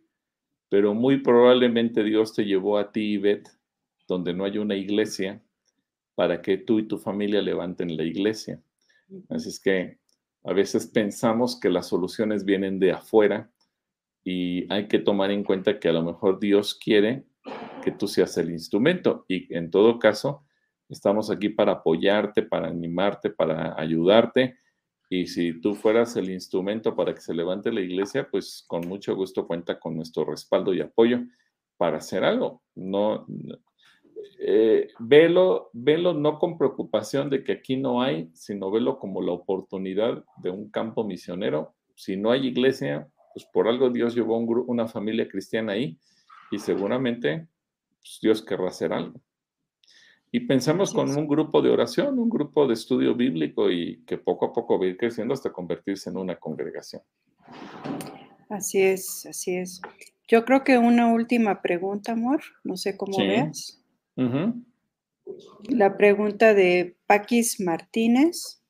pero 0.68 0.92
muy 0.92 1.18
probablemente 1.18 2.02
Dios 2.02 2.34
te 2.34 2.44
llevó 2.44 2.78
a 2.78 2.90
ti, 2.90 3.12
Ivette, 3.12 3.50
donde 4.08 4.34
no 4.34 4.44
hay 4.44 4.58
una 4.58 4.74
iglesia, 4.74 5.40
para 6.16 6.42
que 6.42 6.58
tú 6.58 6.80
y 6.80 6.88
tu 6.88 6.98
familia 6.98 7.40
levanten 7.42 7.96
la 7.96 8.02
iglesia. 8.02 8.60
Así 9.28 9.50
es 9.50 9.60
que 9.60 10.00
a 10.42 10.52
veces 10.52 10.88
pensamos 10.88 11.60
que 11.60 11.68
las 11.70 11.86
soluciones 11.86 12.44
vienen 12.44 12.80
de 12.80 12.90
afuera 12.90 13.52
y 14.24 14.66
hay 14.72 14.88
que 14.88 14.98
tomar 14.98 15.30
en 15.30 15.44
cuenta 15.44 15.78
que 15.78 15.88
a 15.88 15.92
lo 15.92 16.02
mejor 16.02 16.40
Dios 16.40 16.74
quiere 16.74 17.29
que 17.80 17.92
tú 17.92 18.08
seas 18.08 18.36
el 18.38 18.50
instrumento 18.50 19.24
y 19.28 19.54
en 19.54 19.70
todo 19.70 19.98
caso 19.98 20.44
estamos 20.88 21.30
aquí 21.30 21.48
para 21.48 21.72
apoyarte, 21.72 22.42
para 22.42 22.68
animarte, 22.68 23.30
para 23.30 23.80
ayudarte 23.80 24.56
y 25.12 25.26
si 25.26 25.60
tú 25.60 25.74
fueras 25.74 26.14
el 26.14 26.30
instrumento 26.30 26.94
para 26.94 27.12
que 27.12 27.20
se 27.20 27.34
levante 27.34 27.72
la 27.72 27.80
iglesia, 27.80 28.28
pues 28.30 28.64
con 28.68 28.86
mucho 28.86 29.16
gusto 29.16 29.44
cuenta 29.44 29.80
con 29.80 29.96
nuestro 29.96 30.24
respaldo 30.24 30.72
y 30.72 30.80
apoyo 30.80 31.18
para 31.76 31.96
hacer 31.96 32.22
algo. 32.22 32.62
No, 32.76 33.26
eh, 34.38 34.86
velo, 35.00 35.70
velo 35.72 36.14
no 36.14 36.38
con 36.38 36.56
preocupación 36.56 37.28
de 37.28 37.42
que 37.42 37.52
aquí 37.52 37.76
no 37.76 38.02
hay, 38.02 38.30
sino 38.34 38.70
velo 38.70 39.00
como 39.00 39.20
la 39.20 39.32
oportunidad 39.32 40.24
de 40.36 40.50
un 40.50 40.70
campo 40.70 41.02
misionero. 41.02 41.74
Si 41.96 42.16
no 42.16 42.30
hay 42.30 42.46
iglesia, 42.46 43.08
pues 43.34 43.44
por 43.52 43.66
algo 43.66 43.90
Dios 43.90 44.14
llevó 44.14 44.38
una 44.38 44.86
familia 44.86 45.26
cristiana 45.26 45.72
ahí 45.72 45.98
y 46.52 46.60
seguramente 46.60 47.48
pues, 48.00 48.18
Dios 48.20 48.42
querrá 48.42 48.68
hacer 48.68 48.92
algo. 48.92 49.20
Y 50.32 50.40
pensamos 50.40 50.94
con 50.94 51.10
un 51.10 51.26
grupo 51.26 51.60
de 51.60 51.70
oración, 51.70 52.18
un 52.18 52.30
grupo 52.30 52.68
de 52.68 52.74
estudio 52.74 53.16
bíblico 53.16 53.68
y 53.70 54.04
que 54.04 54.16
poco 54.16 54.46
a 54.46 54.52
poco 54.52 54.78
va 54.78 54.86
a 54.86 54.88
ir 54.88 54.96
creciendo 54.96 55.34
hasta 55.34 55.52
convertirse 55.52 56.08
en 56.08 56.16
una 56.16 56.36
congregación. 56.36 57.02
Así 58.48 58.80
es, 58.80 59.26
así 59.26 59.56
es. 59.56 59.80
Yo 60.28 60.44
creo 60.44 60.62
que 60.62 60.78
una 60.78 61.12
última 61.12 61.60
pregunta, 61.60 62.12
amor, 62.12 62.42
no 62.62 62.76
sé 62.76 62.96
cómo 62.96 63.18
veas. 63.18 63.82
La 65.68 65.96
pregunta 65.96 66.54
de 66.54 66.96
Paquis 67.06 67.60
Martínez, 67.60 68.62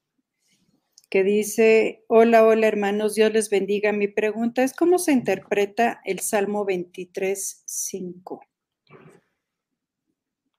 que 1.10 1.24
dice, 1.24 2.04
hola, 2.08 2.46
hola 2.46 2.68
hermanos, 2.68 3.14
Dios 3.16 3.32
les 3.32 3.50
bendiga. 3.50 3.92
Mi 3.92 4.08
pregunta 4.08 4.62
es, 4.62 4.72
¿cómo 4.72 4.98
se 4.98 5.12
interpreta 5.12 6.00
el 6.04 6.20
Salmo 6.20 6.64
23, 6.64 7.62
5? 7.66 8.40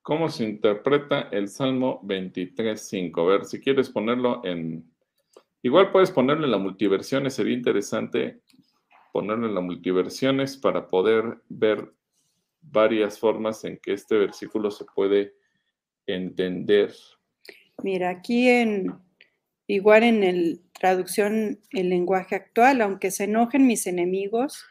¿Cómo 0.02 0.30
se 0.30 0.46
interpreta 0.46 1.30
el 1.32 1.48
Salmo 1.48 2.02
23.5? 2.04 3.22
A 3.22 3.26
ver, 3.26 3.46
si 3.46 3.60
quieres 3.60 3.90
ponerlo 3.90 4.44
en... 4.44 4.90
Igual 5.62 5.92
puedes 5.92 6.10
ponerlo 6.10 6.46
en 6.46 6.52
la 6.52 6.58
multiversiones, 6.58 7.36
sería 7.36 7.54
interesante 7.54 8.42
ponerlo 9.14 9.48
en 9.48 9.54
la 9.54 9.62
multiversiones 9.62 10.58
para 10.58 10.88
poder 10.88 11.38
ver 11.50 11.94
varias 12.62 13.20
formas 13.20 13.64
en 13.64 13.78
que 13.78 13.94
este 13.94 14.18
versículo 14.18 14.72
se 14.72 14.86
puede 14.86 15.36
entender. 16.08 16.94
Mira, 17.84 18.10
aquí 18.10 18.50
en, 18.50 18.96
igual 19.68 20.04
en 20.04 20.24
el 20.24 20.62
traducción 20.74 21.60
en 21.72 21.90
lenguaje 21.90 22.36
actual, 22.36 22.82
aunque 22.82 23.12
se 23.12 23.26
enojen 23.26 23.68
mis 23.68 23.86
enemigos, 23.86 24.66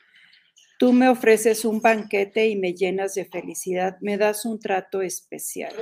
Tú 0.81 0.95
me 0.95 1.11
ofreces 1.11 1.67
un 1.67 1.83
banquete 1.83 2.49
y 2.49 2.57
me 2.57 2.73
llenas 2.73 3.15
de 3.15 3.27
felicidad, 3.27 3.99
me 4.01 4.17
das 4.17 4.47
un 4.47 4.59
trato 4.59 5.03
especial. 5.03 5.75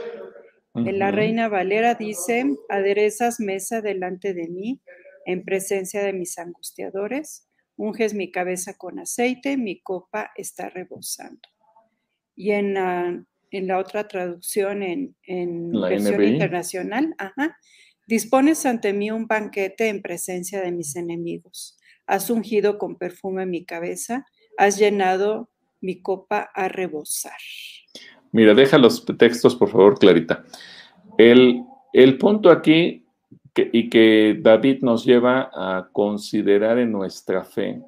En 0.74 0.98
la 0.98 1.12
Reina 1.12 1.48
Valera 1.48 1.94
dice, 1.94 2.44
aderezas 2.68 3.38
mesa 3.38 3.80
delante 3.80 4.34
de 4.34 4.48
mí 4.48 4.82
en 5.24 5.44
presencia 5.44 6.02
de 6.02 6.12
mis 6.12 6.36
angustiadores, 6.36 7.48
unges 7.76 8.12
mi 8.12 8.32
cabeza 8.32 8.74
con 8.76 8.98
aceite, 8.98 9.56
mi 9.56 9.80
copa 9.80 10.32
está 10.34 10.68
rebosando. 10.68 11.48
Y 12.34 12.50
en 12.50 12.74
la, 12.74 13.24
en 13.52 13.66
la 13.68 13.78
otra 13.78 14.08
traducción, 14.08 14.82
en, 14.82 15.14
en 15.22 15.80
versión 15.80 16.24
internacional, 16.24 17.14
dispones 18.08 18.66
ante 18.66 18.92
mí 18.92 19.12
un 19.12 19.28
banquete 19.28 19.90
en 19.90 20.02
presencia 20.02 20.60
de 20.60 20.72
mis 20.72 20.96
enemigos. 20.96 21.78
Has 22.04 22.30
ungido 22.30 22.78
con 22.78 22.98
perfume 22.98 23.46
mi 23.46 23.64
cabeza 23.64 24.26
has 24.58 24.78
llenado 24.78 25.48
mi 25.80 26.02
copa 26.02 26.50
a 26.54 26.68
rebosar. 26.68 27.38
Mira, 28.32 28.52
deja 28.52 28.76
los 28.76 29.04
textos, 29.04 29.56
por 29.56 29.70
favor, 29.70 29.98
Clarita. 29.98 30.44
El, 31.16 31.64
punto 32.18 32.50
aquí 32.50 33.06
y 33.56 33.88
que 33.88 34.38
David 34.40 34.82
nos 34.82 35.04
lleva 35.04 35.50
a 35.52 35.88
considerar 35.92 36.78
en 36.78 36.92
nuestra 36.92 37.44
fe 37.44 37.82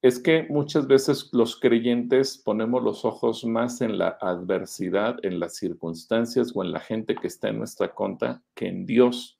es 0.00 0.18
que 0.18 0.46
muchas 0.48 0.88
veces 0.88 1.28
los 1.32 1.60
creyentes 1.60 2.36
ponemos 2.38 2.82
los 2.82 3.04
ojos 3.04 3.44
más 3.44 3.80
en 3.80 3.98
la 3.98 4.18
adversidad, 4.20 5.16
en 5.22 5.38
las 5.38 5.56
circunstancias 5.56 6.50
o 6.54 6.64
en 6.64 6.72
la 6.72 6.80
gente 6.80 7.14
que 7.14 7.28
está 7.28 7.50
en 7.50 7.58
nuestra 7.58 7.94
contra 7.94 8.42
que 8.54 8.66
en 8.66 8.84
Dios. 8.84 9.38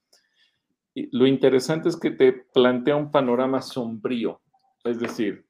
Y 0.95 1.09
lo 1.17 1.27
interesante 1.27 1.89
es 1.89 1.97
que 1.97 2.11
te 2.11 2.33
plantea 2.33 2.95
un 2.95 3.11
panorama 3.11 3.61
sombrío, 3.63 4.41
es 4.85 5.01
decir, 5.01 5.45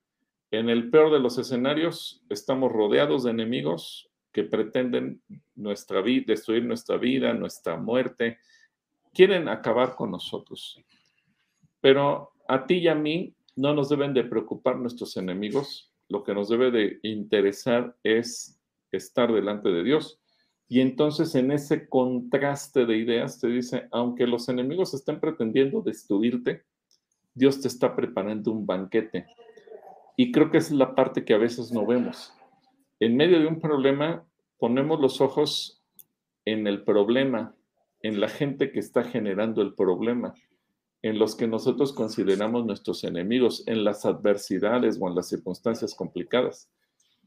en 0.52 0.68
el 0.68 0.90
peor 0.90 1.10
de 1.10 1.18
los 1.18 1.38
escenarios, 1.38 2.22
estamos 2.28 2.70
rodeados 2.70 3.24
de 3.24 3.30
enemigos 3.30 4.10
que 4.32 4.44
pretenden 4.44 5.22
nuestra 5.54 6.02
vida, 6.02 6.26
destruir 6.28 6.64
nuestra 6.64 6.98
vida, 6.98 7.32
nuestra 7.32 7.78
muerte, 7.78 8.38
quieren 9.14 9.48
acabar 9.48 9.94
con 9.94 10.10
nosotros. 10.10 10.78
Pero 11.80 12.32
a 12.46 12.66
ti 12.66 12.74
y 12.74 12.88
a 12.88 12.94
mí 12.94 13.34
no 13.56 13.72
nos 13.72 13.88
deben 13.88 14.12
de 14.12 14.24
preocupar 14.24 14.76
nuestros 14.76 15.16
enemigos, 15.16 15.90
lo 16.10 16.22
que 16.22 16.34
nos 16.34 16.50
debe 16.50 16.70
de 16.70 17.00
interesar 17.02 17.96
es 18.02 18.60
estar 18.90 19.32
delante 19.32 19.70
de 19.70 19.82
Dios. 19.82 20.20
Y 20.68 20.80
entonces 20.80 21.34
en 21.34 21.50
ese 21.50 21.88
contraste 21.88 22.84
de 22.84 22.98
ideas 22.98 23.40
te 23.40 23.48
dice, 23.48 23.88
aunque 23.90 24.26
los 24.26 24.50
enemigos 24.50 24.92
estén 24.92 25.18
pretendiendo 25.18 25.80
destruirte, 25.80 26.64
Dios 27.32 27.58
te 27.62 27.68
está 27.68 27.96
preparando 27.96 28.52
un 28.52 28.66
banquete 28.66 29.26
y 30.16 30.32
creo 30.32 30.50
que 30.50 30.58
esa 30.58 30.68
es 30.68 30.78
la 30.78 30.94
parte 30.94 31.24
que 31.24 31.34
a 31.34 31.38
veces 31.38 31.72
no 31.72 31.86
vemos. 31.86 32.32
En 33.00 33.16
medio 33.16 33.40
de 33.40 33.46
un 33.46 33.60
problema, 33.60 34.24
ponemos 34.58 35.00
los 35.00 35.20
ojos 35.20 35.82
en 36.44 36.66
el 36.66 36.84
problema, 36.84 37.54
en 38.00 38.20
la 38.20 38.28
gente 38.28 38.72
que 38.72 38.80
está 38.80 39.04
generando 39.04 39.62
el 39.62 39.74
problema, 39.74 40.34
en 41.02 41.18
los 41.18 41.34
que 41.34 41.48
nosotros 41.48 41.92
consideramos 41.92 42.64
nuestros 42.64 43.04
enemigos, 43.04 43.64
en 43.66 43.84
las 43.84 44.04
adversidades 44.04 44.98
o 45.00 45.08
en 45.08 45.14
las 45.14 45.28
circunstancias 45.28 45.94
complicadas. 45.94 46.70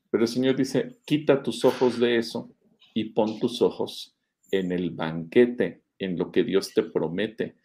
Pero 0.09 0.23
el 0.23 0.29
Señor 0.29 0.55
dice, 0.55 0.97
quita 1.05 1.43
tus 1.43 1.65
ojos 1.65 1.99
de 1.99 2.17
eso 2.17 2.49
y 2.93 3.09
pon 3.09 3.39
tus 3.39 3.61
ojos 3.61 4.15
en 4.51 4.71
el 4.71 4.91
banquete, 4.91 5.83
en 5.99 6.17
lo 6.17 6.31
que 6.31 6.43
Dios 6.43 6.73
te 6.73 6.83
promete. 6.83 7.57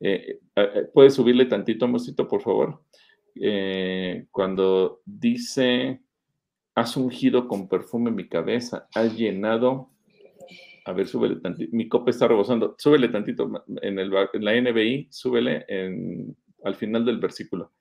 Eh, 0.00 0.40
eh, 0.56 0.70
eh, 0.74 0.88
¿Puedes 0.92 1.14
subirle 1.14 1.44
tantito, 1.46 1.84
amorcito, 1.84 2.26
por 2.28 2.40
favor? 2.40 2.82
Eh, 3.40 4.26
cuando 4.30 5.00
dice, 5.04 6.00
has 6.74 6.96
ungido 6.96 7.48
con 7.48 7.68
perfume 7.68 8.10
mi 8.10 8.28
cabeza, 8.28 8.88
has 8.94 9.16
llenado, 9.16 9.90
a 10.84 10.92
ver, 10.92 11.08
súbele 11.08 11.36
tantito, 11.36 11.74
mi 11.74 11.88
copa 11.88 12.10
está 12.10 12.28
rebosando, 12.28 12.74
súbele 12.78 13.08
tantito 13.08 13.64
en, 13.82 13.98
el, 13.98 14.12
en 14.32 14.44
la 14.44 14.60
NBI, 14.60 15.08
súbele 15.10 15.64
en, 15.68 16.36
al 16.64 16.74
final 16.74 17.04
del 17.04 17.18
versículo, 17.18 17.72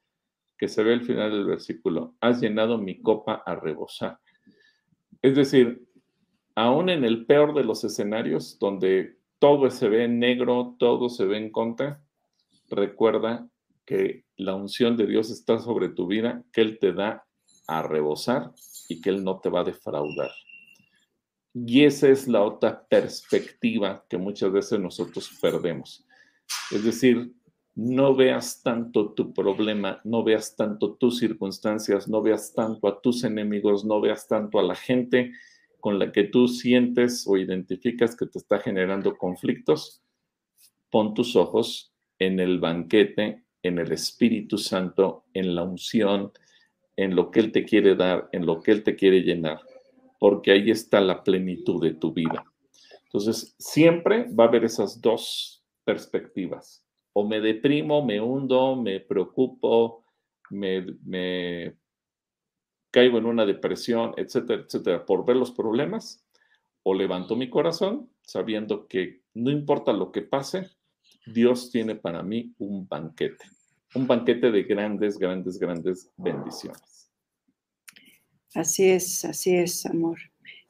que 0.57 0.67
se 0.67 0.83
ve 0.83 0.93
al 0.93 1.03
final 1.03 1.31
del 1.31 1.45
versículo, 1.45 2.15
has 2.21 2.41
llenado 2.41 2.77
mi 2.77 3.01
copa 3.01 3.43
a 3.45 3.55
rebosar. 3.55 4.19
Es 5.21 5.35
decir, 5.35 5.87
aún 6.55 6.89
en 6.89 7.03
el 7.03 7.25
peor 7.25 7.53
de 7.53 7.63
los 7.63 7.83
escenarios, 7.83 8.57
donde 8.59 9.17
todo 9.39 9.69
se 9.69 9.89
ve 9.89 10.05
en 10.05 10.19
negro, 10.19 10.75
todo 10.79 11.09
se 11.09 11.25
ve 11.25 11.37
en 11.37 11.51
contra, 11.51 12.01
recuerda 12.69 13.47
que 13.87 14.25
la 14.35 14.53
unción 14.53 14.97
de 14.97 15.07
Dios 15.07 15.31
está 15.31 15.59
sobre 15.59 15.89
tu 15.89 16.05
vida, 16.05 16.43
que 16.51 16.61
Él 16.61 16.77
te 16.77 16.93
da 16.93 17.25
a 17.67 17.81
rebosar 17.81 18.51
y 18.89 19.01
que 19.01 19.09
Él 19.09 19.23
no 19.23 19.39
te 19.39 19.49
va 19.49 19.61
a 19.61 19.63
defraudar. 19.63 20.29
Y 21.53 21.85
esa 21.85 22.09
es 22.09 22.27
la 22.27 22.43
otra 22.43 22.85
perspectiva 22.87 24.05
que 24.07 24.17
muchas 24.17 24.51
veces 24.51 24.79
nosotros 24.79 25.31
perdemos. 25.41 26.05
Es 26.69 26.83
decir, 26.83 27.33
no 27.73 28.15
veas 28.15 28.61
tanto 28.61 29.13
tu 29.13 29.33
problema, 29.33 30.01
no 30.03 30.23
veas 30.23 30.55
tanto 30.55 30.95
tus 30.95 31.17
circunstancias, 31.17 32.07
no 32.07 32.21
veas 32.21 32.53
tanto 32.53 32.87
a 32.87 33.01
tus 33.01 33.23
enemigos, 33.23 33.85
no 33.85 34.01
veas 34.01 34.27
tanto 34.27 34.59
a 34.59 34.63
la 34.63 34.75
gente 34.75 35.31
con 35.79 35.97
la 35.97 36.11
que 36.11 36.25
tú 36.25 36.47
sientes 36.47 37.25
o 37.25 37.37
identificas 37.37 38.15
que 38.15 38.25
te 38.25 38.39
está 38.39 38.59
generando 38.59 39.17
conflictos. 39.17 40.03
Pon 40.89 41.13
tus 41.13 41.35
ojos 41.35 41.93
en 42.19 42.39
el 42.39 42.59
banquete, 42.59 43.46
en 43.67 43.79
el 43.79 43.91
Espíritu 43.91 44.57
Santo, 44.57 45.25
en 45.33 45.55
la 45.55 45.63
unción, 45.63 46.31
en 46.95 47.15
lo 47.15 47.31
que 47.31 47.39
Él 47.39 47.51
te 47.51 47.63
quiere 47.63 47.95
dar, 47.95 48.29
en 48.31 48.45
lo 48.45 48.61
que 48.61 48.71
Él 48.71 48.83
te 48.83 48.95
quiere 48.95 49.21
llenar, 49.21 49.61
porque 50.19 50.51
ahí 50.51 50.71
está 50.71 50.99
la 50.99 51.23
plenitud 51.23 51.81
de 51.81 51.93
tu 51.93 52.11
vida. 52.13 52.43
Entonces, 53.05 53.55
siempre 53.57 54.27
va 54.33 54.45
a 54.45 54.47
haber 54.47 54.65
esas 54.65 55.01
dos 55.01 55.63
perspectivas. 55.83 56.83
O 57.13 57.25
me 57.27 57.39
deprimo, 57.39 58.05
me 58.05 58.19
hundo, 58.19 58.75
me 58.75 58.99
preocupo, 58.99 60.03
me, 60.49 61.75
caigo 62.91 63.17
en 63.17 63.25
una 63.25 63.45
depresión, 63.45 64.13
etcétera, 64.17 64.63
etcétera, 64.63 65.05
por 65.05 65.25
ver 65.25 65.37
los 65.37 65.51
problemas, 65.51 66.25
o 66.83 66.93
levanto 66.93 67.35
mi 67.35 67.49
corazón 67.49 68.09
sabiendo 68.21 68.87
que 68.87 69.21
no 69.33 69.51
importa 69.51 69.93
lo 69.93 70.11
que 70.11 70.21
pase, 70.21 70.69
Dios 71.25 71.71
tiene 71.71 71.95
para 71.95 72.23
mí 72.23 72.53
un 72.57 72.87
banquete, 72.87 73.45
un 73.95 74.07
banquete 74.07 74.51
de 74.51 74.63
grandes, 74.63 75.17
grandes, 75.17 75.59
grandes 75.59 76.11
bendiciones. 76.17 77.11
Así 78.53 78.89
es, 78.89 79.25
así 79.25 79.55
es, 79.55 79.85
amor. 79.85 80.17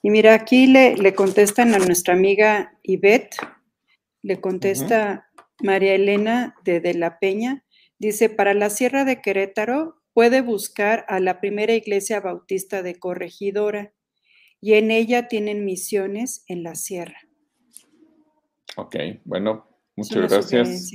Y 0.01 0.09
mira, 0.09 0.33
aquí 0.33 0.67
le, 0.67 0.95
le 0.95 1.13
contestan 1.13 1.73
a 1.73 1.79
nuestra 1.79 2.13
amiga 2.13 2.77
Ivette, 2.83 3.37
le 4.21 4.39
contesta 4.39 5.29
María 5.61 5.95
Elena 5.95 6.55
de, 6.63 6.79
de 6.79 6.93
La 6.93 7.19
Peña, 7.19 7.65
dice, 7.97 8.29
para 8.29 8.53
la 8.53 8.69
Sierra 8.69 9.05
de 9.05 9.21
Querétaro 9.21 10.01
puede 10.13 10.41
buscar 10.41 11.05
a 11.07 11.19
la 11.19 11.39
primera 11.39 11.73
iglesia 11.73 12.19
bautista 12.19 12.83
de 12.83 12.95
Corregidora 12.95 13.93
y 14.59 14.73
en 14.73 14.91
ella 14.91 15.27
tienen 15.27 15.65
misiones 15.65 16.43
en 16.47 16.63
la 16.63 16.75
sierra. 16.75 17.21
Ok, 18.75 18.95
bueno, 19.25 19.67
muchas 19.95 20.29
gracias. 20.29 20.91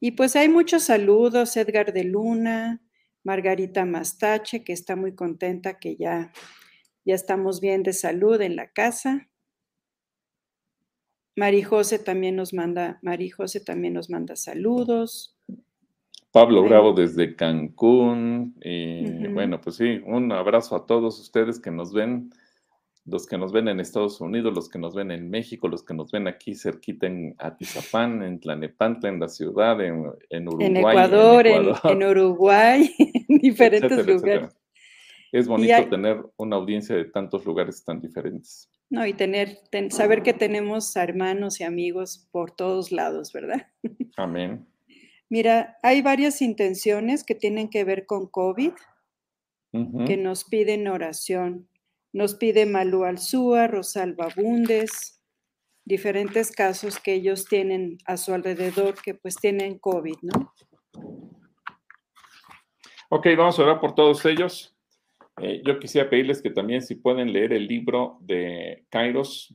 Y 0.00 0.12
pues 0.12 0.36
hay 0.36 0.48
muchos 0.48 0.84
saludos, 0.84 1.56
Edgar 1.56 1.92
de 1.92 2.04
Luna, 2.04 2.82
Margarita 3.24 3.84
Mastache, 3.84 4.64
que 4.64 4.72
está 4.72 4.96
muy 4.96 5.14
contenta 5.14 5.78
que 5.78 5.96
ya, 5.96 6.32
ya 7.04 7.14
estamos 7.14 7.60
bien 7.60 7.82
de 7.82 7.92
salud 7.92 8.40
en 8.40 8.56
la 8.56 8.70
casa. 8.72 9.28
José 11.64 11.98
también 11.98 12.36
nos 12.36 12.52
manda, 12.52 13.00
José 13.36 13.60
también 13.60 13.94
nos 13.94 14.10
manda 14.10 14.36
saludos. 14.36 15.38
Pablo 16.30 16.62
Bravo 16.62 16.92
desde 16.94 17.36
Cancún. 17.36 18.56
Y 18.62 19.26
bueno, 19.28 19.60
pues 19.60 19.76
sí, 19.76 20.00
un 20.06 20.32
abrazo 20.32 20.76
a 20.76 20.86
todos 20.86 21.20
ustedes 21.20 21.60
que 21.60 21.70
nos 21.70 21.92
ven, 21.92 22.30
los 23.04 23.26
que 23.26 23.36
nos 23.36 23.52
ven 23.52 23.68
en 23.68 23.80
Estados 23.80 24.20
Unidos, 24.20 24.54
los 24.54 24.68
que 24.68 24.78
nos 24.78 24.94
ven 24.94 25.10
en 25.10 25.28
México, 25.28 25.68
los 25.68 25.84
que 25.84 25.94
nos 25.94 26.12
ven 26.12 26.28
aquí 26.28 26.54
cerquita 26.54 27.06
en 27.06 27.34
Atizapán, 27.38 28.22
en 28.22 28.38
Tlanepantla, 28.38 29.08
en 29.08 29.20
la 29.20 29.28
ciudad, 29.28 29.80
en, 29.80 30.48
Uruguay. 30.48 30.66
En 30.66 30.76
Ecuador, 30.76 31.46
en, 31.46 32.02
Uruguay, 32.02 32.94
en 33.28 33.38
diferentes 33.38 34.06
lugares. 34.06 34.56
Es 35.32 35.48
bonito 35.48 35.88
tener 35.88 36.22
una 36.36 36.56
audiencia 36.56 36.94
de 36.94 37.06
tantos 37.06 37.44
lugares 37.46 37.82
tan 37.84 38.00
diferentes. 38.00 38.70
No, 38.90 39.06
y 39.06 39.14
tener, 39.14 39.60
saber 39.88 40.22
que 40.22 40.34
tenemos 40.34 40.94
hermanos 40.96 41.60
y 41.60 41.64
amigos 41.64 42.28
por 42.30 42.50
todos 42.50 42.92
lados, 42.92 43.32
¿verdad? 43.32 43.66
Amén. 44.18 44.66
Mira, 45.30 45.78
hay 45.82 46.02
varias 46.02 46.42
intenciones 46.42 47.24
que 47.24 47.34
tienen 47.34 47.70
que 47.70 47.84
ver 47.84 48.04
con 48.04 48.26
COVID, 48.26 48.72
que 50.06 50.18
nos 50.18 50.44
piden 50.44 50.86
oración. 50.86 51.66
Nos 52.12 52.34
pide 52.34 52.66
Malú 52.66 53.04
Alzúa, 53.04 53.66
Rosalba 53.66 54.28
Bundes, 54.36 55.20
diferentes 55.84 56.52
casos 56.52 56.98
que 56.98 57.14
ellos 57.14 57.46
tienen 57.46 57.98
a 58.06 58.16
su 58.16 58.34
alrededor 58.34 58.94
que 59.02 59.14
pues 59.14 59.36
tienen 59.36 59.78
COVID, 59.78 60.16
¿no? 60.22 60.54
Ok, 63.08 63.26
vamos 63.36 63.58
a 63.58 63.62
orar 63.62 63.80
por 63.80 63.94
todos 63.94 64.24
ellos. 64.24 64.74
Eh, 65.40 65.62
yo 65.64 65.78
quisiera 65.78 66.08
pedirles 66.08 66.42
que 66.42 66.50
también 66.50 66.82
si 66.82 66.94
pueden 66.94 67.32
leer 67.32 67.52
el 67.52 67.66
libro 67.66 68.18
de 68.20 68.86
Kairos, 68.90 69.54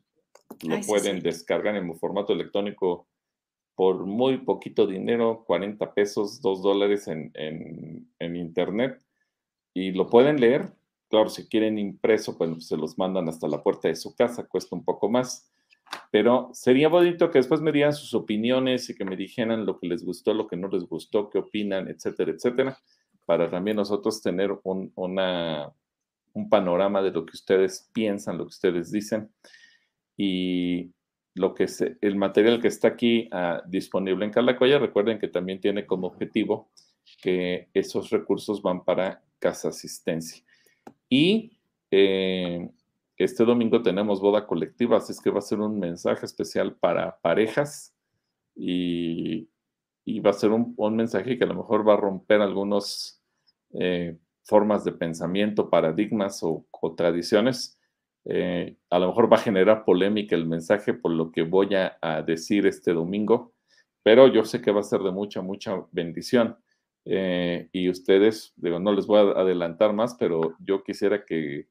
lo 0.64 0.80
pueden 0.82 1.22
descargar 1.22 1.76
en 1.76 1.96
formato 1.98 2.34
electrónico 2.34 3.08
por 3.76 4.08
muy 4.08 4.40
poquito 4.40 4.88
dinero, 4.88 5.44
40 5.46 5.94
pesos, 5.94 6.42
2 6.42 6.64
dólares 6.64 7.08
en, 7.08 7.32
internet, 8.20 9.00
y 9.74 9.92
lo 9.92 10.08
pueden 10.08 10.40
leer. 10.40 10.74
Claro, 11.10 11.30
si 11.30 11.48
quieren 11.48 11.78
impreso, 11.78 12.38
pues 12.38 12.68
se 12.68 12.76
los 12.76 12.98
mandan 12.98 13.30
hasta 13.30 13.48
la 13.48 13.64
puerta 13.64 13.88
de 13.88 13.96
su 13.96 14.14
casa, 14.16 14.46
cuesta 14.48 14.76
un 14.76 14.84
poco 14.84 15.10
más. 15.10 15.50
Pero 16.12 16.50
sería 16.54 16.90
bonito 16.90 17.32
que 17.32 17.40
después 17.40 17.62
me 17.62 17.72
dieran 17.72 17.94
sus 17.94 18.14
opiniones 18.14 18.90
y 18.90 18.96
que 18.96 19.06
me 19.06 19.16
dijeran 19.16 19.66
lo 19.66 19.80
que 19.80 19.88
les 19.88 20.04
gustó, 20.04 20.34
lo 20.34 20.48
que 20.48 20.58
no 20.58 20.68
les 20.68 20.84
gustó, 20.84 21.30
qué 21.30 21.38
opinan, 21.38 21.88
etcétera, 21.88 22.32
etcétera, 22.32 22.78
para 23.26 23.50
también 23.50 23.78
nosotros 23.78 24.22
tener 24.22 24.52
un, 24.64 24.92
panorama 26.50 27.02
de 27.02 27.12
lo 27.12 27.26
que 27.26 27.36
ustedes 27.36 27.90
piensan, 27.94 28.38
lo 28.38 28.46
que 28.46 28.50
ustedes 28.50 28.92
dicen. 28.92 29.32
Y 30.18 30.92
lo 31.36 31.54
que 31.54 31.66
es 31.66 31.82
el 32.02 32.16
material 32.16 32.62
que 32.62 32.68
está 32.68 32.90
aquí 32.90 33.30
ah, 33.32 33.62
disponible 33.68 34.26
en 34.26 34.32
Calacoya. 34.32 34.80
Recuerden 34.80 35.20
que 35.20 35.28
también 35.28 35.62
tiene 35.62 35.86
como 35.86 36.08
objetivo 36.08 36.72
que 37.22 37.70
esos 37.74 38.10
recursos 38.10 38.62
van 38.62 38.84
para 38.84 39.24
casa 39.40 39.70
asistencia. 39.70 40.44
Y 41.10 41.60
eh, 41.92 42.70
este 43.18 43.46
domingo 43.46 43.82
tenemos 43.82 44.22
boda 44.22 44.46
colectiva, 44.46 44.98
así 44.98 45.12
es 45.12 45.22
que 45.22 45.30
va 45.30 45.40
a 45.40 45.42
ser 45.42 45.60
un 45.60 45.80
mensaje 45.80 46.26
especial 46.26 46.76
para 46.76 47.20
parejas 47.20 47.96
y, 48.56 49.50
va 50.22 50.32
a 50.32 50.34
ser 50.34 50.52
un, 50.52 50.76
mensaje 50.96 51.38
que 51.38 51.44
a 51.44 51.48
lo 51.48 51.56
mejor 51.56 51.88
va 51.88 51.94
a 51.94 51.98
romper 51.98 52.42
algunas 52.42 53.22
eh, 53.74 54.18
formas 54.44 54.84
de 54.84 54.94
pensamiento, 54.94 55.70
paradigmas 55.70 56.42
o 56.44 56.66
tradiciones 56.96 57.78
eh, 58.30 58.76
a 58.90 59.00
lo 59.00 59.08
mejor 59.08 59.32
va 59.32 59.38
a 59.38 59.42
generar 59.42 59.86
polémica 59.86 60.36
el 60.36 60.46
mensaje 60.46 60.94
por 60.94 61.14
lo 61.14 61.32
que 61.32 61.44
voy 61.44 61.70
a, 61.76 62.22
decir 62.24 62.68
este 62.68 62.92
domingo, 62.92 63.54
pero 64.04 64.28
yo 64.28 64.44
sé 64.44 64.62
que 64.62 64.72
va 64.72 64.82
a 64.82 64.84
ser 64.84 65.00
de 65.00 65.12
mucha, 65.12 65.42
mucha 65.42 65.86
bendición. 65.92 66.58
Eh, 67.10 67.70
y 67.72 67.90
ustedes, 67.90 68.54
digo, 68.58 68.80
no 68.80 68.92
les 68.92 69.08
voy 69.08 69.20
a 69.20 69.40
adelantar 69.40 69.94
más, 69.94 70.16
pero 70.16 70.56
yo 70.60 70.84
quisiera 70.84 71.24
que, 71.24 71.68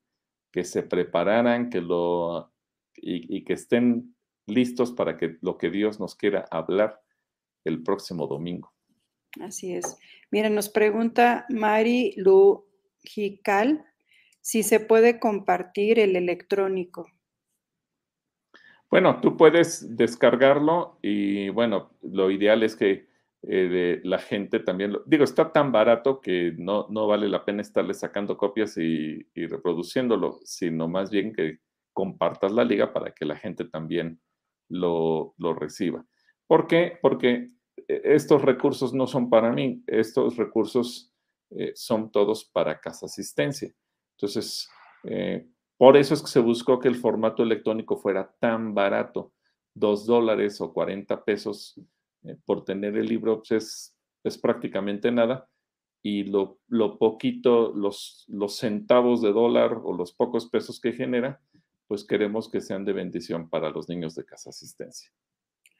se 0.62 0.82
prepararan, 0.82 1.68
que 1.68 1.82
lo, 1.82 2.50
y, 2.94 3.44
que 3.44 3.52
estén 3.52 4.16
listos 4.46 4.92
para 4.92 5.18
que 5.18 5.36
lo 5.42 5.58
que 5.58 5.68
Dios 5.68 6.00
nos 6.00 6.14
quiera 6.14 6.46
hablar 6.50 7.02
el 7.64 7.82
próximo 7.82 8.26
domingo. 8.26 8.72
Así 9.40 9.74
es. 9.74 9.98
Mira, 10.30 10.48
nos 10.48 10.70
pregunta 10.70 11.44
Mari 11.50 12.14
Lujical 12.16 13.84
si 14.40 14.62
se 14.62 14.80
puede 14.80 15.20
compartir 15.20 15.98
el 15.98 16.16
electrónico. 16.16 17.06
Bueno, 18.90 19.20
tú 19.20 19.36
puedes 19.36 19.94
descargarlo 19.94 20.98
y 21.02 21.50
bueno, 21.50 21.90
lo 22.00 22.30
ideal 22.30 22.62
es 22.62 22.76
que 22.76 23.08
eh, 23.42 24.00
la 24.02 24.18
gente 24.18 24.60
también, 24.60 24.92
lo, 24.92 25.02
digo, 25.06 25.24
está 25.24 25.52
tan 25.52 25.70
barato 25.70 26.20
que 26.20 26.54
no, 26.58 26.86
no 26.90 27.06
vale 27.06 27.28
la 27.28 27.44
pena 27.44 27.62
estarle 27.62 27.94
sacando 27.94 28.36
copias 28.36 28.76
y, 28.76 29.26
reproduciéndolo, 29.34 30.40
sino 30.44 30.88
más 30.88 31.10
bien 31.10 31.32
que 31.32 31.60
compartas 31.92 32.52
la 32.52 32.64
liga 32.64 32.92
para 32.92 33.12
que 33.12 33.24
la 33.24 33.36
gente 33.36 33.64
también 33.64 34.20
lo, 34.68 35.34
reciba. 35.58 36.04
¿Por 36.46 36.66
qué? 36.66 36.98
Porque 37.00 37.50
eh, 37.76 38.00
estos 38.04 38.42
recursos 38.42 38.92
no 38.92 39.06
son 39.06 39.30
para 39.30 39.52
mí, 39.52 39.82
estos 39.86 40.36
recursos 40.36 41.12
eh, 41.50 41.72
son 41.74 42.10
todos 42.10 42.44
para 42.44 42.80
Casa 42.80 43.06
Asistencia. 43.06 43.72
Entonces, 44.16 44.68
por 45.76 45.96
eso 45.96 46.14
es 46.14 46.22
que 46.22 46.28
se 46.28 46.40
buscó 46.40 46.80
que 46.80 46.88
el 46.88 46.96
formato 46.96 47.44
electrónico 47.44 47.96
fuera 47.96 48.34
tan 48.40 48.74
barato, 48.74 49.32
dos 49.72 50.04
dólares 50.04 50.60
o 50.60 50.72
40 50.72 51.22
pesos 51.24 51.78
eh, 52.24 52.36
por 52.44 52.64
tener 52.64 52.96
el 52.96 53.06
libro, 53.06 53.42
pues 53.46 53.96
es, 54.24 54.38
prácticamente 54.38 55.10
nada. 55.10 55.48
Y 56.02 56.24
lo, 56.24 56.58
poquito, 56.98 57.72
los, 57.74 58.24
los 58.28 58.56
centavos 58.56 59.22
de 59.22 59.32
dólar 59.32 59.80
o 59.82 59.92
los 59.96 60.12
pocos 60.12 60.48
pesos 60.48 60.80
que 60.80 60.92
genera, 60.92 61.40
pues 61.88 62.04
queremos 62.04 62.48
que 62.50 62.60
sean 62.60 62.84
de 62.84 62.92
bendición 62.92 63.48
para 63.48 63.70
los 63.70 63.88
niños 63.88 64.14
de 64.14 64.24
casa 64.24 64.50
asistencia. 64.50 65.10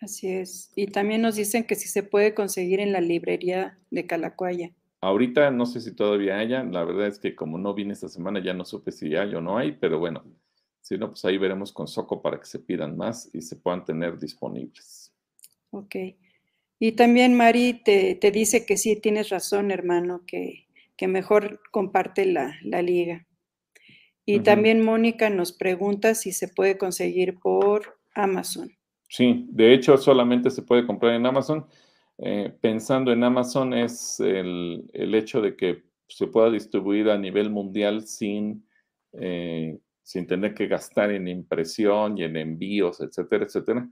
Así 0.00 0.28
es. 0.28 0.72
Y 0.76 0.88
también 0.88 1.22
nos 1.22 1.36
dicen 1.36 1.64
que 1.64 1.74
si 1.74 1.88
se 1.88 2.02
puede 2.02 2.34
conseguir 2.34 2.80
en 2.80 2.92
la 2.92 3.00
librería 3.00 3.78
de 3.90 4.06
Calacuaya. 4.06 4.72
Ahorita 5.00 5.50
no 5.50 5.66
sé 5.66 5.80
si 5.80 5.94
todavía 5.94 6.38
haya, 6.38 6.64
la 6.64 6.84
verdad 6.84 7.06
es 7.06 7.18
que 7.18 7.34
como 7.34 7.58
no 7.58 7.74
vine 7.74 7.92
esta 7.92 8.08
semana 8.08 8.42
ya 8.42 8.54
no 8.54 8.64
supe 8.64 8.92
si 8.92 9.14
hay 9.14 9.34
o 9.34 9.40
no 9.40 9.58
hay, 9.58 9.72
pero 9.72 9.98
bueno, 9.98 10.24
Si 10.80 10.96
no, 10.96 11.08
pues 11.10 11.24
ahí 11.24 11.36
veremos 11.36 11.72
con 11.72 11.88
Soco 11.88 12.22
para 12.22 12.38
que 12.38 12.46
se 12.46 12.60
pidan 12.60 12.96
más 12.96 13.28
y 13.34 13.42
se 13.42 13.56
puedan 13.56 13.84
tener 13.84 14.18
disponibles. 14.18 15.12
Ok. 15.70 15.96
Y 16.78 16.92
también 16.92 17.34
Mari 17.34 17.80
te, 17.84 18.14
te 18.14 18.30
dice 18.30 18.66
que 18.66 18.76
sí, 18.76 18.96
tienes 18.96 19.30
razón, 19.30 19.70
hermano, 19.70 20.22
que, 20.26 20.66
que 20.96 21.08
mejor 21.08 21.60
comparte 21.70 22.26
la, 22.26 22.56
la 22.62 22.82
liga. 22.82 23.26
Y 24.28 24.40
también 24.40 24.84
Mónica 24.84 25.30
nos 25.30 25.52
pregunta 25.52 26.16
si 26.16 26.32
se 26.32 26.48
puede 26.48 26.76
conseguir 26.76 27.38
por 27.38 27.96
Amazon. 28.12 28.72
Sí, 29.08 29.46
de 29.50 29.72
hecho 29.72 29.96
solamente 29.96 30.50
se 30.50 30.62
puede 30.62 30.84
comprar 30.84 31.14
en 31.14 31.26
Amazon. 31.26 31.64
Eh, 32.18 32.52
pensando 32.60 33.12
en 33.12 33.22
Amazon 33.22 33.72
es 33.72 34.18
el, 34.18 34.90
el, 34.94 35.14
hecho 35.14 35.40
de 35.40 35.54
que 35.54 35.84
se 36.08 36.26
pueda 36.26 36.50
distribuir 36.50 37.08
a 37.10 37.18
nivel 37.18 37.50
mundial 37.50 38.06
sin, 38.06 38.66
eh, 39.12 39.78
sin 40.02 40.26
tener 40.26 40.54
que 40.54 40.66
gastar 40.66 41.12
en 41.12 41.28
impresión 41.28 42.18
y 42.18 42.24
en 42.24 42.36
envíos, 42.36 43.00
etcétera, 43.00 43.44
etcétera. 43.44 43.88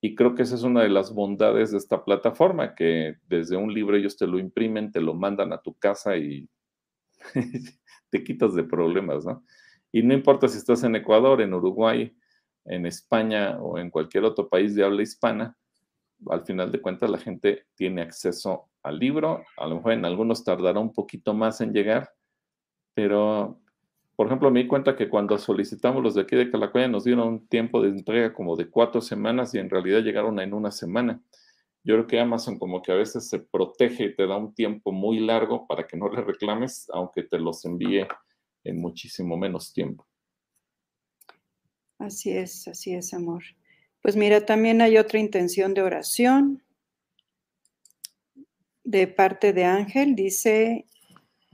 Y 0.00 0.14
creo 0.14 0.34
que 0.34 0.42
esa 0.42 0.54
es 0.54 0.62
una 0.62 0.82
de 0.82 0.88
las 0.88 1.12
bondades 1.12 1.72
de 1.72 1.78
esta 1.78 2.04
plataforma, 2.04 2.74
que 2.74 3.16
desde 3.28 3.56
un 3.56 3.72
libro 3.72 3.96
ellos 3.96 4.16
te 4.16 4.26
lo 4.26 4.38
imprimen, 4.38 4.92
te 4.92 5.00
lo 5.00 5.14
mandan 5.14 5.52
a 5.52 5.60
tu 5.60 5.74
casa 5.74 6.16
y 6.16 6.48
te 8.10 8.24
quitas 8.24 8.54
de 8.54 8.64
problemas, 8.64 9.26
¿no? 9.26 9.44
Y 9.92 10.02
no 10.02 10.14
importa 10.14 10.48
si 10.48 10.58
estás 10.58 10.84
en 10.84 10.96
Ecuador, 10.96 11.40
en 11.42 11.52
Uruguay, 11.52 12.16
en 12.64 12.86
España 12.86 13.58
o 13.60 13.78
en 13.78 13.90
cualquier 13.90 14.24
otro 14.24 14.48
país 14.48 14.74
de 14.74 14.84
habla 14.84 15.02
hispana, 15.02 15.56
al 16.28 16.44
final 16.44 16.70
de 16.70 16.80
cuentas 16.80 17.10
la 17.10 17.18
gente 17.18 17.66
tiene 17.74 18.02
acceso 18.02 18.70
al 18.82 18.98
libro. 18.98 19.44
A 19.56 19.66
lo 19.66 19.76
mejor 19.76 19.92
en 19.92 20.04
algunos 20.04 20.44
tardará 20.44 20.78
un 20.78 20.92
poquito 20.92 21.34
más 21.34 21.60
en 21.60 21.72
llegar, 21.72 22.12
pero, 22.94 23.60
por 24.20 24.26
ejemplo, 24.26 24.50
me 24.50 24.60
di 24.60 24.68
cuenta 24.68 24.96
que 24.96 25.08
cuando 25.08 25.38
solicitamos 25.38 26.02
los 26.02 26.14
de 26.14 26.20
aquí 26.20 26.36
de 26.36 26.50
Calacuaya 26.50 26.88
nos 26.88 27.04
dieron 27.04 27.26
un 27.26 27.48
tiempo 27.48 27.80
de 27.80 27.88
entrega 27.88 28.34
como 28.34 28.54
de 28.54 28.68
cuatro 28.68 29.00
semanas 29.00 29.54
y 29.54 29.58
en 29.58 29.70
realidad 29.70 30.00
llegaron 30.00 30.38
en 30.40 30.52
una 30.52 30.70
semana. 30.70 31.22
Yo 31.84 31.94
creo 31.94 32.06
que 32.06 32.20
Amazon 32.20 32.58
como 32.58 32.82
que 32.82 32.92
a 32.92 32.96
veces 32.96 33.30
se 33.30 33.38
protege 33.38 34.04
y 34.04 34.14
te 34.14 34.26
da 34.26 34.36
un 34.36 34.54
tiempo 34.54 34.92
muy 34.92 35.20
largo 35.20 35.66
para 35.66 35.86
que 35.86 35.96
no 35.96 36.10
le 36.10 36.20
reclames, 36.20 36.86
aunque 36.92 37.22
te 37.22 37.38
los 37.38 37.64
envíe 37.64 38.06
en 38.62 38.78
muchísimo 38.78 39.38
menos 39.38 39.72
tiempo. 39.72 40.06
Así 41.98 42.30
es, 42.30 42.68
así 42.68 42.92
es, 42.92 43.14
amor. 43.14 43.42
Pues 44.02 44.16
mira, 44.16 44.44
también 44.44 44.82
hay 44.82 44.98
otra 44.98 45.18
intención 45.18 45.72
de 45.72 45.80
oración 45.80 46.62
de 48.84 49.06
parte 49.06 49.54
de 49.54 49.64
Ángel. 49.64 50.14
Dice, 50.14 50.84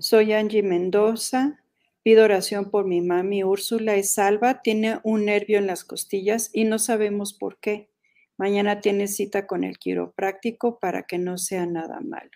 soy 0.00 0.32
Angie 0.32 0.64
Mendoza, 0.64 1.62
pido 2.06 2.22
oración 2.22 2.70
por 2.70 2.86
mi 2.86 3.00
mami 3.00 3.42
Úrsula, 3.42 3.96
es 3.96 4.14
salva, 4.14 4.62
tiene 4.62 5.00
un 5.02 5.24
nervio 5.24 5.58
en 5.58 5.66
las 5.66 5.82
costillas 5.82 6.50
y 6.52 6.62
no 6.62 6.78
sabemos 6.78 7.34
por 7.34 7.58
qué. 7.58 7.90
Mañana 8.36 8.80
tiene 8.80 9.08
cita 9.08 9.48
con 9.48 9.64
el 9.64 9.76
quiropráctico 9.76 10.78
para 10.78 11.02
que 11.02 11.18
no 11.18 11.36
sea 11.36 11.66
nada 11.66 11.98
malo. 11.98 12.30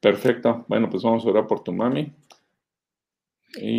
Perfecto. 0.00 0.64
Bueno, 0.68 0.88
pues 0.88 1.02
vamos 1.02 1.26
a 1.26 1.28
orar 1.28 1.46
por 1.46 1.62
tu 1.62 1.74
mami. 1.74 2.14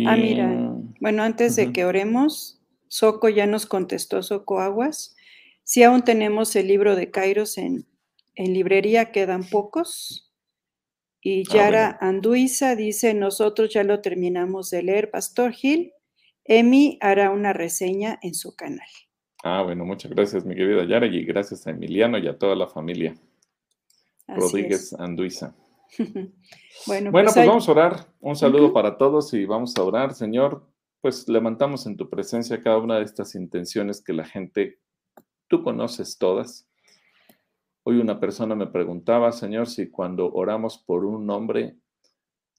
Ah, 0.06 0.16
mira. 0.16 0.72
Bueno, 1.00 1.24
antes 1.24 1.56
de 1.56 1.72
que 1.72 1.84
oremos, 1.84 2.62
Soco 2.86 3.28
ya 3.28 3.46
nos 3.46 3.66
contestó, 3.66 4.22
Soco 4.22 4.60
Aguas. 4.60 5.16
Si 5.64 5.82
aún 5.82 6.02
tenemos 6.02 6.54
el 6.54 6.68
libro 6.68 6.94
de 6.94 7.10
Kairos 7.10 7.58
en, 7.58 7.84
librería, 8.36 9.10
quedan 9.10 9.42
pocos. 9.42 10.32
Y 11.26 11.40
ah, 11.40 11.54
Yara 11.54 11.98
Anduiza 12.02 12.76
dice, 12.76 13.14
nosotros 13.14 13.72
ya 13.72 13.82
lo 13.82 14.02
terminamos 14.02 14.68
de 14.68 14.82
leer, 14.82 15.10
Pastor 15.10 15.52
Gil. 15.52 15.94
Emi 16.44 16.98
hará 17.00 17.30
una 17.30 17.54
reseña 17.54 18.18
en 18.20 18.34
su 18.34 18.54
canal. 18.54 18.86
Ah, 19.42 19.62
bueno, 19.62 19.86
muchas 19.86 20.12
gracias, 20.12 20.44
mi 20.44 20.54
querida 20.54 20.84
Yara, 20.84 21.06
y 21.06 21.24
gracias 21.24 21.66
a 21.66 21.70
Emiliano 21.70 22.18
y 22.18 22.28
a 22.28 22.38
toda 22.38 22.54
la 22.54 22.68
familia. 22.68 23.14
Rodríguez 24.28 24.92
Anduiza. 24.92 25.56
bueno, 26.86 27.10
pues, 27.10 27.32
pues 27.32 27.46
vamos 27.46 27.68
a 27.70 27.72
orar. 27.72 28.06
Un 28.20 28.36
saludo 28.36 28.74
para 28.74 28.98
todos 28.98 29.32
y 29.32 29.46
vamos 29.46 29.74
a 29.78 29.82
orar, 29.82 30.12
Señor. 30.12 30.68
Pues 31.00 31.26
levantamos 31.26 31.86
en 31.86 31.96
tu 31.96 32.10
presencia 32.10 32.62
cada 32.62 32.76
una 32.76 32.98
de 32.98 33.04
estas 33.04 33.34
intenciones 33.34 34.02
que 34.02 34.12
la 34.12 34.26
gente, 34.26 34.78
tú 35.48 35.62
conoces 35.62 36.18
todas. 36.18 36.68
Hoy 37.86 37.98
una 37.98 38.18
persona 38.18 38.54
me 38.54 38.66
preguntaba, 38.66 39.30
Señor, 39.30 39.66
si 39.66 39.90
cuando 39.90 40.32
oramos 40.32 40.78
por 40.78 41.04
un 41.04 41.26
nombre, 41.26 41.76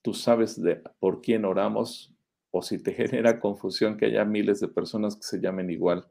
tú 0.00 0.14
sabes 0.14 0.62
de 0.62 0.80
por 1.00 1.20
quién 1.20 1.44
oramos 1.44 2.14
o 2.52 2.62
si 2.62 2.80
te 2.80 2.92
genera 2.94 3.40
confusión 3.40 3.96
que 3.96 4.06
haya 4.06 4.24
miles 4.24 4.60
de 4.60 4.68
personas 4.68 5.16
que 5.16 5.24
se 5.24 5.40
llamen 5.40 5.68
igual. 5.68 6.06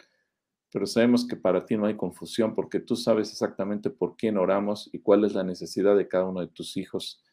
Pero 0.70 0.86
sabemos 0.86 1.26
que 1.26 1.38
para 1.38 1.66
ti 1.66 1.78
no 1.78 1.86
hay 1.86 1.96
confusión 1.96 2.54
porque 2.56 2.82
tú 2.82 2.98
sabes 2.98 3.32
exactamente 3.32 3.90
por 3.90 4.18
quién 4.18 4.38
oramos 4.38 4.90
y 4.92 5.00
cuál 5.00 5.24
es 5.24 5.34
la 5.34 5.46
necesidad 5.46 5.96
de 5.96 6.10
cada 6.10 6.26
uno 6.26 6.42
de 6.42 6.48
tus 6.48 6.76
hijos. 6.76 7.24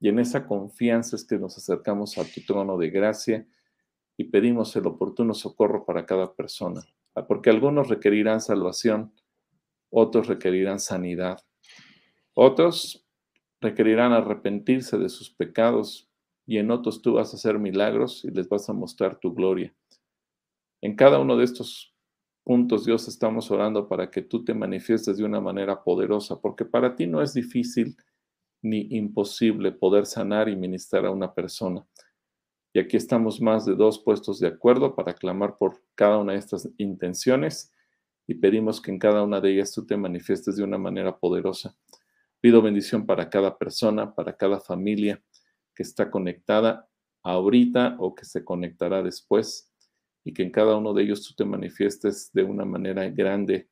Y 0.00 0.10
en 0.10 0.18
esa 0.18 0.46
confianza 0.46 1.16
es 1.16 1.24
que 1.24 1.38
nos 1.38 1.56
acercamos 1.56 2.18
a 2.18 2.24
tu 2.24 2.42
trono 2.42 2.76
de 2.76 2.90
gracia 2.90 3.48
y 4.18 4.24
pedimos 4.24 4.76
el 4.76 4.86
oportuno 4.86 5.32
socorro 5.32 5.86
para 5.86 6.04
cada 6.04 6.34
persona. 6.34 6.82
Porque 7.26 7.48
algunos 7.48 7.88
requerirán 7.88 8.42
salvación, 8.42 9.14
otros 9.92 10.26
requerirán 10.26 10.80
sanidad, 10.80 11.38
otros 12.34 13.06
requerirán 13.60 14.12
arrepentirse 14.12 14.98
de 14.98 15.08
sus 15.08 15.30
pecados 15.30 16.08
y 16.46 16.58
en 16.58 16.70
otros 16.70 17.02
tú 17.02 17.14
vas 17.14 17.32
a 17.32 17.36
hacer 17.36 17.58
milagros 17.58 18.24
y 18.24 18.30
les 18.30 18.48
vas 18.48 18.68
a 18.68 18.72
mostrar 18.72 19.20
tu 19.20 19.34
gloria. 19.34 19.74
En 20.80 20.96
cada 20.96 21.20
uno 21.20 21.36
de 21.36 21.44
estos 21.44 21.94
puntos, 22.42 22.84
Dios, 22.86 23.06
estamos 23.06 23.50
orando 23.50 23.86
para 23.88 24.10
que 24.10 24.22
tú 24.22 24.44
te 24.44 24.54
manifiestes 24.54 25.18
de 25.18 25.24
una 25.24 25.40
manera 25.40 25.84
poderosa, 25.84 26.40
porque 26.40 26.64
para 26.64 26.96
ti 26.96 27.06
no 27.06 27.22
es 27.22 27.34
difícil 27.34 27.96
ni 28.62 28.88
imposible 28.96 29.72
poder 29.72 30.06
sanar 30.06 30.48
y 30.48 30.56
ministrar 30.56 31.04
a 31.06 31.10
una 31.10 31.34
persona. 31.34 31.86
Y 32.72 32.80
aquí 32.80 32.96
estamos 32.96 33.40
más 33.40 33.66
de 33.66 33.74
dos 33.74 33.98
puestos 33.98 34.40
de 34.40 34.48
acuerdo 34.48 34.94
para 34.94 35.14
clamar 35.14 35.58
por 35.58 35.82
cada 35.94 36.18
una 36.18 36.32
de 36.32 36.38
estas 36.38 36.68
intenciones 36.78 37.71
y 38.26 38.34
pedimos 38.34 38.80
que 38.80 38.90
en 38.90 38.98
cada 38.98 39.22
una 39.22 39.40
de 39.40 39.52
ellas 39.52 39.72
tú 39.72 39.84
te 39.84 39.96
manifiestes 39.96 40.56
de 40.56 40.62
una 40.62 40.78
manera 40.78 41.18
poderosa. 41.18 41.76
Pido 42.40 42.62
bendición 42.62 43.06
para 43.06 43.30
cada 43.30 43.56
persona, 43.58 44.14
para 44.14 44.36
cada 44.36 44.60
familia 44.60 45.22
que 45.74 45.82
está 45.82 46.10
conectada 46.10 46.88
ahorita 47.22 47.96
o 47.98 48.14
que 48.14 48.24
se 48.24 48.44
conectará 48.44 49.02
después 49.02 49.72
y 50.24 50.32
que 50.32 50.42
en 50.42 50.50
cada 50.50 50.76
uno 50.76 50.92
de 50.92 51.02
ellos 51.02 51.26
tú 51.26 51.34
te 51.34 51.44
manifiestes 51.44 52.30
de 52.32 52.44
una 52.44 52.64
manera 52.64 53.08
grande 53.08 53.68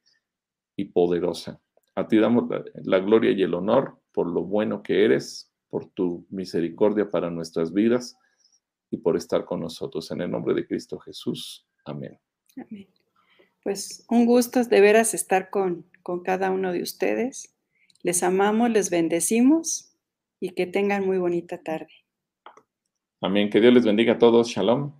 y 0.76 0.86
poderosa. 0.86 1.60
A 1.94 2.06
ti 2.06 2.18
damos 2.18 2.48
la, 2.84 2.98
gloria 2.98 3.32
y 3.32 3.42
el 3.42 3.54
honor 3.54 4.00
por 4.12 4.26
lo 4.26 4.44
bueno 4.44 4.82
que 4.82 5.04
eres, 5.04 5.52
por 5.68 5.86
tu 5.90 6.26
misericordia 6.30 7.10
para 7.10 7.30
nuestras 7.30 7.72
vidas 7.72 8.16
y 8.90 8.96
por 8.96 9.16
estar 9.16 9.44
con 9.44 9.60
nosotros. 9.60 10.10
En 10.10 10.20
el 10.20 10.30
nombre 10.30 10.54
de 10.54 10.66
Cristo 10.66 10.98
Jesús. 10.98 11.66
Amén. 11.84 12.18
Amén. 12.56 12.99
Pues 13.62 14.04
un 14.08 14.26
gusto 14.26 14.62
de 14.64 14.80
veras 14.80 15.14
estar 15.14 15.50
con, 15.50 15.86
con 16.02 16.22
cada 16.22 16.50
uno 16.50 16.72
de 16.72 16.82
ustedes. 16.82 17.54
Les 18.02 18.22
amamos, 18.22 18.70
les 18.70 18.90
bendecimos 18.90 19.94
y 20.40 20.50
que 20.50 20.66
tengan 20.66 21.04
muy 21.04 21.18
bonita 21.18 21.62
tarde. 21.62 21.92
Amén. 23.20 23.50
Que 23.50 23.60
Dios 23.60 23.74
les 23.74 23.84
bendiga 23.84 24.14
a 24.14 24.18
todos. 24.18 24.48
Shalom. 24.48 24.99